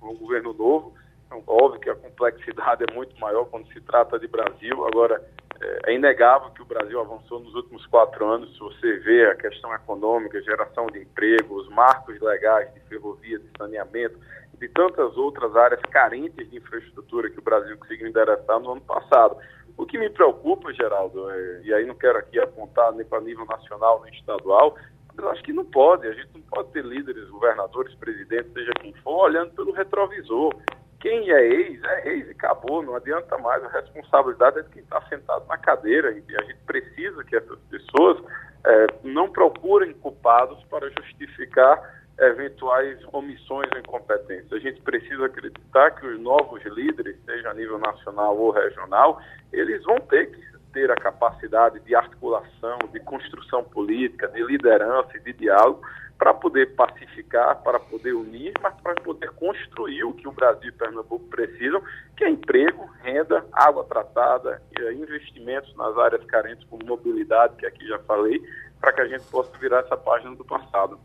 O 0.00 0.14
governo 0.14 0.52
novo, 0.52 0.94
então, 1.26 1.42
óbvio 1.46 1.80
que 1.80 1.90
a 1.90 1.94
complexidade 1.96 2.84
é 2.88 2.94
muito 2.94 3.18
maior 3.18 3.44
quando 3.46 3.66
se 3.72 3.80
trata 3.80 4.18
de 4.18 4.28
Brasil. 4.28 4.86
Agora, 4.86 5.20
é, 5.60 5.90
é 5.90 5.94
inegável 5.94 6.50
que 6.50 6.62
o 6.62 6.66
Brasil 6.66 7.00
avançou 7.00 7.40
nos 7.40 7.54
últimos 7.54 7.84
quatro 7.86 8.24
anos. 8.24 8.52
Se 8.52 8.60
você 8.60 8.98
vê 8.98 9.26
a 9.26 9.34
questão 9.34 9.74
econômica, 9.74 10.40
geração 10.42 10.86
de 10.86 11.00
emprego, 11.00 11.56
os 11.56 11.68
marcos 11.70 12.20
legais 12.20 12.72
de 12.72 12.80
ferrovia, 12.80 13.38
de 13.38 13.48
saneamento, 13.58 14.16
de 14.58 14.68
tantas 14.68 15.16
outras 15.16 15.54
áreas 15.56 15.80
carentes 15.90 16.48
de 16.48 16.56
infraestrutura 16.56 17.28
que 17.28 17.38
o 17.38 17.42
Brasil 17.42 17.76
conseguiu 17.78 18.06
endereçar 18.06 18.60
no 18.60 18.72
ano 18.72 18.80
passado. 18.82 19.36
O 19.76 19.84
que 19.84 19.98
me 19.98 20.08
preocupa, 20.08 20.72
Geraldo, 20.72 21.30
é, 21.30 21.60
e 21.64 21.74
aí 21.74 21.84
não 21.84 21.94
quero 21.94 22.18
aqui 22.18 22.38
apontar 22.40 22.92
nem 22.92 23.04
para 23.04 23.20
nível 23.20 23.44
nacional 23.44 24.02
nem 24.02 24.12
estadual, 24.14 24.74
mas 25.14 25.26
acho 25.26 25.42
que 25.42 25.52
não 25.52 25.64
pode. 25.64 26.06
A 26.06 26.12
gente 26.12 26.30
não 26.34 26.42
pode 26.42 26.70
ter 26.70 26.84
líderes, 26.84 27.28
governadores, 27.28 27.94
presidentes, 27.96 28.52
seja 28.52 28.72
quem 28.80 28.92
for, 29.02 29.24
olhando 29.24 29.52
pelo 29.52 29.72
retrovisor. 29.72 30.54
Quem 30.98 31.30
é 31.30 31.46
ex, 31.46 31.82
é 31.84 32.08
ex 32.08 32.28
e 32.28 32.30
acabou, 32.30 32.82
não 32.82 32.96
adianta 32.96 33.36
mais. 33.38 33.62
A 33.64 33.68
responsabilidade 33.68 34.58
é 34.58 34.62
de 34.62 34.70
quem 34.70 34.82
está 34.82 35.00
sentado 35.08 35.46
na 35.46 35.58
cadeira 35.58 36.10
e 36.10 36.36
a 36.36 36.42
gente 36.42 36.58
precisa 36.66 37.22
que 37.22 37.36
essas 37.36 37.58
pessoas 37.70 38.24
é, 38.64 38.86
não 39.04 39.30
procurem 39.30 39.92
culpados 39.92 40.62
para 40.64 40.88
justificar 40.90 42.05
eventuais 42.18 42.98
omissões 43.12 43.68
ou 43.72 43.78
incompetências. 43.78 44.52
A 44.52 44.58
gente 44.58 44.80
precisa 44.80 45.26
acreditar 45.26 45.90
que 45.92 46.06
os 46.06 46.18
novos 46.20 46.62
líderes, 46.64 47.16
seja 47.24 47.50
a 47.50 47.54
nível 47.54 47.78
nacional 47.78 48.36
ou 48.38 48.50
regional, 48.50 49.20
eles 49.52 49.82
vão 49.84 49.98
ter 50.00 50.30
que 50.30 50.56
ter 50.72 50.90
a 50.90 50.96
capacidade 50.96 51.80
de 51.80 51.94
articulação, 51.94 52.78
de 52.92 53.00
construção 53.00 53.64
política, 53.64 54.28
de 54.28 54.42
liderança 54.42 55.16
e 55.16 55.20
de 55.20 55.32
diálogo 55.32 55.80
para 56.18 56.32
poder 56.32 56.74
pacificar, 56.74 57.62
para 57.62 57.78
poder 57.78 58.12
unir, 58.12 58.52
mas 58.62 58.74
para 58.80 58.94
poder 58.94 59.30
construir 59.32 60.04
o 60.04 60.12
que 60.12 60.26
o 60.26 60.32
Brasil 60.32 60.68
e 60.68 60.72
Pernambuco 60.72 61.26
precisam, 61.28 61.82
que 62.16 62.24
é 62.24 62.30
emprego, 62.30 62.90
renda, 63.02 63.44
água 63.52 63.84
tratada, 63.84 64.62
investimentos 64.92 65.74
nas 65.76 65.96
áreas 65.98 66.24
carentes 66.24 66.66
como 66.68 66.84
mobilidade, 66.86 67.56
que 67.56 67.66
aqui 67.66 67.86
já 67.86 67.98
falei, 68.00 68.42
para 68.80 68.92
que 68.92 69.00
a 69.00 69.08
gente 69.08 69.24
possa 69.30 69.50
virar 69.58 69.80
essa 69.80 69.96
página 69.96 70.34
do 70.34 70.44
passado. 70.44 70.98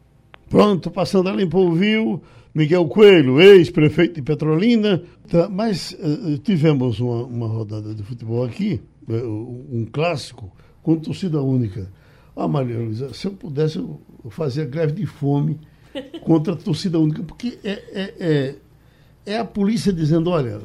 Pronto, 0.51 0.91
passando 0.91 1.29
a 1.29 1.31
limpo 1.31 1.59
ouviu 1.59 2.21
Miguel 2.53 2.85
Coelho, 2.89 3.39
ex-prefeito 3.39 4.15
de 4.15 4.21
Petrolina. 4.21 5.01
Tá, 5.29 5.47
mas 5.47 5.93
uh, 5.93 6.37
tivemos 6.39 6.99
uma, 6.99 7.23
uma, 7.23 7.47
rodada 7.47 7.95
de 7.95 8.03
futebol 8.03 8.43
aqui, 8.43 8.81
uh, 9.07 9.65
um 9.71 9.87
clássico, 9.89 10.51
com 10.83 10.97
torcida 10.97 11.41
única. 11.41 11.89
Ah, 12.35 12.49
Maria 12.49 12.77
Luísa, 12.77 13.13
se 13.13 13.27
eu 13.27 13.31
pudesse, 13.31 13.77
eu 13.77 14.01
fazia 14.29 14.65
greve 14.65 14.91
de 14.91 15.05
fome 15.05 15.57
contra 16.21 16.51
a 16.51 16.57
torcida 16.57 16.99
única, 16.99 17.23
porque 17.23 17.57
é, 17.63 17.71
é, 17.71 18.13
é, 18.19 18.55
é 19.25 19.37
a 19.37 19.45
polícia 19.45 19.93
dizendo, 19.93 20.29
olha, 20.29 20.59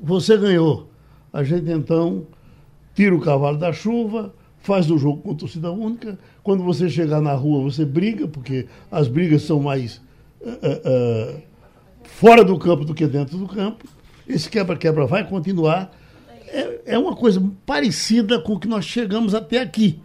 você 0.00 0.36
ganhou. 0.36 0.90
A 1.32 1.42
gente 1.42 1.68
então 1.68 2.24
tira 2.94 3.16
o 3.16 3.20
cavalo 3.20 3.58
da 3.58 3.72
chuva, 3.72 4.32
faz 4.68 4.90
o 4.90 4.98
jogo 4.98 5.22
com 5.22 5.34
torcida 5.34 5.72
única. 5.72 6.18
Quando 6.42 6.62
você 6.62 6.90
chegar 6.90 7.22
na 7.22 7.32
rua, 7.32 7.62
você 7.62 7.86
briga, 7.86 8.28
porque 8.28 8.66
as 8.90 9.08
brigas 9.08 9.40
são 9.40 9.60
mais 9.60 9.98
uh, 10.42 10.50
uh, 10.50 11.42
fora 12.02 12.44
do 12.44 12.58
campo 12.58 12.84
do 12.84 12.92
que 12.92 13.06
dentro 13.06 13.38
do 13.38 13.48
campo. 13.48 13.88
Esse 14.28 14.50
quebra-quebra 14.50 15.06
vai 15.06 15.26
continuar. 15.26 15.90
É, 16.48 16.80
é 16.84 16.98
uma 16.98 17.16
coisa 17.16 17.42
parecida 17.64 18.38
com 18.38 18.52
o 18.52 18.60
que 18.60 18.68
nós 18.68 18.84
chegamos 18.84 19.34
até 19.34 19.58
aqui, 19.58 20.00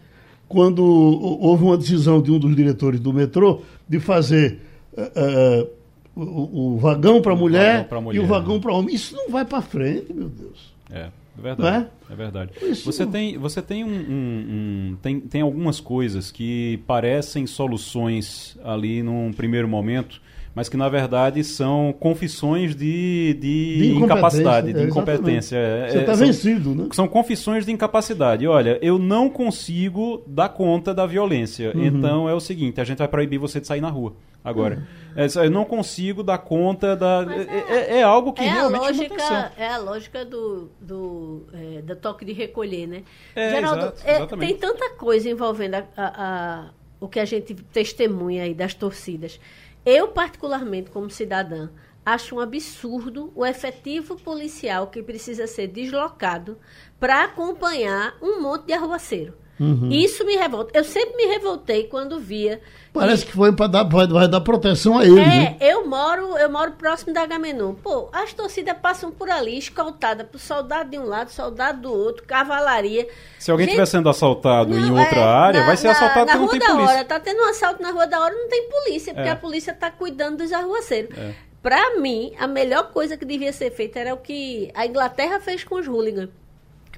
quando 0.47 0.82
houve 0.82 1.66
uma 1.66 1.78
decisão 1.78 2.22
de 2.22 2.32
um 2.32 2.39
dos 2.39 2.55
diretores 2.55 3.01
do 3.01 3.11
metrô 3.11 3.61
de 3.88 3.99
fazer 3.99 4.61
uh, 4.93 5.68
o, 6.16 6.76
o, 6.76 6.78
vagão 6.78 7.22
para 7.22 7.36
mulher, 7.36 7.86
mulher, 8.01 8.16
e 8.16 8.24
o 8.24 8.26
vagão 8.26 8.61
para 8.61 8.72
homem. 8.72 8.95
Isso 8.95 9.14
não 9.14 9.30
vai 9.30 9.43
para 9.43 9.61
frente, 9.61 10.14
meu 10.14 10.30
Deus. 10.30 10.74
É. 10.89 11.09
É 11.38 11.42
verdade. 11.42 11.88
É? 12.10 12.14
é 12.14 12.16
verdade. 12.16 12.52
Isso. 12.62 12.86
Você 12.86 13.06
tem, 13.06 13.38
você 13.38 13.62
tem, 13.62 13.84
um, 13.84 13.90
um, 13.90 14.92
um, 14.92 14.98
tem, 15.02 15.20
tem 15.20 15.42
algumas 15.42 15.80
coisas 15.80 16.32
que 16.32 16.82
parecem 16.86 17.48
soluções 17.48 18.58
ali 18.64 19.02
num 19.02 19.32
primeiro 19.34 19.68
momento, 19.68 20.22
mas 20.56 20.70
que 20.70 20.78
na 20.78 20.88
verdade 20.88 21.43
são 21.43 21.93
confissões 21.99 22.76
de, 22.76 23.34
de, 23.39 23.78
de 23.78 23.95
incapacidade, 23.95 24.72
de 24.72 24.80
é, 24.80 24.84
incompetência. 24.84 25.58
É, 25.58 25.89
Você 25.89 25.97
está 25.99 26.14
vencido, 26.14 26.76
né? 26.76 26.89
São 26.91 27.08
confissões 27.08 27.66
de 27.66 27.72
incapacidade. 27.72 28.47
Olha, 28.47 28.78
eu 28.82 28.99
não 28.99 29.30
consigo 29.30 30.24
dar 30.28 30.49
conta 30.49 30.93
da 30.93 31.06
violência. 31.06 31.72
Uhum. 31.76 31.86
Então 31.86 32.30
é 32.30 32.34
o 32.34 32.39
seguinte: 32.39 32.80
a 32.80 32.84
gente 32.84 32.99
vai 32.99 33.08
proibir 33.08 33.39
você 33.39 33.60
de 33.60 33.68
sair 33.68 33.82
na 33.82 33.89
rua 33.89 34.14
agora. 34.43 34.76
Uhum. 34.76 34.84
É, 35.16 35.45
eu 35.45 35.49
não 35.49 35.66
consigo 35.66 36.22
dar 36.22 36.38
conta 36.38 36.95
da. 36.95 37.26
É, 37.30 37.76
é, 37.76 37.97
é, 37.99 38.04
algo 38.04 38.34
que 38.34 38.43
é 38.43 38.49
realmente 38.49 38.78
a 38.78 38.88
lógica, 38.88 39.51
É 39.58 39.68
a 39.68 39.78
lógica 39.78 40.26
do, 40.26 40.70
do, 40.80 41.47
é, 41.54 41.82
do 41.82 41.95
toque 41.95 42.26
de 42.26 42.34
recolher, 42.34 42.88
né? 42.88 43.04
Geraldo, 43.36 43.93
exato, 44.06 44.38
tem 44.38 44.56
tanta 44.56 44.91
coisa 44.91 45.30
envolvendo 45.30 45.76
a, 45.76 45.86
a, 45.95 46.06
a, 46.06 46.70
o 46.99 47.08
que 47.08 47.20
a 47.20 47.26
gente 47.26 47.54
testemunha 47.54 48.43
aí 48.43 48.54
das 48.54 48.74
torcidas. 48.74 49.39
Eu, 49.86 50.08
particularmente, 50.10 50.92
como 50.92 51.10
cidadã, 51.10 51.70
acho 52.06 52.36
um 52.36 52.40
absurdo 52.40 53.32
o 53.36 53.46
efetivo 53.46 54.16
policial 54.16 54.88
que 54.88 55.04
precisa 55.04 55.46
ser 55.48 55.68
deslocado 55.68 56.58
para 57.00 57.24
acompanhar 57.24 58.16
um 58.22 58.42
monte 58.42 58.68
de 58.68 58.74
arruaceiro. 58.74 59.43
Uhum. 59.60 59.89
Isso 59.91 60.26
me 60.26 60.36
revolta. 60.36 60.78
Eu 60.78 60.84
sempre 60.84 61.16
me 61.16 61.26
revoltei 61.26 61.84
quando 61.84 62.20
via. 62.20 62.60
Parece 62.91 63.24
e... 63.24 63.28
que 63.28 63.34
foi 63.34 63.51
para 63.51 63.68
dar, 63.68 63.84
vai, 63.84 64.08
vai, 64.08 64.28
dar 64.28 64.41
proteção 64.41 64.97
a 64.97 65.06
ele. 65.06 65.20
É, 65.20 65.26
né? 65.26 65.58
eu 65.60 65.88
moro, 65.88 66.38
eu 66.38 66.49
moro 66.49 66.72
próximo 66.72 67.14
da 67.14 67.26
Gamenon. 67.26 67.74
Pô, 67.76 68.10
as 68.12 68.34
torcidas 68.34 68.76
passam 68.82 69.12
por 69.12 69.30
ali, 69.30 69.58
escoltada 69.58 70.24
por 70.24 70.39
soldado 70.39 70.89
de 70.89 70.97
um 70.97 71.06
lado, 71.06 71.30
soldado 71.30 71.82
do 71.82 71.93
outro, 71.93 72.24
cavalaria. 72.26 73.08
Se 73.38 73.51
alguém 73.51 73.68
estiver 73.68 73.86
sendo 73.86 74.10
assaltado 74.10 74.72
não, 74.72 74.88
em 74.88 74.91
outra 74.91 75.20
é, 75.20 75.24
área, 75.24 75.62
na, 75.62 75.68
vai 75.68 75.78
ser 75.78 75.89
assaltado 75.89 76.26
na, 76.26 76.34
na 76.34 76.39
Rua 76.39 76.60
da 76.60 76.66
polícia. 76.66 76.95
Hora, 76.95 77.06
tá 77.06 77.20
tendo 77.20 77.41
um 77.41 77.49
assalto 77.49 77.82
na 77.82 77.91
Rua 77.91 78.08
da 78.08 78.20
Hora, 78.20 78.34
não 78.34 78.49
tem 78.49 78.70
polícia, 78.70 79.14
porque 79.14 79.30
é. 79.30 79.32
a 79.32 79.36
polícia 79.36 79.72
está 79.72 79.91
cuidando 79.91 80.38
dos 80.38 80.51
arruaceiros. 80.51 81.16
É. 81.16 81.34
Para 81.62 81.99
mim, 81.99 82.34
a 82.38 82.47
melhor 82.47 82.91
coisa 82.91 83.16
que 83.16 83.24
devia 83.24 83.54
ser 83.54 83.72
feita 83.72 83.99
era 83.99 84.14
o 84.14 84.18
que 84.18 84.70
a 84.74 84.86
Inglaterra 84.86 85.39
fez 85.39 85.64
com 85.64 85.76
os 85.76 85.88
hooligans 85.88 86.30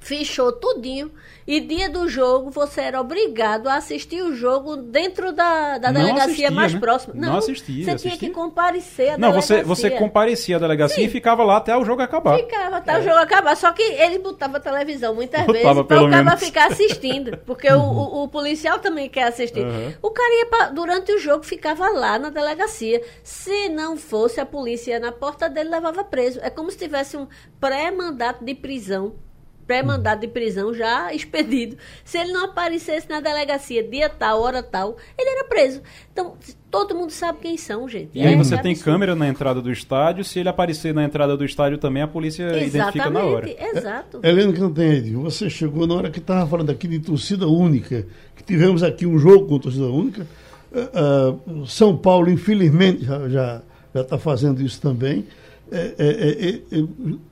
fechou 0.06 0.52
tudinho 0.52 1.12
e 1.48 1.60
dia 1.60 1.90
do 1.90 2.08
jogo 2.08 2.52
você 2.52 2.82
era 2.82 3.02
obrigado 3.02 3.68
a 3.68 3.76
assistir 3.76 4.22
o 4.22 4.36
jogo 4.36 4.78
dentro 4.78 5.32
da, 5.32 5.80
da 5.80 5.92
delegacia 5.92 6.24
assistia, 6.26 6.52
mais 6.52 6.74
né? 6.76 6.80
próxima. 6.80 7.14
Não, 7.16 7.30
não 7.30 7.38
assistia. 7.38 7.86
Você 7.86 7.92
assistia. 7.92 8.18
tinha 8.18 8.30
que 8.30 8.36
comparecer 8.36 9.14
à 9.14 9.18
Não, 9.18 9.34
você, 9.34 9.64
você 9.64 9.90
comparecia 9.90 10.58
à 10.58 10.60
delegacia 10.60 10.98
Sim. 10.98 11.06
e 11.06 11.10
ficava 11.10 11.44
lá 11.44 11.58
até 11.58 11.76
o 11.76 11.84
jogo 11.84 12.04
acabar. 12.04 12.38
Ficava 12.38 12.78
até 12.78 12.94
é. 12.94 13.00
o 13.00 13.04
jogo 13.04 13.16
acabar. 13.16 13.58
Só 13.58 13.72
que 13.72 13.82
ele 13.82 14.20
botava 14.20 14.60
televisão 14.60 15.16
muitas 15.16 15.44
botava, 15.44 15.74
vezes 15.74 15.88
para 15.88 16.04
o 16.04 16.10
cara 16.10 16.38
ficar 16.38 16.68
assistindo. 16.68 17.38
Porque 17.46 17.68
o, 17.72 17.80
o, 17.80 18.24
o, 18.24 18.28
policial 18.28 18.78
também 18.78 19.10
quer 19.10 19.24
assistir. 19.24 19.66
Uhum. 19.66 19.94
O 20.04 20.12
cara 20.12 20.34
ia 20.36 20.46
pra, 20.46 20.70
durante 20.70 21.12
o 21.14 21.20
jogo 21.20 21.44
ficava 21.44 21.90
lá 21.90 22.20
na 22.20 22.30
delegacia. 22.30 23.02
Se 23.24 23.70
não 23.70 23.98
fosse 23.98 24.40
a 24.40 24.46
polícia 24.46 25.00
na 25.00 25.12
porta 25.12 25.50
dele, 25.50 25.70
levava 25.70 26.04
preso. 26.04 26.40
É 26.44 26.50
como 26.52 26.70
se 26.70 26.78
tivesse 26.78 27.18
um 27.18 27.28
pré-mandato 27.60 28.46
de 28.46 28.54
prisão 28.54 29.25
pré-mandado 29.66 30.22
de 30.22 30.28
prisão 30.28 30.74
já 30.74 31.14
expedido. 31.14 31.78
Se 32.04 32.18
ele 32.18 32.32
não 32.32 32.46
aparecesse 32.46 33.10
na 33.10 33.20
delegacia 33.20 33.84
dia 33.84 34.10
tal, 34.10 34.42
hora 34.42 34.62
tal, 34.62 34.98
ele 35.18 35.30
era 35.30 35.44
preso. 35.46 35.82
Então, 36.12 36.36
todo 36.70 36.96
mundo 36.96 37.12
sabe 37.12 37.40
quem 37.42 37.58
são, 37.58 37.88
gente. 37.88 38.12
E 38.14 38.22
é, 38.22 38.28
aí 38.28 38.36
você 38.36 38.56
é 38.56 38.62
tem 38.62 38.72
absurdo. 38.72 38.92
câmera 38.92 39.16
na 39.16 39.28
entrada 39.28 39.62
do 39.62 39.72
estádio, 39.72 40.24
se 40.24 40.40
ele 40.40 40.50
aparecer 40.50 40.94
na 40.94 41.04
entrada 41.04 41.36
do 41.36 41.44
estádio 41.44 41.78
também, 41.78 42.04
a 42.04 42.08
polícia 42.08 42.44
Exatamente, 42.44 42.76
identifica 42.76 43.10
na 43.10 43.24
hora. 43.24 43.50
Exato. 43.50 44.20
É, 44.22 44.30
Helena 44.30 44.54
Cantanhede, 44.54 45.12
você 45.16 45.50
chegou 45.50 45.88
na 45.88 45.96
hora 45.96 46.10
que 46.10 46.20
estava 46.20 46.48
falando 46.48 46.70
aqui 46.70 46.88
de 46.88 47.00
torcida 47.00 47.48
única, 47.48 48.06
que 48.36 48.44
tivemos 48.44 48.84
aqui 48.84 49.06
um 49.06 49.18
jogo 49.18 49.48
com 49.48 49.60
torcida 49.60 49.86
única. 49.86 50.28
Uh, 50.72 51.52
uh, 51.62 51.68
São 51.68 51.96
Paulo, 51.96 52.30
infelizmente, 52.30 53.06
já 53.06 53.26
está 53.26 53.30
já, 53.30 53.62
já 53.94 54.18
fazendo 54.18 54.62
isso 54.62 54.82
também. 54.82 55.26
É, 55.72 55.96
é, 55.98 56.78
é, 56.78 56.84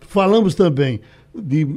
falamos 0.01 0.55
também 0.55 1.01
de 1.36 1.67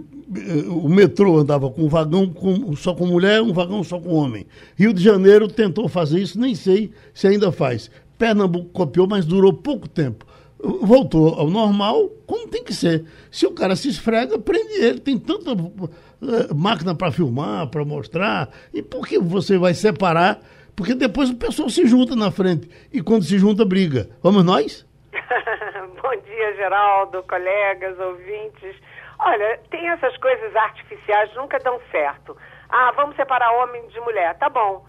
o 0.69 0.89
metrô 0.89 1.39
andava 1.39 1.71
com 1.71 1.83
um 1.83 1.89
vagão 1.89 2.29
com, 2.29 2.75
só 2.75 2.95
com 2.95 3.07
mulher, 3.07 3.41
um 3.41 3.53
vagão 3.53 3.85
só 3.85 3.99
com 4.01 4.13
homem. 4.13 4.47
Rio 4.77 4.93
de 4.93 5.03
Janeiro 5.03 5.47
tentou 5.47 5.89
fazer 5.89 6.19
isso, 6.19 6.41
nem 6.41 6.55
sei 6.55 6.93
se 7.15 7.27
ainda 7.27 7.53
faz. 7.53 7.91
Pernambuco 8.19 8.71
copiou, 8.71 9.07
mas 9.07 9.25
durou 9.25 9.53
pouco 9.53 9.89
tempo. 9.89 10.27
Voltou 10.59 11.35
ao 11.35 11.49
normal, 11.49 12.09
como 12.27 12.49
tem 12.49 12.65
que 12.65 12.75
ser. 12.75 13.05
Se 13.31 13.47
o 13.47 13.53
cara 13.53 13.77
se 13.77 13.89
esfrega, 13.89 14.39
prende 14.39 14.73
ele. 14.75 14.99
Tem 14.99 15.19
tanta 15.19 15.53
uh, 15.53 16.55
máquina 16.55 16.95
para 16.95 17.13
filmar, 17.13 17.69
para 17.69 17.85
mostrar. 17.85 18.49
E 18.73 18.83
por 18.83 19.07
que 19.07 19.19
você 19.19 19.59
vai 19.59 19.75
separar? 19.75 20.41
Porque 20.75 20.95
depois 20.95 21.31
o 21.31 21.37
pessoal 21.37 21.69
se 21.69 21.87
junta 21.87 22.17
na 22.17 22.31
frente. 22.31 22.69
E 22.93 23.03
quando 23.03 23.25
se 23.25 23.39
junta, 23.39 23.65
briga. 23.65 24.09
Vamos 24.23 24.45
nós? 24.45 24.87
Bom 26.03 26.23
dia, 26.25 26.57
Geraldo, 26.57 27.23
colegas, 27.25 27.99
ouvintes. 28.01 28.77
Olha, 29.19 29.61
tem 29.71 29.89
essas 29.89 30.17
coisas 30.19 30.55
artificiais, 30.55 31.35
nunca 31.35 31.59
dão 31.59 31.81
certo. 31.91 32.37
Ah, 32.69 32.93
vamos 32.93 33.17
separar 33.17 33.53
homem 33.53 33.87
de 33.89 34.01
mulher. 34.01 34.37
Tá 34.39 34.49
bom. 34.49 34.85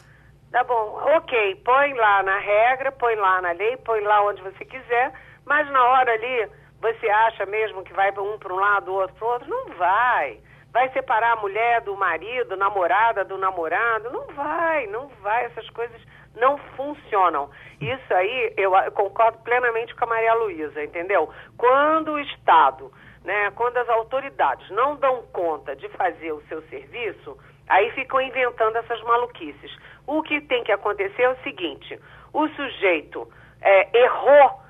Tá 0.52 0.64
bom. 0.64 1.00
Ok, 1.18 1.62
põe 1.64 1.94
lá 1.94 2.24
na 2.24 2.38
regra, 2.40 2.92
põe 2.92 3.16
lá 3.16 3.42
na 3.42 3.52
lei, 3.52 3.78
põe 3.78 4.02
lá 4.02 4.24
onde 4.24 4.42
você 4.42 4.64
quiser, 4.66 5.14
mas 5.46 5.70
na 5.72 5.84
hora 5.84 6.14
ali, 6.14 6.50
você 6.82 7.10
acha 7.10 7.46
mesmo 7.46 7.84
que 7.84 7.94
vai 7.94 8.12
um 8.12 8.38
para 8.38 8.54
um 8.54 8.58
lado, 8.58 8.92
o 8.92 8.96
outro 8.96 9.16
para 9.16 9.26
o 9.26 9.32
outro? 9.32 9.50
Não 9.50 9.66
vai. 9.78 10.40
Vai 10.72 10.90
separar 10.92 11.34
a 11.34 11.42
mulher 11.42 11.82
do 11.82 11.96
marido, 11.96 12.56
namorada 12.56 13.24
do 13.24 13.38
namorado? 13.38 14.12
Não 14.12 14.28
vai, 14.28 14.88
não 14.88 15.08
vai. 15.22 15.46
Essas 15.46 15.70
coisas 15.72 16.02
não 16.36 16.58
funcionam. 16.76 17.50
Isso 17.82 18.14
aí 18.14 18.54
eu 18.58 18.72
concordo 18.94 19.40
plenamente 19.40 19.96
com 19.96 20.06
a 20.06 20.08
Maria 20.08 20.34
Luísa, 20.36 20.84
entendeu? 20.84 21.30
Quando 21.58 22.14
o 22.14 22.20
Estado 22.20 22.92
né, 23.28 23.52
quando 23.52 23.76
as 23.76 23.90
autoridades 23.90 24.70
não 24.70 24.96
dão 24.96 25.22
conta 25.34 25.76
de 25.76 25.90
fazer 25.90 26.32
o 26.32 26.42
seu 26.44 26.62
serviço, 26.70 27.38
aí 27.68 27.92
ficam 27.92 28.22
inventando 28.22 28.78
essas 28.78 29.02
maluquices. 29.04 29.70
O 30.08 30.24
que 30.24 30.40
tem 30.40 30.64
que 30.64 30.72
acontecer 30.72 31.24
é 31.24 31.30
o 31.30 31.44
seguinte: 31.44 32.00
o 32.32 32.48
sujeito 32.48 33.28
é, 33.62 34.00
errou, 34.00 34.62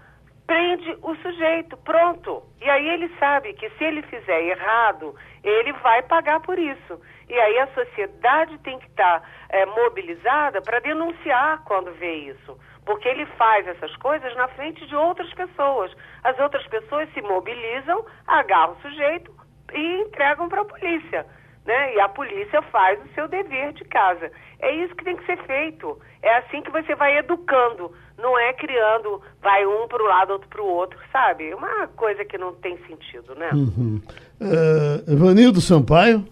prende 0.47 0.97
o 1.03 1.15
sujeito, 1.17 1.77
pronto. 1.77 2.41
E 2.59 2.67
aí 2.67 2.89
ele 2.89 3.15
sabe 3.19 3.53
que 3.53 3.69
se 3.69 3.83
ele 3.83 4.01
fizer 4.01 4.41
errado, 4.41 5.15
ele 5.43 5.71
vai 5.73 6.01
pagar 6.01 6.39
por 6.39 6.57
isso. 6.57 6.99
E 7.29 7.39
aí 7.39 7.59
a 7.59 7.67
sociedade 7.67 8.57
tem 8.59 8.79
que 8.79 8.87
estar 8.87 9.19
tá, 9.19 9.27
é, 9.49 9.67
mobilizada 9.67 10.63
para 10.63 10.79
denunciar 10.79 11.63
quando 11.63 11.93
vê 11.93 12.11
isso 12.31 12.57
porque 12.87 13.09
ele 13.09 13.25
faz 13.37 13.67
essas 13.67 13.93
coisas 13.97 14.33
na 14.37 14.47
frente 14.47 14.87
de 14.87 14.95
outras 14.95 15.31
pessoas. 15.33 15.91
As 16.23 16.39
outras 16.39 16.65
pessoas 16.67 17.13
se 17.13 17.21
mobilizam, 17.21 18.05
agarram 18.25 18.73
o 18.73 18.81
sujeito 18.81 19.29
e 19.73 20.01
entregam 20.03 20.47
para 20.47 20.61
a 20.61 20.65
polícia. 20.65 21.25
Né? 21.65 21.95
E 21.95 21.99
a 21.99 22.07
polícia 22.07 22.61
faz 22.71 22.97
o 23.03 23.13
seu 23.13 23.27
dever 23.27 23.73
de 23.73 23.83
casa. 23.83 24.31
É 24.59 24.71
isso 24.71 24.95
que 24.95 25.03
tem 25.03 25.17
que 25.17 25.25
ser 25.25 25.37
feito. 25.45 25.99
É 26.23 26.37
assim 26.37 26.61
que 26.61 26.71
você 26.71 26.95
vai 26.95 27.17
educando. 27.17 27.91
Não 28.17 28.39
é 28.39 28.53
criando, 28.53 29.21
vai 29.41 29.65
um 29.65 29.85
para 29.89 30.01
o 30.01 30.07
lado, 30.07 30.31
outro 30.31 30.47
para 30.47 30.61
o 30.61 30.65
outro, 30.65 30.97
sabe? 31.11 31.53
Uma 31.53 31.87
coisa 31.89 32.23
que 32.23 32.37
não 32.37 32.55
tem 32.55 32.77
sentido, 32.87 33.35
né? 33.35 33.49
Uhum. 33.53 34.01
Uh, 34.39 35.11
Evanildo 35.11 35.59
Sampaio. 35.59 36.25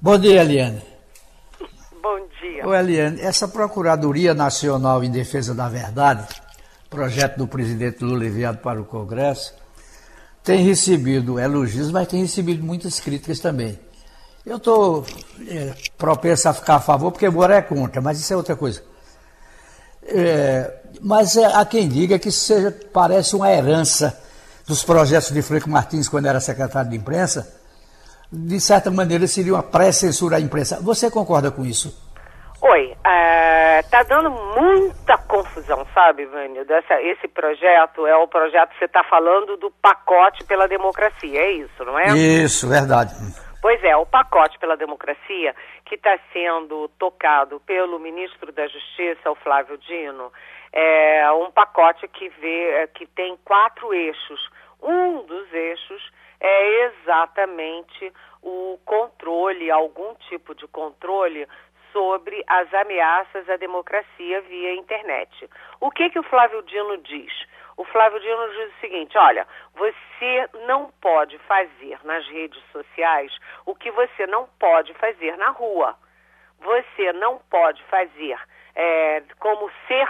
Bom 0.00 0.16
dia, 0.16 0.42
Eliane 0.42 0.93
bom 2.04 2.20
dia. 2.38 2.68
Ô 2.68 2.74
Eliane, 2.74 3.18
essa 3.22 3.48
Procuradoria 3.48 4.34
Nacional 4.34 5.02
em 5.02 5.10
Defesa 5.10 5.54
da 5.54 5.70
Verdade, 5.70 6.28
projeto 6.90 7.38
do 7.38 7.48
presidente 7.48 8.04
Lula 8.04 8.26
enviado 8.26 8.58
para 8.58 8.78
o 8.78 8.84
Congresso, 8.84 9.54
tem 10.42 10.62
recebido 10.62 11.40
elogios, 11.40 11.90
mas 11.90 12.06
tem 12.06 12.20
recebido 12.20 12.62
muitas 12.62 13.00
críticas 13.00 13.40
também. 13.40 13.80
Eu 14.44 14.58
estou 14.58 15.06
é, 15.48 15.72
propenso 15.96 16.46
a 16.46 16.52
ficar 16.52 16.74
a 16.74 16.80
favor, 16.80 17.10
porque 17.10 17.26
embora 17.26 17.56
é 17.56 17.62
contra, 17.62 18.02
mas 18.02 18.20
isso 18.20 18.34
é 18.34 18.36
outra 18.36 18.54
coisa. 18.54 18.82
É, 20.02 20.70
mas 21.00 21.38
é, 21.38 21.46
há 21.46 21.64
quem 21.64 21.88
diga 21.88 22.18
que 22.18 22.28
isso 22.28 22.44
seja, 22.44 22.70
parece 22.92 23.34
uma 23.34 23.50
herança 23.50 24.20
dos 24.66 24.84
projetos 24.84 25.30
de 25.30 25.40
Franco 25.40 25.70
Martins 25.70 26.06
quando 26.06 26.26
era 26.26 26.38
secretário 26.40 26.90
de 26.90 26.96
imprensa, 26.98 27.50
de 28.32 28.60
certa 28.60 28.90
maneira, 28.90 29.26
seria 29.26 29.54
uma 29.54 29.62
pré-censura 29.62 30.36
à 30.36 30.40
imprensa. 30.40 30.80
Você 30.82 31.10
concorda 31.10 31.50
com 31.50 31.64
isso? 31.64 32.04
Oi, 32.62 32.96
está 33.78 34.00
é, 34.00 34.04
dando 34.04 34.30
muita 34.30 35.18
confusão, 35.18 35.86
sabe, 35.92 36.24
Vânio? 36.24 36.64
Dessa, 36.64 37.00
esse 37.02 37.28
projeto 37.28 38.06
é 38.06 38.16
o 38.16 38.26
projeto 38.26 38.70
que 38.70 38.78
você 38.78 38.86
está 38.86 39.04
falando 39.04 39.58
do 39.58 39.70
pacote 39.70 40.42
pela 40.44 40.66
democracia, 40.66 41.40
é 41.40 41.52
isso, 41.52 41.84
não 41.84 41.98
é? 41.98 42.16
Isso, 42.16 42.66
verdade. 42.66 43.12
Pois 43.60 43.82
é, 43.84 43.96
o 43.96 44.06
pacote 44.06 44.58
pela 44.58 44.76
democracia 44.76 45.54
que 45.84 45.94
está 45.94 46.18
sendo 46.32 46.88
tocado 46.98 47.60
pelo 47.60 47.98
ministro 47.98 48.50
da 48.52 48.66
Justiça, 48.66 49.30
o 49.30 49.34
Flávio 49.36 49.76
Dino, 49.78 50.32
é 50.72 51.30
um 51.32 51.50
pacote 51.50 52.08
que 52.08 52.28
vê 52.28 52.88
que 52.94 53.06
tem 53.06 53.38
quatro 53.44 53.92
eixos. 53.92 54.50
Um 54.82 55.22
dos 55.26 55.52
eixos 55.52 56.12
é 56.46 56.84
exatamente 56.84 58.12
o 58.42 58.78
controle, 58.84 59.70
algum 59.70 60.14
tipo 60.28 60.54
de 60.54 60.68
controle 60.68 61.48
sobre 61.90 62.44
as 62.46 62.72
ameaças 62.74 63.48
à 63.48 63.56
democracia 63.56 64.42
via 64.42 64.74
internet. 64.74 65.48
O 65.80 65.90
que 65.90 66.10
que 66.10 66.18
o 66.18 66.22
Flávio 66.24 66.62
Dino 66.64 66.98
diz? 66.98 67.32
O 67.78 67.84
Flávio 67.86 68.20
Dino 68.20 68.48
diz 68.50 68.74
o 68.74 68.80
seguinte: 68.80 69.16
olha, 69.16 69.46
você 69.74 70.48
não 70.66 70.92
pode 71.00 71.38
fazer 71.38 71.98
nas 72.04 72.26
redes 72.28 72.62
sociais 72.72 73.32
o 73.64 73.74
que 73.74 73.90
você 73.90 74.26
não 74.26 74.46
pode 74.58 74.92
fazer 74.94 75.38
na 75.38 75.48
rua. 75.48 75.96
Você 76.60 77.12
não 77.14 77.38
pode 77.50 77.82
fazer 77.84 78.38
é, 78.74 79.22
como 79.38 79.70
ser 79.88 80.06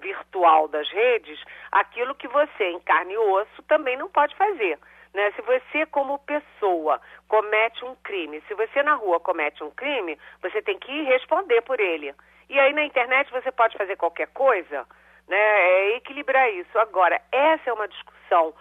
virtual 0.00 0.68
das 0.68 0.90
redes 0.90 1.42
aquilo 1.70 2.14
que 2.14 2.28
você, 2.28 2.64
em 2.64 2.80
carne 2.80 3.14
e 3.14 3.18
osso, 3.18 3.62
também 3.62 3.96
não 3.96 4.10
pode 4.10 4.34
fazer. 4.36 4.78
Né? 5.14 5.30
Se 5.32 5.42
você, 5.42 5.86
como 5.86 6.18
pessoa, 6.20 7.00
comete 7.28 7.84
um 7.84 7.94
crime, 7.96 8.42
se 8.48 8.54
você 8.54 8.82
na 8.82 8.94
rua 8.94 9.20
comete 9.20 9.62
um 9.62 9.70
crime, 9.70 10.18
você 10.40 10.62
tem 10.62 10.78
que 10.78 11.02
responder 11.02 11.60
por 11.62 11.78
ele. 11.80 12.14
E 12.48 12.58
aí 12.58 12.72
na 12.72 12.84
internet 12.84 13.30
você 13.30 13.52
pode 13.52 13.76
fazer 13.76 13.96
qualquer 13.96 14.28
coisa, 14.28 14.86
né? 15.28 15.36
É 15.36 15.96
equilibrar 15.96 16.50
isso. 16.52 16.78
Agora, 16.78 17.20
essa 17.30 17.70
é 17.70 17.72
uma 17.72 17.88
discussão 17.88 18.54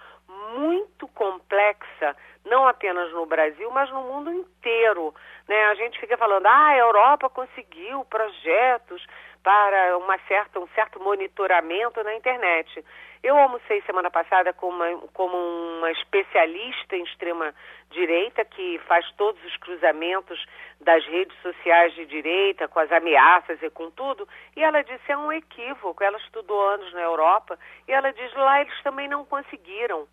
muito 0.55 1.07
complexa, 1.09 2.15
não 2.45 2.67
apenas 2.67 3.11
no 3.11 3.25
Brasil, 3.25 3.69
mas 3.71 3.89
no 3.91 4.01
mundo 4.03 4.31
inteiro. 4.31 5.13
Né? 5.47 5.65
A 5.65 5.75
gente 5.75 5.99
fica 5.99 6.17
falando, 6.17 6.45
ah, 6.45 6.67
a 6.67 6.77
Europa 6.77 7.29
conseguiu 7.29 8.05
projetos 8.05 9.05
para 9.43 9.97
uma 9.97 10.17
certa, 10.27 10.59
um 10.59 10.67
certo 10.69 10.99
monitoramento 10.99 12.03
na 12.03 12.15
internet. 12.15 12.83
Eu 13.23 13.37
almocei 13.37 13.81
semana 13.83 14.09
passada 14.09 14.51
com 14.53 14.69
uma, 14.69 14.97
como 15.13 15.37
uma 15.37 15.91
especialista 15.91 16.95
em 16.95 17.03
extrema-direita 17.03 18.43
que 18.45 18.79
faz 18.87 19.09
todos 19.11 19.43
os 19.45 19.57
cruzamentos 19.57 20.43
das 20.79 21.05
redes 21.05 21.39
sociais 21.41 21.93
de 21.93 22.05
direita, 22.07 22.67
com 22.67 22.79
as 22.79 22.91
ameaças 22.91 23.61
e 23.61 23.69
com 23.69 23.91
tudo, 23.91 24.27
e 24.55 24.63
ela 24.63 24.83
disse 24.83 25.11
é 25.11 25.17
um 25.17 25.31
equívoco. 25.31 26.03
Ela 26.03 26.17
estudou 26.17 26.61
anos 26.61 26.91
na 26.93 27.01
Europa 27.01 27.59
e 27.87 27.91
ela 27.91 28.11
diz 28.11 28.33
lá 28.33 28.61
eles 28.61 28.81
também 28.81 29.07
não 29.07 29.23
conseguiram 29.23 30.07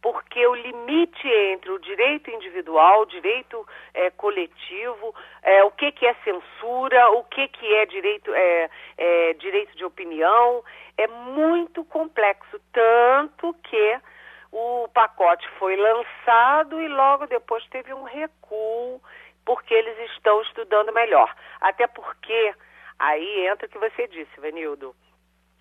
porque 0.00 0.46
o 0.46 0.54
limite 0.54 1.28
entre 1.52 1.70
o 1.70 1.78
direito 1.78 2.30
individual, 2.30 3.02
o 3.02 3.06
direito 3.06 3.66
é, 3.94 4.10
coletivo, 4.10 5.14
é, 5.42 5.64
o 5.64 5.70
que, 5.70 5.90
que 5.92 6.06
é 6.06 6.14
censura, 6.22 7.10
o 7.10 7.24
que, 7.24 7.48
que 7.48 7.74
é 7.74 7.86
direito, 7.86 8.32
é, 8.34 8.70
é, 8.96 9.32
direito 9.34 9.76
de 9.76 9.84
opinião, 9.84 10.62
é 10.96 11.06
muito 11.06 11.84
complexo, 11.84 12.60
tanto 12.72 13.54
que 13.64 14.00
o 14.52 14.88
pacote 14.94 15.48
foi 15.58 15.76
lançado 15.76 16.80
e 16.80 16.88
logo 16.88 17.26
depois 17.26 17.66
teve 17.68 17.92
um 17.92 18.04
recuo, 18.04 19.00
porque 19.44 19.74
eles 19.74 19.98
estão 20.10 20.40
estudando 20.42 20.92
melhor. 20.92 21.34
Até 21.60 21.86
porque 21.86 22.54
aí 22.98 23.46
entra 23.46 23.66
o 23.66 23.70
que 23.70 23.78
você 23.78 24.06
disse, 24.08 24.40
Venildo 24.40 24.94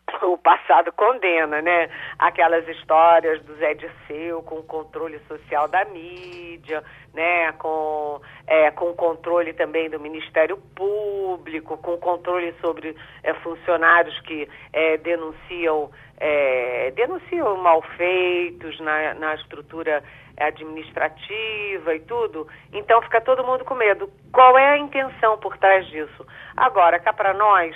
o 0.23 0.37
passado 0.37 0.91
condena, 0.91 1.61
né? 1.61 1.89
Aquelas 2.19 2.67
histórias 2.67 3.41
do 3.43 3.55
Zé 3.55 3.73
Dirceu 3.73 4.41
com 4.43 4.59
o 4.59 4.63
controle 4.63 5.19
social 5.27 5.67
da 5.67 5.83
mídia, 5.85 6.83
né? 7.13 7.51
Com, 7.53 8.21
é, 8.47 8.71
com 8.71 8.93
controle 8.93 9.53
também 9.53 9.89
do 9.89 9.99
Ministério 9.99 10.57
Público, 10.75 11.77
com 11.77 11.97
controle 11.97 12.53
sobre 12.61 12.95
é, 13.23 13.33
funcionários 13.35 14.19
que 14.21 14.47
é, 14.73 14.97
denunciam, 14.97 15.91
é, 16.17 16.91
denunciam 16.91 17.57
malfeitos 17.57 18.79
na, 18.79 19.13
na 19.15 19.35
estrutura 19.35 20.03
administrativa 20.37 21.95
e 21.95 21.99
tudo. 22.01 22.47
Então 22.73 23.01
fica 23.01 23.21
todo 23.21 23.45
mundo 23.45 23.63
com 23.63 23.73
medo. 23.73 24.09
Qual 24.31 24.57
é 24.57 24.71
a 24.71 24.77
intenção 24.77 25.37
por 25.37 25.57
trás 25.57 25.87
disso? 25.87 26.25
Agora, 26.55 26.99
cá 26.99 27.13
para 27.13 27.33
nós 27.33 27.75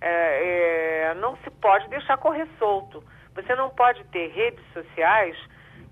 é, 0.00 1.10
é, 1.10 1.14
não 1.14 1.36
se 1.38 1.50
pode 1.50 1.88
deixar 1.88 2.16
correr 2.18 2.48
solto. 2.58 3.02
Você 3.34 3.54
não 3.54 3.70
pode 3.70 4.02
ter 4.04 4.28
redes 4.28 4.64
sociais 4.72 5.36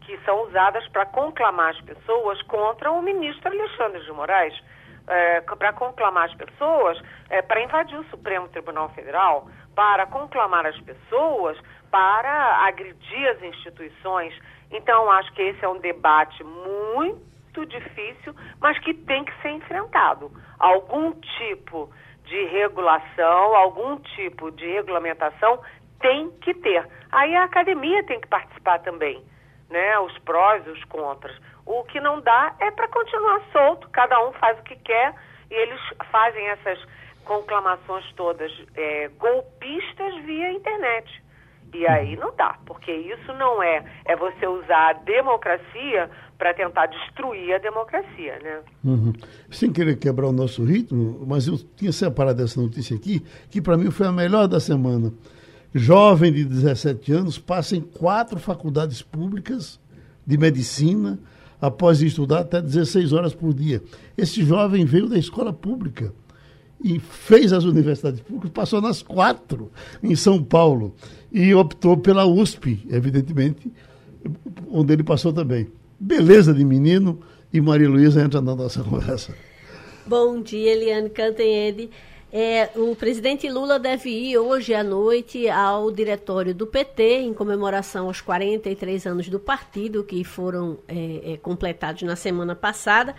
que 0.00 0.18
são 0.24 0.44
usadas 0.44 0.86
para 0.88 1.04
conclamar 1.06 1.70
as 1.70 1.80
pessoas 1.82 2.40
contra 2.42 2.90
o 2.90 3.02
ministro 3.02 3.50
Alexandre 3.50 4.02
de 4.02 4.12
Moraes, 4.12 4.58
é, 5.06 5.40
para 5.40 5.72
conclamar 5.72 6.24
as 6.24 6.34
pessoas 6.34 7.00
é, 7.28 7.42
para 7.42 7.62
invadir 7.62 7.98
o 7.98 8.04
Supremo 8.04 8.48
Tribunal 8.48 8.88
Federal, 8.90 9.48
para 9.74 10.06
conclamar 10.06 10.66
as 10.66 10.78
pessoas 10.80 11.58
para 11.90 12.66
agredir 12.66 13.28
as 13.28 13.42
instituições. 13.42 14.34
Então, 14.70 15.10
acho 15.10 15.32
que 15.32 15.42
esse 15.42 15.64
é 15.64 15.68
um 15.68 15.78
debate 15.78 16.42
muito 16.44 17.64
difícil, 17.66 18.34
mas 18.60 18.78
que 18.80 18.92
tem 18.92 19.24
que 19.24 19.42
ser 19.42 19.50
enfrentado. 19.50 20.30
Algum 20.58 21.12
tipo 21.12 21.90
de 22.28 22.44
regulação, 22.46 23.54
algum 23.54 23.96
tipo 23.96 24.50
de 24.50 24.66
regulamentação 24.66 25.60
tem 26.00 26.30
que 26.42 26.54
ter. 26.54 26.86
Aí 27.10 27.34
a 27.34 27.44
academia 27.44 28.04
tem 28.04 28.20
que 28.20 28.28
participar 28.28 28.78
também, 28.80 29.22
né? 29.68 29.98
Os 30.00 30.16
prós 30.18 30.64
e 30.66 30.70
os 30.70 30.84
contras. 30.84 31.36
O 31.66 31.82
que 31.84 32.00
não 32.00 32.20
dá 32.20 32.54
é 32.60 32.70
para 32.70 32.88
continuar 32.88 33.42
solto, 33.52 33.88
cada 33.90 34.20
um 34.26 34.32
faz 34.34 34.58
o 34.58 34.62
que 34.62 34.76
quer 34.76 35.14
e 35.50 35.54
eles 35.54 35.80
fazem 36.10 36.46
essas 36.48 36.78
conclamações 37.24 38.10
todas 38.14 38.50
é, 38.74 39.08
golpistas 39.18 40.14
via 40.24 40.52
internet. 40.52 41.22
E 41.74 41.86
aí 41.86 42.16
não 42.16 42.34
dá, 42.36 42.58
porque 42.64 42.90
isso 42.90 43.32
não 43.34 43.62
é, 43.62 43.84
é 44.04 44.16
você 44.16 44.46
usar 44.46 44.90
a 44.90 44.92
democracia 44.94 46.10
para 46.38 46.54
tentar 46.54 46.86
destruir 46.86 47.54
a 47.54 47.58
democracia, 47.58 48.38
né? 48.42 48.60
Uhum. 48.84 49.12
Sem 49.50 49.72
querer 49.72 49.96
quebrar 49.96 50.28
o 50.28 50.32
nosso 50.32 50.64
ritmo, 50.64 51.24
mas 51.26 51.46
eu 51.46 51.58
tinha 51.76 51.92
separado 51.92 52.42
essa 52.42 52.60
notícia 52.60 52.96
aqui, 52.96 53.20
que 53.50 53.60
para 53.60 53.76
mim 53.76 53.90
foi 53.90 54.06
a 54.06 54.12
melhor 54.12 54.46
da 54.46 54.60
semana. 54.60 55.12
Jovem 55.74 56.32
de 56.32 56.44
17 56.44 57.12
anos 57.12 57.38
passa 57.38 57.76
em 57.76 57.80
quatro 57.80 58.38
faculdades 58.38 59.02
públicas 59.02 59.80
de 60.26 60.38
medicina 60.38 61.18
após 61.60 62.00
estudar 62.00 62.40
até 62.40 62.62
16 62.62 63.12
horas 63.12 63.34
por 63.34 63.52
dia. 63.52 63.82
Esse 64.16 64.42
jovem 64.44 64.84
veio 64.84 65.08
da 65.08 65.18
escola 65.18 65.52
pública 65.52 66.14
e 66.82 66.98
fez 66.98 67.52
as 67.52 67.64
universidades 67.64 68.20
públicas, 68.20 68.50
passou 68.50 68.80
nas 68.80 69.02
quatro 69.02 69.70
em 70.02 70.14
São 70.14 70.42
Paulo 70.42 70.94
e 71.32 71.54
optou 71.54 71.96
pela 71.96 72.24
USP, 72.24 72.86
evidentemente, 72.88 73.70
onde 74.70 74.92
ele 74.92 75.02
passou 75.02 75.32
também. 75.32 75.68
Beleza 75.98 76.54
de 76.54 76.64
menino 76.64 77.20
e 77.52 77.60
Maria 77.60 77.88
Luísa 77.88 78.22
entra 78.22 78.40
na 78.40 78.54
nossa 78.54 78.82
conversa. 78.84 79.34
Bom 80.06 80.40
dia, 80.40 80.72
Eliane 80.72 81.10
Cantanhede. 81.10 81.90
É, 82.30 82.68
o 82.76 82.94
presidente 82.94 83.48
Lula 83.48 83.78
deve 83.78 84.10
ir 84.10 84.36
hoje 84.36 84.74
à 84.74 84.84
noite 84.84 85.48
ao 85.48 85.90
diretório 85.90 86.54
do 86.54 86.66
PT, 86.66 87.20
em 87.20 87.32
comemoração 87.32 88.06
aos 88.06 88.20
43 88.20 89.06
anos 89.06 89.28
do 89.28 89.40
partido, 89.40 90.04
que 90.04 90.22
foram 90.24 90.78
é, 90.86 91.32
é, 91.32 91.36
completados 91.38 92.02
na 92.02 92.16
semana 92.16 92.54
passada. 92.54 93.14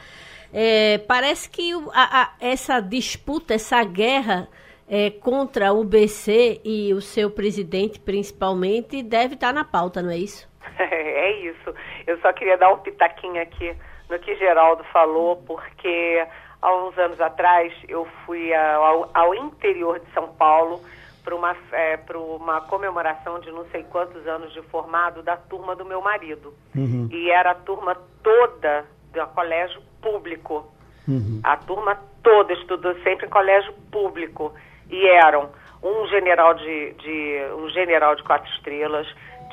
É, 0.54 0.98
parece 1.00 1.50
que 1.50 1.72
a, 1.94 2.22
a, 2.22 2.34
essa 2.40 2.80
disputa, 2.80 3.54
essa 3.54 3.84
guerra 3.84 4.48
é, 4.90 5.12
contra 5.12 5.72
o 5.72 5.84
BC 5.84 6.62
e 6.64 6.94
o 6.94 7.02
seu 7.02 7.30
presidente, 7.30 8.00
principalmente, 8.00 9.04
deve 9.04 9.36
estar 9.36 9.54
na 9.54 9.64
pauta, 9.64 10.02
não 10.02 10.12
é 10.12 10.18
isso? 10.18 10.48
É 11.20 11.32
isso. 11.42 11.76
Eu 12.08 12.18
só 12.22 12.32
queria 12.34 12.58
dar 12.58 12.72
um 12.72 12.78
pitaquinho 12.78 13.42
aqui 13.42 13.76
no 14.10 14.18
que 14.20 14.36
Geraldo 14.36 14.84
falou, 14.86 15.36
porque 15.46 16.26
há 16.62 16.76
uns 16.76 16.98
anos 16.98 17.20
atrás 17.22 17.74
eu 17.88 18.08
fui 18.26 18.54
ao, 18.54 19.10
ao 19.14 19.36
interior 19.36 20.00
de 20.00 20.12
São 20.14 20.30
Paulo 20.30 20.82
para 21.24 21.36
uma, 21.36 21.56
é, 21.72 22.00
uma 22.16 22.62
comemoração 22.62 23.40
de 23.40 23.52
não 23.52 23.66
sei 23.66 23.84
quantos 23.84 24.26
anos 24.26 24.52
de 24.54 24.62
formado 24.64 25.22
da 25.22 25.38
turma 25.38 25.76
do 25.76 25.86
meu 25.86 26.02
marido. 26.02 26.54
Uhum. 26.76 27.08
E 27.12 27.30
era 27.30 27.52
a 27.52 27.56
turma 27.56 27.96
toda 28.24 28.86
do 29.14 29.28
colégio 29.28 29.82
público. 30.02 30.72
Uhum. 31.08 31.40
A 31.44 31.58
turma 31.58 31.98
toda 32.24 32.54
estudou 32.54 32.94
sempre 33.04 33.26
em 33.26 33.30
colégio 33.30 33.74
público. 33.92 34.54
E 34.90 35.08
eram 35.08 35.50
um 35.84 36.08
general 36.08 36.54
de, 36.56 36.94
de 36.94 37.42
um 37.56 37.70
general 37.70 38.16
de 38.16 38.24
quatro 38.24 38.50
estrelas, 38.54 39.08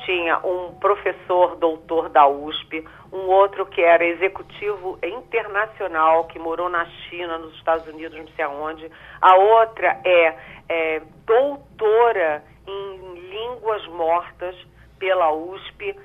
tinha 0.05 0.37
um 0.39 0.73
professor 0.75 1.55
doutor 1.55 2.09
da 2.09 2.27
USP, 2.27 2.85
um 3.11 3.27
outro 3.27 3.65
que 3.65 3.81
era 3.81 4.05
executivo 4.05 4.99
internacional, 5.03 6.25
que 6.25 6.37
morou 6.37 6.69
na 6.69 6.85
China, 6.85 7.37
nos 7.37 7.53
Estados 7.55 7.87
Unidos, 7.87 8.17
não 8.17 8.27
sei 8.35 8.45
aonde. 8.45 8.89
A 9.21 9.35
outra 9.35 9.99
é, 10.05 10.35
é 10.69 11.01
doutora 11.25 12.43
em 12.65 13.13
línguas 13.29 13.85
mortas 13.87 14.55
pela 14.99 15.31
USP, 15.31 15.95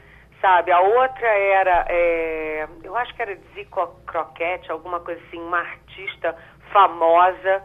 sabe? 0.42 0.70
A 0.70 0.80
outra 0.80 1.26
era, 1.26 1.86
é, 1.88 2.68
eu 2.84 2.94
acho 2.96 3.14
que 3.14 3.22
era 3.22 3.38
Zico 3.54 3.86
Croquete, 4.06 4.70
alguma 4.70 5.00
coisa 5.00 5.22
assim, 5.28 5.40
uma 5.40 5.60
artista 5.60 6.36
famosa 6.70 7.62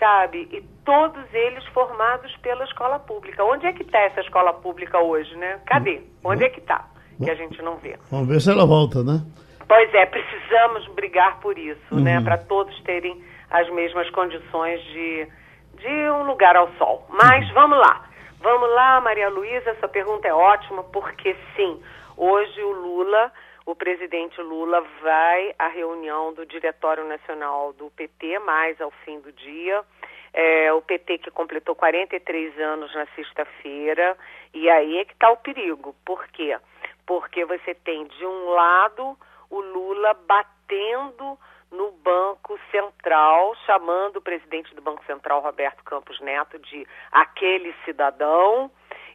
sabe? 0.00 0.48
E 0.50 0.62
todos 0.84 1.22
eles 1.32 1.64
formados 1.66 2.34
pela 2.38 2.64
escola 2.64 2.98
pública. 2.98 3.44
Onde 3.44 3.66
é 3.66 3.72
que 3.72 3.82
está 3.82 3.98
essa 3.98 4.22
escola 4.22 4.54
pública 4.54 4.98
hoje, 4.98 5.36
né? 5.36 5.60
Cadê? 5.66 6.00
Onde 6.24 6.42
é 6.42 6.48
que 6.48 6.58
está? 6.58 6.88
Que 7.22 7.30
a 7.30 7.34
gente 7.34 7.60
não 7.60 7.76
vê. 7.76 7.98
Vamos 8.10 8.28
ver 8.28 8.40
se 8.40 8.50
ela 8.50 8.64
volta, 8.64 9.04
né? 9.04 9.20
Pois 9.68 9.94
é, 9.94 10.06
precisamos 10.06 10.88
brigar 10.94 11.38
por 11.40 11.56
isso, 11.58 11.94
né? 11.94 12.16
uhum. 12.16 12.20
né? 12.20 12.20
Para 12.22 12.38
todos 12.38 12.80
terem 12.82 13.22
as 13.50 13.68
mesmas 13.70 14.08
condições 14.10 14.82
de, 14.84 15.28
de 15.76 16.10
um 16.10 16.24
lugar 16.24 16.56
ao 16.56 16.72
sol. 16.78 17.06
Mas 17.10 17.46
uhum. 17.48 17.54
vamos 17.54 17.78
lá. 17.78 18.06
Vamos 18.42 18.70
lá, 18.70 19.00
Maria 19.02 19.28
Luísa, 19.28 19.70
essa 19.70 19.86
pergunta 19.86 20.26
é 20.26 20.32
ótima, 20.32 20.82
porque 20.84 21.36
sim, 21.54 21.78
hoje 22.20 22.62
o 22.62 22.72
Lula 22.72 23.32
o 23.66 23.74
presidente 23.76 24.40
Lula 24.40 24.80
vai 25.00 25.54
à 25.58 25.68
reunião 25.68 26.32
do 26.32 26.44
Diretório 26.46 27.04
Nacional 27.04 27.72
do 27.74 27.90
PT, 27.90 28.38
mais 28.40 28.80
ao 28.80 28.90
fim 28.90 29.20
do 29.20 29.30
dia. 29.30 29.84
É, 30.32 30.72
o 30.72 30.82
PT 30.82 31.18
que 31.18 31.30
completou 31.30 31.74
43 31.74 32.58
anos 32.58 32.92
na 32.94 33.06
sexta-feira, 33.14 34.16
e 34.54 34.68
aí 34.68 34.98
é 34.98 35.04
que 35.04 35.12
está 35.12 35.30
o 35.30 35.36
perigo. 35.36 35.94
Por 36.04 36.26
quê? 36.28 36.58
Porque 37.06 37.44
você 37.44 37.74
tem, 37.74 38.06
de 38.06 38.26
um 38.26 38.50
lado, 38.50 39.16
o 39.48 39.60
Lula 39.60 40.14
batendo 40.14 41.38
no 41.70 41.92
Banco 41.92 42.58
Central, 42.70 43.54
chamando 43.66 44.16
o 44.16 44.22
presidente 44.22 44.74
do 44.74 44.82
Banco 44.82 45.04
Central, 45.04 45.40
Roberto 45.40 45.84
Campos 45.84 46.18
Neto, 46.20 46.58
de 46.58 46.86
aquele 47.12 47.72
cidadão, 47.84 48.70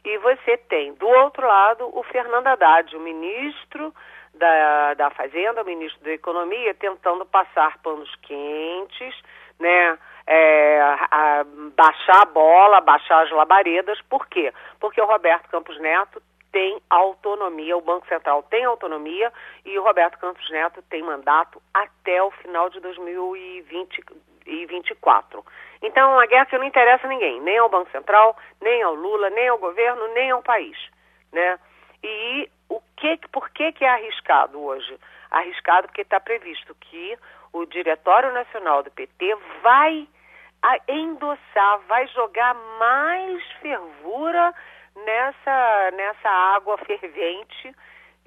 e 0.06 0.18
você 0.18 0.56
tem, 0.56 0.94
do 0.94 1.08
outro 1.08 1.44
lado, 1.44 1.90
o 1.92 2.00
Fernando 2.04 2.46
Haddad, 2.46 2.94
o 2.96 3.00
ministro 3.00 3.92
da, 4.32 4.94
da 4.94 5.10
Fazenda, 5.10 5.62
o 5.62 5.66
ministro 5.66 6.00
da 6.04 6.12
Economia, 6.12 6.72
tentando 6.74 7.26
passar 7.26 7.76
panos 7.78 8.14
quentes, 8.22 9.14
né? 9.58 9.98
É, 10.28 10.80
a, 11.10 11.44
baixar 11.76 12.22
a 12.22 12.26
bola, 12.26 12.80
baixar 12.80 13.24
as 13.24 13.30
labaredas. 13.32 14.00
Por 14.02 14.28
quê? 14.28 14.52
Porque 14.78 15.00
o 15.00 15.06
Roberto 15.06 15.48
Campos 15.48 15.78
Neto 15.80 16.22
tem 16.52 16.80
autonomia, 16.88 17.76
o 17.76 17.80
Banco 17.80 18.06
Central 18.06 18.44
tem 18.44 18.64
autonomia 18.64 19.32
e 19.64 19.76
o 19.76 19.82
Roberto 19.82 20.18
Campos 20.18 20.48
Neto 20.50 20.82
tem 20.82 21.02
mandato 21.02 21.60
até 21.74 22.22
o 22.22 22.30
final 22.30 22.70
de 22.70 22.80
2024. 24.46 25.44
Então, 25.82 26.12
uma 26.12 26.26
guerra 26.26 26.46
que 26.46 26.58
não 26.58 26.64
interessa 26.64 27.06
a 27.06 27.10
ninguém, 27.10 27.40
nem 27.40 27.58
ao 27.58 27.68
Banco 27.68 27.90
Central, 27.90 28.36
nem 28.60 28.82
ao 28.82 28.94
Lula, 28.94 29.28
nem 29.30 29.48
ao 29.48 29.58
governo, 29.58 30.06
nem 30.14 30.30
ao 30.30 30.42
país, 30.42 30.78
né? 31.32 31.58
E 32.02 32.48
o 32.68 32.80
que, 32.96 33.18
por 33.30 33.50
que, 33.50 33.72
que 33.72 33.84
é 33.84 33.88
arriscado 33.88 34.60
hoje? 34.60 34.98
Arriscado 35.30 35.88
porque 35.88 36.02
está 36.02 36.20
previsto 36.20 36.74
que 36.74 37.18
o 37.52 37.66
Diretório 37.66 38.32
Nacional 38.32 38.82
do 38.82 38.90
PT 38.90 39.36
vai 39.62 40.08
endossar, 40.88 41.78
vai 41.86 42.06
jogar 42.08 42.54
mais 42.78 43.42
fervura 43.60 44.54
nessa, 45.04 45.90
nessa 45.92 46.28
água 46.28 46.78
fervente 46.78 47.74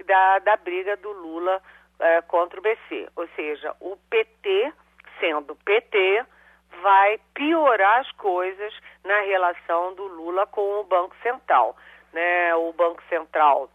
da, 0.06 0.40
da 0.40 0.58
briga 0.58 0.96
do 0.98 1.12
Lula 1.12 1.62
é, 2.00 2.22
contra 2.22 2.60
o 2.60 2.64
BC. 2.64 3.10
Ou 3.16 3.28
seja, 3.36 3.76
o 3.80 3.98
PT, 4.10 4.74
sendo 5.20 5.56
PT, 5.56 6.26
vai 6.82 7.20
piorar 7.34 8.00
as 8.00 8.12
coisas 8.14 8.74
na 9.04 9.22
relação 9.22 9.94
do 9.96 10.06
Lula 10.06 10.46
com 10.48 10.80
o 10.80 10.84
Banco 10.84 11.16
Central. 11.22 11.76
Né? 12.14 12.56
O 12.56 12.74
Banco 12.74 13.02
Central 13.10 13.70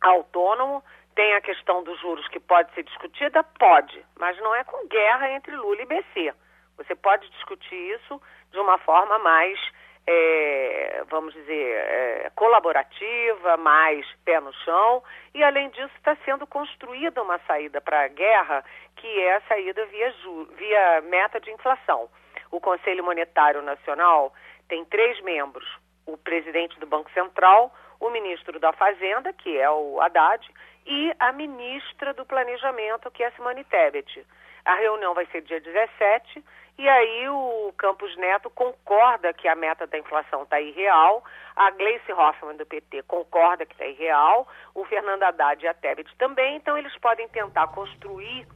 autônomo 0.00 0.82
tem 1.14 1.34
a 1.34 1.40
questão 1.40 1.82
dos 1.82 1.98
juros 2.00 2.28
que 2.28 2.38
pode 2.38 2.72
ser 2.74 2.82
discutida? 2.82 3.42
Pode, 3.42 4.04
mas 4.18 4.38
não 4.38 4.54
é 4.54 4.62
com 4.64 4.86
guerra 4.86 5.30
entre 5.30 5.56
Lula 5.56 5.82
e 5.82 5.86
BC. 5.86 6.34
Você 6.76 6.94
pode 6.94 7.28
discutir 7.30 7.74
isso 7.74 8.20
de 8.52 8.58
uma 8.58 8.78
forma 8.78 9.18
mais, 9.18 9.58
é, 10.06 11.02
vamos 11.08 11.34
dizer, 11.34 11.74
é, 11.74 12.30
colaborativa, 12.34 13.56
mais 13.56 14.06
pé 14.24 14.40
no 14.40 14.52
chão, 14.52 15.02
e 15.34 15.42
além 15.42 15.68
disso 15.70 15.92
está 15.96 16.16
sendo 16.24 16.46
construída 16.46 17.22
uma 17.22 17.38
saída 17.40 17.80
para 17.80 18.04
a 18.04 18.08
guerra, 18.08 18.64
que 18.96 19.20
é 19.20 19.36
a 19.36 19.40
saída 19.42 19.84
via, 19.86 20.14
via 20.56 21.00
meta 21.02 21.40
de 21.40 21.50
inflação. 21.50 22.08
O 22.50 22.60
Conselho 22.60 23.04
Monetário 23.04 23.62
Nacional 23.62 24.32
tem 24.68 24.84
três 24.84 25.20
membros: 25.22 25.66
o 26.06 26.16
presidente 26.16 26.78
do 26.78 26.86
Banco 26.86 27.10
Central, 27.12 27.74
o 27.98 28.10
ministro 28.10 28.60
da 28.60 28.72
Fazenda, 28.72 29.32
que 29.32 29.58
é 29.58 29.68
o 29.68 30.00
Haddad, 30.00 30.48
e 30.86 31.12
a 31.18 31.32
ministra 31.32 32.14
do 32.14 32.24
Planejamento, 32.24 33.10
que 33.10 33.24
é 33.24 33.26
a 33.26 33.32
Simone 33.32 33.64
Tebet. 33.64 34.24
A 34.66 34.74
reunião 34.74 35.14
vai 35.14 35.24
ser 35.26 35.42
dia 35.42 35.60
17 35.60 36.44
e 36.78 36.88
aí 36.88 37.28
o 37.28 37.72
Campos 37.78 38.14
Neto 38.16 38.50
concorda 38.50 39.32
que 39.32 39.48
a 39.48 39.54
meta 39.54 39.86
da 39.86 39.96
inflação 39.96 40.42
está 40.42 40.60
irreal, 40.60 41.24
a 41.54 41.70
Gleice 41.70 42.12
Hoffmann 42.12 42.56
do 42.56 42.66
PT 42.66 43.02
concorda 43.04 43.64
que 43.64 43.72
está 43.72 43.86
irreal, 43.86 44.46
o 44.74 44.84
Fernando 44.84 45.22
Haddad 45.22 45.64
e 45.64 45.68
a 45.68 45.72
Tebet 45.72 46.14
também, 46.18 46.56
então 46.56 46.76
eles 46.76 46.94
podem 46.98 47.26
tentar 47.28 47.68
construir 47.68 48.46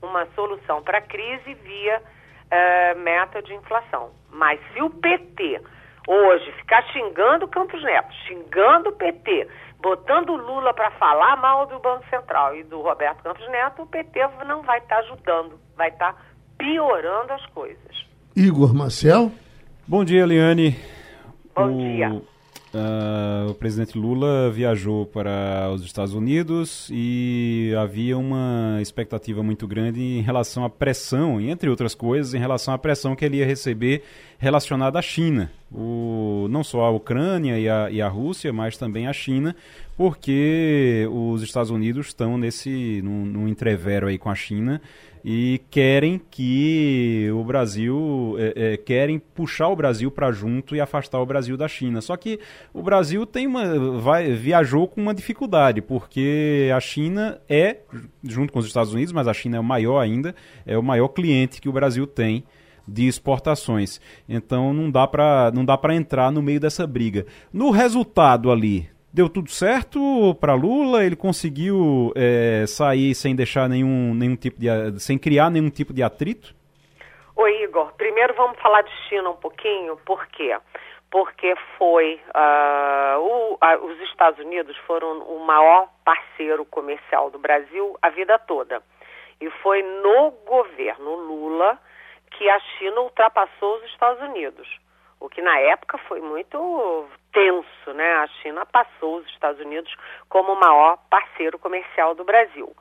uma 0.00 0.24
solução 0.34 0.82
para 0.82 0.98
a 0.98 1.02
crise 1.02 1.52
via 1.54 2.00
uh, 2.00 2.98
meta 3.00 3.42
de 3.42 3.52
inflação. 3.52 4.10
Mas 4.30 4.58
se 4.72 4.80
o 4.80 4.88
PT 4.88 5.60
hoje 6.06 6.52
ficar 6.52 6.82
xingando 6.92 7.48
Campos 7.48 7.82
Neto, 7.82 8.14
xingando 8.26 8.90
o 8.90 8.92
PT, 8.92 9.48
botando 9.80 10.30
o 10.30 10.36
Lula 10.36 10.72
para 10.74 10.90
falar 10.92 11.36
mal 11.36 11.66
do 11.66 11.78
Banco 11.78 12.04
Central 12.10 12.56
e 12.56 12.64
do 12.64 12.80
Roberto 12.80 13.22
Campos 13.22 13.48
Neto, 13.48 13.82
o 13.82 13.86
PT 13.86 14.20
não 14.46 14.62
vai 14.62 14.78
estar 14.78 14.96
tá 14.96 15.00
ajudando, 15.02 15.58
vai 15.76 15.88
estar 15.88 16.12
tá 16.12 16.20
piorando 16.58 17.32
as 17.32 17.46
coisas. 17.46 18.06
Igor 18.34 18.74
Marcel? 18.74 19.30
Bom 19.86 20.04
dia, 20.04 20.22
Eliane. 20.22 20.76
Bom 21.54 21.72
o... 21.72 21.78
dia. 21.78 22.22
Uh, 22.76 23.50
o 23.50 23.54
presidente 23.54 23.96
Lula 23.96 24.50
viajou 24.50 25.06
para 25.06 25.70
os 25.72 25.82
Estados 25.82 26.12
Unidos 26.12 26.90
e 26.92 27.72
havia 27.80 28.18
uma 28.18 28.78
expectativa 28.82 29.42
muito 29.42 29.66
grande 29.66 29.98
em 29.98 30.20
relação 30.20 30.62
à 30.62 30.68
pressão, 30.68 31.40
entre 31.40 31.70
outras 31.70 31.94
coisas, 31.94 32.34
em 32.34 32.38
relação 32.38 32.74
à 32.74 32.78
pressão 32.78 33.16
que 33.16 33.24
ele 33.24 33.38
ia 33.38 33.46
receber 33.46 34.02
relacionada 34.38 34.98
à 34.98 35.02
China. 35.02 35.50
O, 35.72 36.48
não 36.50 36.62
só 36.62 36.82
a 36.82 36.90
Ucrânia 36.90 37.58
e 37.58 37.66
a, 37.66 37.90
e 37.90 38.02
a 38.02 38.08
Rússia, 38.08 38.52
mas 38.52 38.76
também 38.76 39.06
a 39.06 39.12
China, 39.12 39.56
porque 39.96 41.08
os 41.10 41.42
Estados 41.42 41.70
Unidos 41.70 42.08
estão 42.08 42.36
nesse 42.36 43.00
num, 43.02 43.24
num 43.24 43.48
entrevero 43.48 44.06
aí 44.06 44.18
com 44.18 44.28
a 44.28 44.34
China 44.34 44.82
e 45.28 45.60
querem 45.72 46.20
que 46.30 47.28
o 47.34 47.42
Brasil 47.42 48.36
é, 48.38 48.74
é, 48.74 48.76
querem 48.76 49.18
puxar 49.18 49.66
o 49.66 49.74
Brasil 49.74 50.08
para 50.08 50.30
junto 50.30 50.76
e 50.76 50.80
afastar 50.80 51.18
o 51.18 51.26
Brasil 51.26 51.56
da 51.56 51.66
China. 51.66 52.00
Só 52.00 52.16
que 52.16 52.38
o 52.72 52.80
Brasil 52.80 53.26
tem 53.26 53.44
uma 53.44 53.98
vai, 53.98 54.30
viajou 54.34 54.86
com 54.86 55.00
uma 55.02 55.12
dificuldade 55.12 55.82
porque 55.82 56.70
a 56.72 56.78
China 56.78 57.40
é 57.48 57.78
junto 58.22 58.52
com 58.52 58.60
os 58.60 58.66
Estados 58.66 58.94
Unidos, 58.94 59.12
mas 59.12 59.26
a 59.26 59.34
China 59.34 59.56
é 59.56 59.60
o 59.60 59.64
maior 59.64 59.98
ainda, 59.98 60.32
é 60.64 60.78
o 60.78 60.82
maior 60.82 61.08
cliente 61.08 61.60
que 61.60 61.68
o 61.68 61.72
Brasil 61.72 62.06
tem 62.06 62.44
de 62.86 63.08
exportações. 63.08 64.00
Então 64.28 64.72
não 64.72 64.88
dá 64.88 65.08
para 65.08 65.50
não 65.52 65.64
dá 65.64 65.76
para 65.76 65.96
entrar 65.96 66.30
no 66.30 66.40
meio 66.40 66.60
dessa 66.60 66.86
briga. 66.86 67.26
No 67.52 67.72
resultado 67.72 68.48
ali 68.48 68.88
deu 69.16 69.30
tudo 69.30 69.50
certo 69.50 69.98
para 70.38 70.52
Lula, 70.52 71.02
ele 71.02 71.16
conseguiu 71.16 72.12
é, 72.14 72.66
sair 72.66 73.14
sem 73.14 73.34
deixar 73.34 73.66
nenhum, 73.66 74.12
nenhum 74.14 74.36
tipo 74.36 74.60
de, 74.60 74.68
sem 75.00 75.16
criar 75.18 75.48
nenhum 75.48 75.70
tipo 75.70 75.94
de 75.94 76.02
atrito? 76.02 76.54
Oi, 77.34 77.62
Igor. 77.62 77.94
Primeiro 77.94 78.34
vamos 78.34 78.58
falar 78.60 78.82
de 78.82 78.90
China 79.08 79.30
um 79.30 79.36
pouquinho, 79.36 79.96
por 80.04 80.26
quê? 80.26 80.54
Porque 81.10 81.54
foi 81.78 82.20
uh, 82.28 83.18
o, 83.18 83.58
os 83.86 83.98
Estados 84.02 84.38
Unidos 84.44 84.76
foram 84.86 85.20
o 85.20 85.46
maior 85.46 85.88
parceiro 86.04 86.66
comercial 86.66 87.30
do 87.30 87.38
Brasil 87.38 87.96
a 88.02 88.10
vida 88.10 88.38
toda. 88.40 88.82
E 89.40 89.48
foi 89.62 89.82
no 89.82 90.30
governo 90.46 91.14
Lula 91.14 91.78
que 92.32 92.50
a 92.50 92.60
China 92.60 93.00
ultrapassou 93.00 93.76
os 93.76 93.84
Estados 93.84 94.20
Unidos 94.28 94.68
o 95.20 95.28
que 95.28 95.40
na 95.40 95.58
época 95.58 95.98
foi 95.98 96.20
muito 96.20 97.06
tenso, 97.32 97.92
né? 97.94 98.14
A 98.14 98.26
China 98.42 98.66
passou 98.66 99.16
os 99.16 99.26
Estados 99.28 99.60
Unidos 99.60 99.94
como 100.28 100.52
o 100.52 100.60
maior 100.60 100.98
parceiro 101.10 101.58
comercial 101.58 102.14
do 102.14 102.24
Brasil. 102.24 102.74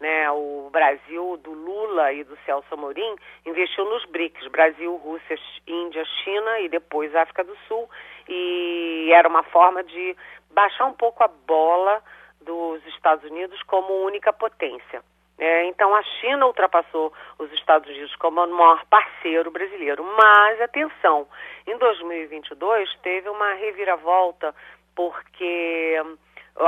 Né, 0.00 0.28
o 0.32 0.68
Brasil 0.72 1.36
do 1.44 1.52
Lula 1.52 2.12
e 2.12 2.24
do 2.24 2.36
Celso 2.44 2.66
Amorim 2.74 3.14
investiu 3.46 3.84
nos 3.84 4.04
BRICS, 4.06 4.48
Brasil, 4.48 4.96
Rússia, 4.96 5.38
Índia, 5.64 6.04
China 6.24 6.58
e 6.58 6.68
depois 6.68 7.14
África 7.14 7.44
do 7.44 7.56
Sul, 7.68 7.88
e 8.28 9.12
era 9.12 9.28
uma 9.28 9.44
forma 9.44 9.84
de 9.84 10.16
baixar 10.50 10.86
um 10.86 10.92
pouco 10.92 11.22
a 11.22 11.28
bola 11.28 12.02
dos 12.40 12.84
Estados 12.86 13.30
Unidos 13.30 13.62
como 13.62 14.04
única 14.04 14.32
potência. 14.32 15.04
É, 15.44 15.64
então 15.64 15.92
a 15.92 16.04
China 16.04 16.46
ultrapassou 16.46 17.12
os 17.36 17.52
Estados 17.52 17.90
Unidos 17.90 18.14
como 18.14 18.40
o 18.40 18.56
maior 18.56 18.84
parceiro 18.86 19.50
brasileiro. 19.50 20.04
Mas 20.16 20.60
atenção, 20.60 21.26
em 21.66 21.76
2022 21.78 22.88
teve 23.02 23.28
uma 23.28 23.54
reviravolta 23.54 24.54
porque 24.94 26.00
hum, 26.06 26.16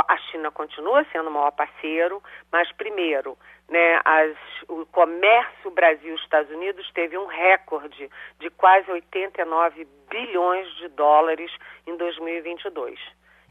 a 0.09 0.17
China 0.17 0.51
continua 0.51 1.07
sendo 1.13 1.29
o 1.29 1.33
maior 1.33 1.53
parceiro, 1.53 2.21
mas 2.51 2.73
primeiro, 2.73 3.39
né, 3.69 4.01
as, 4.05 4.37
o 4.67 4.85
comércio 4.87 5.71
Brasil-Estados 5.71 6.51
Unidos 6.51 6.91
teve 6.95 7.17
um 7.17 7.27
recorde 7.27 8.11
de 8.41 8.51
quase 8.51 8.91
89 8.91 9.87
bilhões 10.11 10.69
de 10.79 10.89
dólares 10.89 11.53
em 11.87 11.97
2022. 11.97 12.99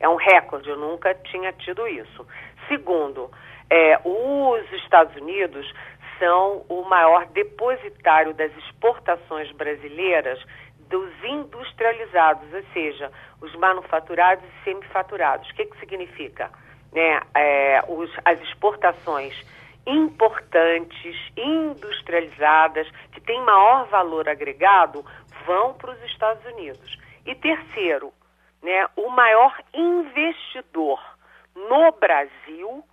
É 0.01 0.09
um 0.09 0.17
recorde, 0.17 0.67
eu 0.67 0.75
nunca 0.75 1.15
tinha 1.15 1.53
tido 1.53 1.87
isso. 1.87 2.27
Segundo, 2.67 3.31
é, 3.69 3.99
os 4.03 4.71
Estados 4.83 5.15
Unidos 5.15 5.71
são 6.19 6.65
o 6.69 6.83
maior 6.83 7.25
depositário 7.27 8.33
das 8.33 8.55
exportações 8.57 9.51
brasileiras 9.51 10.39
dos 10.89 11.11
industrializados, 11.23 12.53
ou 12.53 12.63
seja, 12.73 13.11
os 13.41 13.53
manufaturados 13.55 14.45
e 14.45 14.63
semifaturados. 14.63 15.49
O 15.49 15.53
que, 15.55 15.65
que 15.65 15.79
significa? 15.79 16.51
Né? 16.91 17.19
É, 17.35 17.83
os, 17.87 18.11
as 18.23 18.39
exportações 18.41 19.33
importantes, 19.85 21.17
industrializadas, 21.35 22.87
que 23.11 23.19
têm 23.19 23.41
maior 23.41 23.85
valor 23.87 24.29
agregado, 24.29 25.05
vão 25.45 25.73
para 25.73 25.91
os 25.91 26.03
Estados 26.03 26.45
Unidos. 26.45 26.97
E 27.25 27.35
terceiro, 27.35 28.13
né, 28.61 28.87
o 28.95 29.09
maior 29.09 29.53
investidor 29.73 30.99
no 31.55 31.91
Brasil 31.93 32.83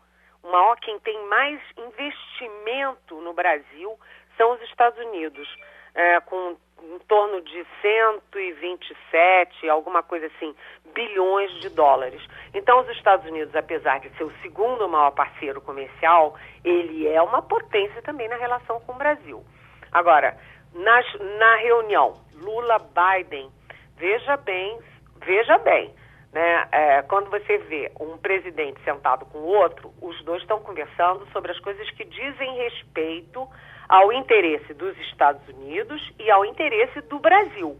o 0.43 0.51
maior 0.51 0.77
quem 0.81 0.99
tem 1.01 1.27
mais 1.27 1.61
investimento 1.77 3.21
no 3.21 3.33
Brasil 3.33 3.99
são 4.37 4.53
os 4.53 4.63
Estados 4.63 4.99
Unidos, 4.99 5.49
é, 5.95 6.21
com 6.21 6.57
em 6.83 6.99
torno 7.01 7.41
de 7.43 7.67
127, 7.83 9.69
alguma 9.69 10.03
coisa 10.03 10.27
assim, 10.27 10.55
bilhões 10.95 11.53
de 11.61 11.69
dólares. 11.69 12.23
Então, 12.55 12.81
os 12.81 12.89
Estados 12.91 13.27
Unidos, 13.27 13.55
apesar 13.55 14.01
de 14.01 14.09
ser 14.17 14.25
o 14.25 14.33
segundo 14.41 14.89
maior 14.89 15.11
parceiro 15.11 15.61
comercial, 15.61 16.37
ele 16.65 17.07
é 17.07 17.21
uma 17.21 17.43
potência 17.43 18.01
também 18.03 18.29
na 18.29 18.37
relação 18.37 18.81
com 18.81 18.93
o 18.93 18.97
Brasil. 18.99 19.45
Agora, 19.93 20.39
nas, 20.73 21.07
na 21.39 21.57
reunião 21.57 22.15
Lula-Biden, 22.35 23.51
veja 23.97 24.37
bem, 24.39 24.79
veja 25.17 25.59
bem, 25.59 25.95
né? 26.33 26.69
É, 26.71 27.03
quando 27.03 27.29
você 27.31 27.59
vê 27.59 27.91
um 28.01 28.17
presidente 28.19 28.81
sentado 28.85 29.25
com 29.27 29.39
o 29.39 29.47
outro, 29.47 29.93
os 30.01 30.23
dois 30.25 30.43
estão 30.43 30.61
conversando 30.61 31.27
sobre 31.33 31.51
as 31.51 31.59
coisas 31.61 31.91
que 31.91 32.05
dizem 32.05 32.57
respeito 32.57 33.49
ao 33.89 34.13
interesse 34.13 34.73
dos 34.75 34.97
Estados 35.01 35.47
Unidos 35.49 36.01
e 36.19 36.31
ao 36.31 36.45
interesse 36.45 37.01
do 37.03 37.19
Brasil, 37.19 37.77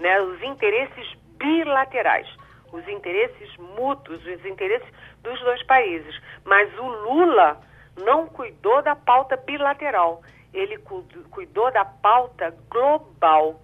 né? 0.00 0.20
Os 0.20 0.42
interesses 0.42 1.16
bilaterais, 1.36 2.26
os 2.72 2.86
interesses 2.88 3.56
mútuos, 3.58 4.20
os 4.26 4.44
interesses 4.44 4.88
dos 5.22 5.40
dois 5.40 5.62
países. 5.64 6.20
Mas 6.44 6.76
o 6.78 6.86
Lula 6.86 7.60
não 8.02 8.26
cuidou 8.26 8.82
da 8.82 8.96
pauta 8.96 9.36
bilateral, 9.36 10.22
ele 10.52 10.78
cuidou 11.30 11.70
da 11.70 11.84
pauta 11.84 12.52
global. 12.68 13.60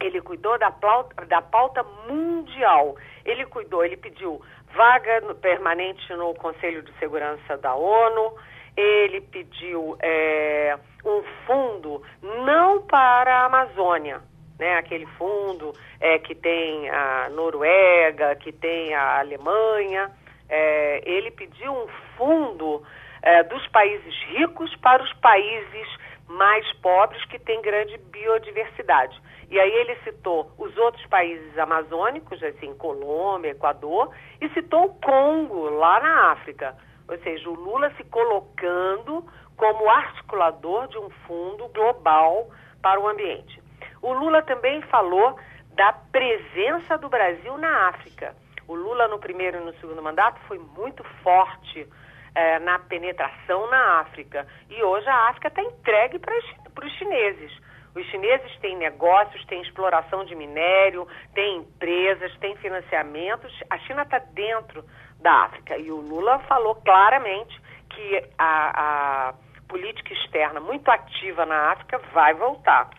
Ele 0.00 0.20
cuidou 0.20 0.58
da 0.58 0.70
pauta, 0.70 1.26
da 1.26 1.42
pauta 1.42 1.82
mundial. 2.08 2.96
Ele 3.24 3.44
cuidou, 3.46 3.84
ele 3.84 3.96
pediu 3.96 4.40
vaga 4.74 5.20
no, 5.20 5.34
permanente 5.34 6.12
no 6.14 6.34
Conselho 6.34 6.82
de 6.82 6.92
Segurança 6.98 7.56
da 7.58 7.74
ONU, 7.74 8.34
ele 8.76 9.20
pediu 9.20 9.96
é, 10.00 10.78
um 11.04 11.22
fundo 11.46 12.02
não 12.22 12.82
para 12.82 13.42
a 13.42 13.44
Amazônia, 13.46 14.20
né, 14.58 14.76
aquele 14.76 15.06
fundo 15.18 15.72
é, 16.00 16.18
que 16.18 16.34
tem 16.34 16.88
a 16.90 17.28
Noruega, 17.30 18.36
que 18.36 18.52
tem 18.52 18.94
a 18.94 19.18
Alemanha. 19.18 20.10
É, 20.48 21.02
ele 21.04 21.30
pediu 21.30 21.72
um 21.72 21.88
fundo 22.16 22.82
é, 23.22 23.42
dos 23.44 23.66
países 23.68 24.14
ricos 24.28 24.74
para 24.76 25.02
os 25.02 25.12
países 25.14 25.88
mais 26.30 26.72
pobres 26.74 27.24
que 27.24 27.38
têm 27.38 27.60
grande 27.60 27.98
biodiversidade. 27.98 29.20
E 29.50 29.58
aí 29.58 29.72
ele 29.72 29.96
citou 30.04 30.52
os 30.56 30.76
outros 30.76 31.04
países 31.06 31.58
amazônicos, 31.58 32.40
assim, 32.42 32.72
Colômbia, 32.74 33.50
Equador, 33.50 34.14
e 34.40 34.48
citou 34.50 34.84
o 34.84 34.94
Congo, 34.94 35.68
lá 35.70 36.00
na 36.00 36.32
África. 36.32 36.76
Ou 37.08 37.18
seja, 37.18 37.50
o 37.50 37.54
Lula 37.54 37.92
se 37.96 38.04
colocando 38.04 39.24
como 39.56 39.90
articulador 39.90 40.86
de 40.86 40.98
um 40.98 41.10
fundo 41.26 41.66
global 41.68 42.48
para 42.80 43.00
o 43.00 43.08
ambiente. 43.08 43.60
O 44.00 44.12
Lula 44.12 44.40
também 44.42 44.80
falou 44.82 45.36
da 45.74 45.92
presença 45.92 46.96
do 46.96 47.08
Brasil 47.08 47.58
na 47.58 47.88
África. 47.88 48.36
O 48.68 48.74
Lula, 48.74 49.08
no 49.08 49.18
primeiro 49.18 49.58
e 49.58 49.64
no 49.64 49.74
segundo 49.80 50.00
mandato, 50.00 50.40
foi 50.46 50.58
muito 50.58 51.02
forte 51.24 51.88
é, 52.34 52.58
na 52.58 52.78
penetração 52.78 53.68
na 53.70 54.00
África. 54.00 54.46
E 54.68 54.82
hoje 54.82 55.08
a 55.08 55.28
África 55.28 55.48
está 55.48 55.62
entregue 55.62 56.18
para 56.18 56.36
os 56.36 56.92
chineses. 56.98 57.52
Os 57.94 58.06
chineses 58.06 58.56
têm 58.60 58.76
negócios, 58.76 59.44
têm 59.46 59.62
exploração 59.62 60.24
de 60.24 60.34
minério, 60.34 61.08
têm 61.34 61.58
empresas, 61.58 62.34
têm 62.38 62.56
financiamentos. 62.56 63.52
A 63.68 63.78
China 63.78 64.02
está 64.02 64.18
dentro 64.18 64.84
da 65.20 65.32
África. 65.44 65.76
E 65.76 65.90
o 65.90 65.96
Lula 65.96 66.38
falou 66.40 66.76
claramente 66.76 67.60
que 67.90 68.24
a, 68.38 69.30
a 69.30 69.34
política 69.68 70.12
externa 70.12 70.60
muito 70.60 70.88
ativa 70.88 71.44
na 71.44 71.72
África 71.72 71.98
vai 72.12 72.32
voltar. 72.34 72.90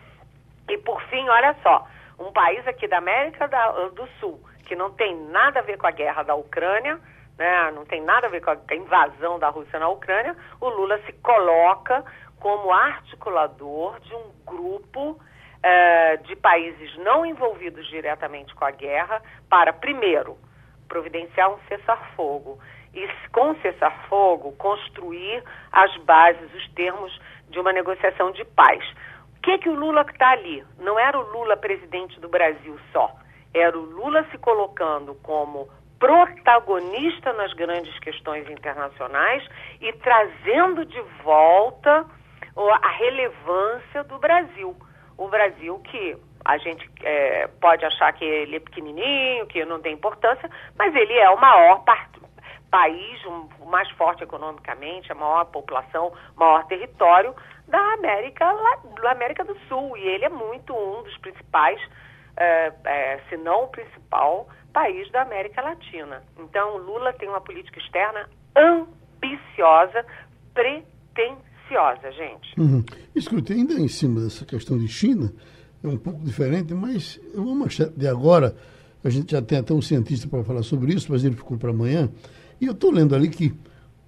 E 0.68 0.76
por 0.78 1.02
fim, 1.04 1.26
olha 1.28 1.56
só, 1.62 1.86
um 2.18 2.30
país 2.32 2.66
aqui 2.66 2.86
da 2.86 2.98
América 2.98 3.48
do 3.94 4.06
Sul 4.20 4.40
que 4.72 4.76
não 4.76 4.90
tem 4.90 5.14
nada 5.26 5.60
a 5.60 5.62
ver 5.62 5.76
com 5.76 5.86
a 5.86 5.90
guerra 5.90 6.22
da 6.22 6.34
Ucrânia, 6.34 6.98
né, 7.42 7.72
não 7.72 7.84
tem 7.84 8.00
nada 8.00 8.28
a 8.28 8.30
ver 8.30 8.40
com 8.40 8.50
a 8.50 8.74
invasão 8.76 9.36
da 9.36 9.48
Rússia 9.48 9.76
na 9.80 9.88
Ucrânia, 9.88 10.36
o 10.60 10.68
Lula 10.68 10.98
se 11.04 11.12
coloca 11.14 12.04
como 12.38 12.72
articulador 12.72 13.98
de 13.98 14.14
um 14.14 14.30
grupo 14.46 15.20
eh, 15.60 16.18
de 16.18 16.36
países 16.36 16.96
não 16.98 17.26
envolvidos 17.26 17.84
diretamente 17.88 18.54
com 18.54 18.64
a 18.64 18.70
guerra 18.70 19.20
para, 19.50 19.72
primeiro, 19.72 20.38
providenciar 20.86 21.52
um 21.52 21.58
cessar-fogo 21.68 22.60
e, 22.94 23.08
com 23.32 23.56
cessar-fogo, 23.56 24.52
construir 24.52 25.42
as 25.72 25.96
bases, 25.98 26.54
os 26.54 26.68
termos 26.74 27.20
de 27.50 27.58
uma 27.58 27.72
negociação 27.72 28.30
de 28.30 28.44
paz. 28.44 28.84
O 29.36 29.40
que, 29.42 29.58
que 29.58 29.68
o 29.68 29.74
Lula 29.74 30.02
está 30.02 30.30
ali? 30.30 30.64
Não 30.78 30.96
era 30.96 31.18
o 31.18 31.32
Lula 31.32 31.56
presidente 31.56 32.20
do 32.20 32.28
Brasil 32.28 32.78
só. 32.92 33.10
Era 33.52 33.76
o 33.76 33.82
Lula 33.82 34.24
se 34.30 34.38
colocando 34.38 35.16
como 35.24 35.68
protagonista 36.02 37.32
nas 37.34 37.52
grandes 37.52 37.96
questões 38.00 38.50
internacionais 38.50 39.48
e 39.80 39.92
trazendo 39.92 40.84
de 40.84 41.00
volta 41.22 42.04
a 42.56 42.88
relevância 42.98 44.02
do 44.02 44.18
Brasil. 44.18 44.74
O 45.16 45.28
Brasil 45.28 45.78
que 45.78 46.16
a 46.44 46.58
gente 46.58 46.90
é, 47.04 47.46
pode 47.60 47.84
achar 47.84 48.12
que 48.14 48.24
ele 48.24 48.56
é 48.56 48.58
pequenininho, 48.58 49.46
que 49.46 49.64
não 49.64 49.80
tem 49.80 49.94
importância, 49.94 50.50
mas 50.76 50.92
ele 50.92 51.16
é 51.16 51.30
o 51.30 51.40
maior 51.40 51.84
país, 52.68 53.24
o 53.60 53.66
mais 53.66 53.88
forte 53.92 54.24
economicamente, 54.24 55.12
a 55.12 55.14
maior 55.14 55.44
população, 55.44 56.12
maior 56.34 56.66
território 56.66 57.32
da 57.68 57.78
América, 57.92 58.44
da 59.00 59.12
América 59.12 59.44
do 59.44 59.56
Sul. 59.68 59.96
E 59.96 60.00
ele 60.00 60.24
é 60.24 60.28
muito 60.28 60.74
um 60.74 61.04
dos 61.04 61.16
principais, 61.18 61.80
é, 62.36 62.72
é, 62.84 63.20
se 63.28 63.36
não 63.36 63.64
o 63.64 63.68
principal, 63.68 64.48
país 64.72 65.10
da 65.12 65.22
América 65.22 65.62
Latina. 65.62 66.22
Então, 66.38 66.78
Lula 66.78 67.12
tem 67.12 67.28
uma 67.28 67.40
política 67.40 67.78
externa 67.78 68.28
ambiciosa, 68.56 70.04
pretensiosa 70.54 72.10
gente. 72.12 72.58
Uhum. 72.58 72.84
Escute, 73.14 73.52
ainda 73.52 73.74
em 73.74 73.88
cima 73.88 74.20
dessa 74.20 74.44
questão 74.44 74.78
de 74.78 74.88
China, 74.88 75.32
é 75.82 75.88
um 75.88 75.96
pouco 75.96 76.24
diferente, 76.24 76.72
mas 76.74 77.20
uma 77.34 77.54
manchete 77.54 77.92
de 77.96 78.06
agora, 78.06 78.54
a 79.04 79.10
gente 79.10 79.32
já 79.32 79.42
tem 79.42 79.58
até 79.58 79.74
um 79.74 79.82
cientista 79.82 80.28
para 80.28 80.44
falar 80.44 80.62
sobre 80.62 80.92
isso, 80.92 81.10
mas 81.10 81.24
ele 81.24 81.36
ficou 81.36 81.58
para 81.58 81.70
amanhã, 81.70 82.10
e 82.60 82.66
eu 82.66 82.72
estou 82.72 82.90
lendo 82.90 83.14
ali 83.14 83.28
que 83.28 83.52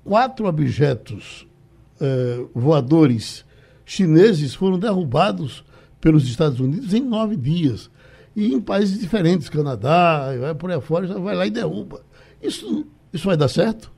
quatro 0.05 0.47
objetos 0.47 1.47
eh, 2.01 2.45
voadores 2.55 3.45
chineses 3.85 4.55
foram 4.55 4.79
derrubados 4.79 5.65
pelos 6.01 6.29
Estados 6.29 6.61
Unidos 6.61 6.93
em 6.95 7.01
nove 7.01 7.37
dias. 7.37 7.91
E 8.37 8.53
em 8.53 8.61
países 8.61 9.01
diferentes, 9.01 9.49
Canadá, 9.49 10.31
vai 10.41 10.55
por 10.55 10.71
aí 10.71 10.81
fora, 10.81 11.07
já 11.07 11.19
vai 11.19 11.35
lá 11.35 11.47
e 11.47 11.51
derruba. 11.51 12.01
Isso, 12.43 12.87
isso 13.13 13.27
vai 13.27 13.37
dar 13.37 13.49
certo? 13.49 13.95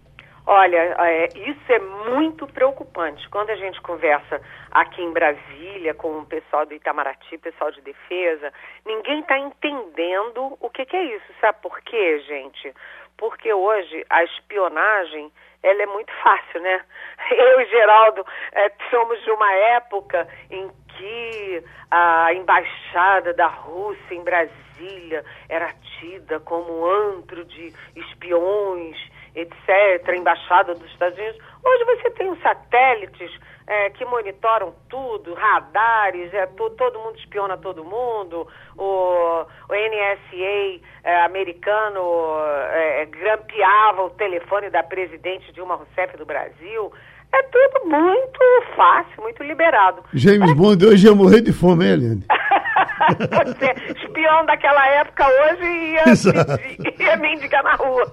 Olha, 0.48 0.76
é, 0.76 1.28
isso 1.34 1.72
é 1.72 1.78
muito 2.08 2.46
preocupante. 2.46 3.28
Quando 3.30 3.50
a 3.50 3.56
gente 3.56 3.80
conversa 3.80 4.40
aqui 4.70 5.02
em 5.02 5.12
Brasília 5.12 5.92
com 5.92 6.18
o 6.18 6.26
pessoal 6.26 6.64
do 6.64 6.72
Itamaraty, 6.72 7.36
pessoal 7.38 7.72
de 7.72 7.80
defesa, 7.80 8.52
ninguém 8.84 9.20
está 9.20 9.36
entendendo 9.36 10.56
o 10.60 10.70
que, 10.70 10.86
que, 10.86 10.96
é 10.96 11.16
isso. 11.16 11.26
Sabe 11.40 11.58
por 11.60 11.80
quê, 11.80 12.20
gente? 12.20 12.72
Porque 13.16 13.52
hoje 13.52 14.06
a 14.08 14.22
espionagem 14.22 15.32
ela 15.64 15.82
é 15.82 15.86
muito 15.86 16.12
fácil, 16.22 16.60
né? 16.60 16.80
Eu 17.28 17.60
e 17.62 17.66
Geraldo 17.66 18.24
é, 18.52 18.70
somos 18.88 19.20
de 19.24 19.30
uma 19.32 19.52
época 19.52 20.28
em 20.48 20.70
que 20.96 21.64
a 21.90 22.32
embaixada 22.34 23.32
da 23.34 23.46
Rússia 23.46 24.14
em 24.14 24.22
Brasília 24.22 25.24
era 25.48 25.72
tida 25.98 26.40
como 26.40 26.86
antro 26.86 27.44
de 27.44 27.72
espiões 27.94 28.96
etc., 29.36 30.14
embaixada 30.16 30.74
dos 30.74 30.90
Estados 30.90 31.18
Unidos. 31.18 31.40
Hoje 31.62 31.84
você 31.84 32.10
tem 32.12 32.30
os 32.30 32.40
satélites 32.40 33.30
é, 33.66 33.90
que 33.90 34.04
monitoram 34.04 34.74
tudo, 34.88 35.34
radares, 35.34 36.32
é, 36.32 36.46
to, 36.46 36.70
todo 36.70 36.98
mundo 37.00 37.18
espiona 37.18 37.56
todo 37.58 37.84
mundo, 37.84 38.48
o, 38.78 39.42
o 39.68 39.74
NSA 39.74 40.80
é, 41.04 41.20
americano 41.24 42.00
é, 42.70 43.04
grampeava 43.06 44.04
o 44.04 44.10
telefone 44.10 44.70
da 44.70 44.82
presidente 44.82 45.52
Dilma 45.52 45.74
Rousseff 45.74 46.16
do 46.16 46.24
Brasil. 46.24 46.92
É 47.32 47.42
tudo 47.42 47.88
muito 47.88 48.40
fácil, 48.76 49.22
muito 49.22 49.42
liberado. 49.42 50.02
James 50.14 50.52
Bond 50.54 50.84
hoje 50.86 51.06
ia 51.06 51.14
morrer 51.14 51.40
de 51.40 51.52
fome, 51.52 51.84
hein, 51.84 51.92
Eliane? 51.92 52.24
Você, 53.08 53.92
espião 53.92 54.46
daquela 54.46 54.86
época 54.88 55.26
hoje 55.28 55.64
ia, 55.64 56.04
pedir, 56.56 57.00
ia 57.02 57.16
mendigar 57.16 57.62
na 57.62 57.74
rua. 57.74 58.10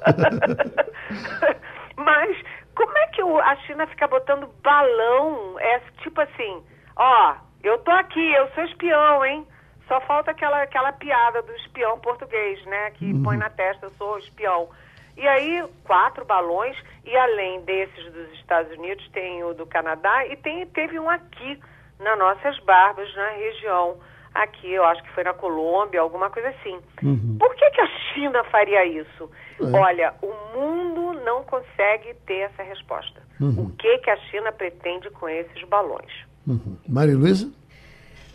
Mas 1.95 2.37
como 2.75 2.97
é 2.97 3.07
que 3.07 3.21
a 3.21 3.55
China 3.67 3.87
fica 3.87 4.07
botando 4.07 4.49
balão? 4.63 5.59
É 5.59 5.79
tipo 6.01 6.19
assim, 6.21 6.63
ó, 6.95 7.35
eu 7.63 7.77
tô 7.79 7.91
aqui, 7.91 8.33
eu 8.33 8.47
sou 8.53 8.63
espião, 8.65 9.25
hein? 9.25 9.47
Só 9.87 9.99
falta 10.01 10.31
aquela, 10.31 10.61
aquela 10.61 10.91
piada 10.93 11.41
do 11.41 11.53
espião 11.53 11.99
português, 11.99 12.63
né? 12.65 12.91
Que 12.91 13.05
uhum. 13.05 13.23
põe 13.23 13.37
na 13.37 13.49
testa, 13.49 13.85
eu 13.85 13.91
sou 13.91 14.17
espião. 14.17 14.69
E 15.15 15.27
aí, 15.27 15.63
quatro 15.83 16.25
balões, 16.25 16.75
e 17.05 17.15
além 17.15 17.61
desses 17.61 18.11
dos 18.11 18.31
Estados 18.33 18.71
Unidos, 18.77 19.07
tem 19.09 19.43
o 19.43 19.53
do 19.53 19.65
Canadá 19.65 20.25
e 20.27 20.35
tem, 20.37 20.65
teve 20.67 20.99
um 20.99 21.09
aqui, 21.09 21.59
nas 21.99 22.17
nossas 22.17 22.57
barbas, 22.59 23.13
na 23.15 23.29
região. 23.29 23.97
Aqui, 24.33 24.71
eu 24.71 24.83
acho 24.83 25.03
que 25.03 25.11
foi 25.11 25.23
na 25.23 25.33
Colômbia, 25.33 26.01
alguma 26.01 26.29
coisa 26.29 26.49
assim. 26.49 26.79
Uhum. 27.03 27.37
Por 27.39 27.55
que, 27.55 27.69
que 27.69 27.81
a 27.81 27.87
China 27.87 28.43
faria 28.45 28.83
isso? 28.85 29.29
É. 29.61 29.77
Olha, 29.77 30.13
o 30.23 30.57
mundo 30.57 31.21
não 31.23 31.43
consegue 31.43 32.15
ter 32.25 32.39
essa 32.39 32.63
resposta. 32.63 33.21
Uhum. 33.39 33.65
O 33.65 33.69
que, 33.77 33.97
que 33.99 34.09
a 34.09 34.17
China 34.17 34.51
pretende 34.51 35.09
com 35.11 35.29
esses 35.29 35.63
balões? 35.69 36.11
Uhum. 36.47 36.77
Maria 36.87 37.15
Luísa? 37.15 37.51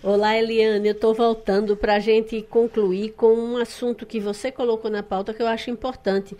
Olá, 0.01 0.37
Eliane. 0.39 0.87
Eu 0.87 0.93
estou 0.93 1.12
voltando 1.12 1.76
para 1.76 1.97
a 1.97 1.99
gente 1.99 2.41
concluir 2.43 3.14
com 3.14 3.35
um 3.35 3.57
assunto 3.57 4.07
que 4.07 4.20
você 4.20 4.53
colocou 4.53 4.89
na 4.89 5.03
pauta 5.03 5.35
que 5.35 5.43
eu 5.43 5.49
acho 5.49 5.70
importante 5.70 6.37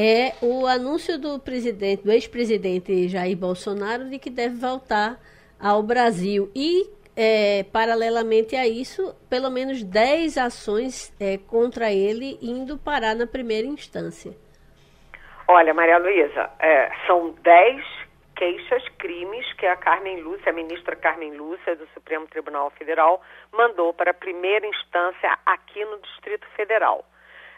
é 0.00 0.32
o 0.40 0.64
anúncio 0.64 1.18
do 1.18 1.40
presidente, 1.40 2.04
do 2.04 2.12
ex-presidente 2.12 3.08
Jair 3.08 3.36
Bolsonaro, 3.36 4.08
de 4.08 4.16
que 4.16 4.30
deve 4.30 4.54
voltar 4.54 5.18
ao 5.58 5.82
Brasil. 5.82 6.52
E, 6.54 6.88
é, 7.16 7.64
paralelamente 7.72 8.54
a 8.54 8.64
isso, 8.64 9.12
pelo 9.28 9.50
menos 9.50 9.82
10 9.82 10.38
ações 10.38 11.12
é, 11.18 11.36
contra 11.36 11.90
ele 11.92 12.38
indo 12.40 12.78
parar 12.78 13.16
na 13.16 13.26
primeira 13.26 13.66
instância. 13.66 14.30
Olha, 15.48 15.74
Maria 15.74 15.98
Luísa, 15.98 16.48
é, 16.60 16.92
são 17.08 17.34
10 17.42 17.84
queixas, 18.36 18.88
crimes 18.98 19.52
que 19.54 19.66
a 19.66 19.74
Carmen 19.74 20.20
Lúcia, 20.20 20.50
a 20.50 20.54
ministra 20.54 20.94
Carmen 20.94 21.36
Lúcia 21.36 21.74
do 21.74 21.88
Supremo 21.88 22.24
Tribunal 22.28 22.70
Federal, 22.70 23.20
mandou 23.52 23.92
para 23.92 24.12
a 24.12 24.14
primeira 24.14 24.64
instância 24.64 25.36
aqui 25.44 25.84
no 25.84 25.98
Distrito 25.98 26.46
Federal. 26.54 27.04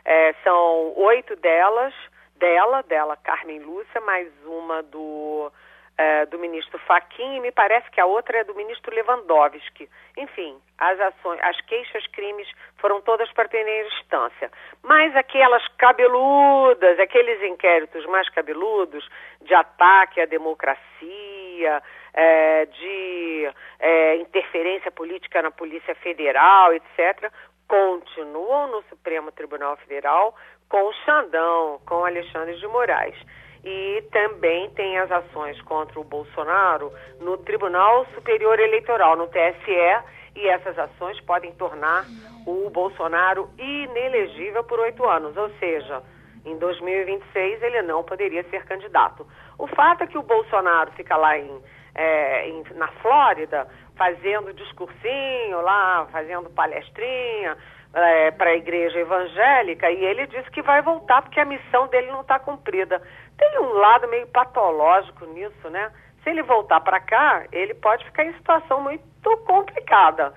É, 0.06 0.32
são 0.42 0.94
oito 0.96 1.36
delas, 1.36 1.92
dela, 2.40 2.82
dela 2.82 3.16
Carmen 3.18 3.60
Lúcia, 3.60 4.00
mais 4.00 4.26
uma 4.44 4.82
do 4.82 5.52
é, 5.98 6.24
do 6.24 6.38
ministro 6.38 6.78
Fachin 6.78 7.36
e 7.36 7.40
me 7.40 7.52
parece 7.52 7.90
que 7.90 8.00
a 8.00 8.06
outra 8.06 8.38
é 8.38 8.44
do 8.44 8.54
ministro 8.54 8.94
Lewandowski. 8.94 9.86
Enfim, 10.16 10.58
as 10.78 10.98
ações, 10.98 11.38
as 11.42 11.60
queixas, 11.60 12.06
crimes 12.06 12.48
foram 12.78 13.02
todas 13.02 13.30
para 13.32 13.50
primeira 13.50 13.86
instância. 13.88 14.50
Mas 14.82 15.14
aquelas 15.14 15.62
cabeludas, 15.76 16.98
aqueles 16.98 17.42
inquéritos 17.42 18.06
mais 18.06 18.26
cabeludos 18.30 19.06
de 19.42 19.52
ataque 19.52 20.22
à 20.22 20.24
democracia, 20.24 21.82
é, 22.14 22.64
de 22.64 23.52
é, 23.78 24.16
interferência 24.16 24.90
política 24.90 25.42
na 25.42 25.50
Polícia 25.50 25.94
Federal, 25.96 26.72
etc., 26.72 27.30
continuam 27.68 28.68
no 28.68 28.82
Supremo 28.84 29.30
Tribunal 29.30 29.76
Federal 29.76 30.34
com 30.70 30.88
o 30.88 30.92
Xandão, 31.04 31.80
com 31.84 32.04
Alexandre 32.06 32.56
de 32.56 32.66
Moraes. 32.68 33.16
E 33.62 34.02
também 34.10 34.70
tem 34.70 34.96
as 34.98 35.10
ações 35.10 35.60
contra 35.62 36.00
o 36.00 36.04
Bolsonaro 36.04 36.90
no 37.20 37.36
Tribunal 37.36 38.06
Superior 38.14 38.58
Eleitoral, 38.58 39.16
no 39.16 39.26
TSE, 39.26 40.02
e. 40.34 40.48
Essas 40.48 40.78
ações 40.78 41.20
podem 41.22 41.52
tornar 41.52 42.06
o 42.46 42.70
Bolsonaro 42.70 43.50
inelegível 43.58 44.64
por 44.64 44.78
oito 44.78 45.04
anos, 45.06 45.36
ou 45.36 45.50
seja, 45.58 46.02
em 46.44 46.56
2026 46.56 47.62
ele 47.62 47.82
não 47.82 48.02
poderia 48.02 48.42
ser 48.44 48.64
candidato. 48.64 49.26
O 49.58 49.66
fato 49.66 50.04
é 50.04 50.06
que 50.06 50.16
o 50.16 50.22
Bolsonaro 50.22 50.92
fica 50.92 51.16
lá 51.16 51.36
em, 51.36 51.60
é, 51.94 52.48
em 52.48 52.64
na 52.76 52.88
Flórida 53.02 53.68
fazendo 53.96 54.54
discursinho 54.54 55.60
lá, 55.60 56.06
fazendo 56.10 56.48
palestrinha, 56.48 57.58
é, 57.94 58.30
para 58.30 58.50
a 58.50 58.56
igreja 58.56 58.98
evangélica 58.98 59.90
e 59.90 60.04
ele 60.04 60.26
disse 60.28 60.50
que 60.50 60.62
vai 60.62 60.80
voltar 60.82 61.22
porque 61.22 61.40
a 61.40 61.44
missão 61.44 61.88
dele 61.88 62.10
não 62.10 62.20
está 62.20 62.38
cumprida. 62.38 63.02
Tem 63.36 63.58
um 63.58 63.72
lado 63.72 64.08
meio 64.08 64.26
patológico 64.28 65.26
nisso, 65.26 65.68
né? 65.70 65.90
Se 66.22 66.30
ele 66.30 66.42
voltar 66.42 66.80
para 66.80 67.00
cá, 67.00 67.44
ele 67.50 67.74
pode 67.74 68.04
ficar 68.04 68.24
em 68.24 68.34
situação 68.34 68.82
muito 68.82 69.36
complicada. 69.46 70.32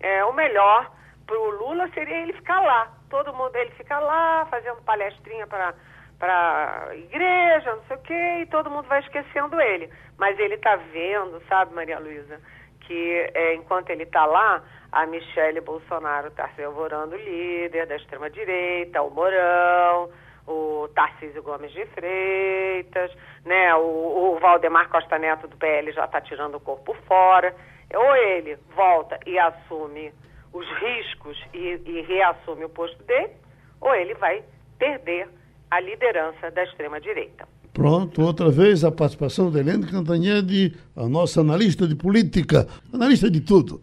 É, 0.00 0.24
o 0.24 0.32
melhor 0.32 0.90
para 1.26 1.38
o 1.38 1.50
Lula 1.50 1.88
seria 1.92 2.16
ele 2.16 2.32
ficar 2.32 2.60
lá. 2.60 2.90
Todo 3.10 3.34
mundo, 3.34 3.54
ele 3.56 3.70
fica 3.72 3.98
lá 3.98 4.46
fazendo 4.50 4.82
palestrinha 4.82 5.46
para 5.46 5.74
para 6.18 6.92
igreja, 6.94 7.76
não 7.76 7.82
sei 7.84 7.96
o 7.96 8.00
quê, 8.00 8.38
e 8.40 8.46
todo 8.46 8.70
mundo 8.70 8.88
vai 8.88 9.00
esquecendo 9.00 9.60
ele. 9.60 9.90
Mas 10.16 10.38
ele 10.38 10.54
está 10.54 10.76
vendo, 10.76 11.42
sabe, 11.46 11.74
Maria 11.74 11.98
Luísa, 11.98 12.40
que 12.80 13.30
é, 13.34 13.54
enquanto 13.54 13.90
ele 13.90 14.04
está 14.04 14.24
lá, 14.24 14.62
a 14.96 15.04
Michele 15.04 15.60
Bolsonaro 15.60 16.28
está 16.28 16.48
se 16.56 16.62
alvorando 16.62 17.16
líder 17.16 17.86
da 17.86 17.96
extrema-direita, 17.96 19.02
o 19.02 19.10
Morão, 19.10 20.08
o 20.46 20.88
Tarcísio 20.94 21.42
Gomes 21.42 21.70
de 21.72 21.84
Freitas, 21.86 23.12
né, 23.44 23.74
o, 23.74 24.36
o 24.36 24.38
Valdemar 24.40 24.88
Costa 24.88 25.18
Neto 25.18 25.48
do 25.48 25.56
PL 25.58 25.92
já 25.92 26.06
está 26.06 26.18
tirando 26.22 26.54
o 26.54 26.60
corpo 26.60 26.96
fora. 27.06 27.54
Ou 27.94 28.16
ele 28.16 28.56
volta 28.74 29.20
e 29.26 29.38
assume 29.38 30.12
os 30.50 30.66
riscos 30.78 31.36
e, 31.52 31.78
e 31.84 32.00
reassume 32.00 32.64
o 32.64 32.70
posto 32.70 33.00
dele, 33.04 33.34
ou 33.82 33.94
ele 33.94 34.14
vai 34.14 34.42
perder 34.78 35.28
a 35.70 35.78
liderança 35.78 36.50
da 36.50 36.64
extrema-direita. 36.64 37.46
Pronto, 37.74 38.22
outra 38.22 38.50
vez 38.50 38.82
a 38.82 38.90
participação 38.90 39.50
da 39.50 39.60
Helene 39.60 39.86
Cantanhede, 39.86 40.74
a 40.96 41.06
nossa 41.06 41.42
analista 41.42 41.86
de 41.86 41.94
política, 41.94 42.66
analista 42.90 43.30
de 43.30 43.42
tudo. 43.42 43.82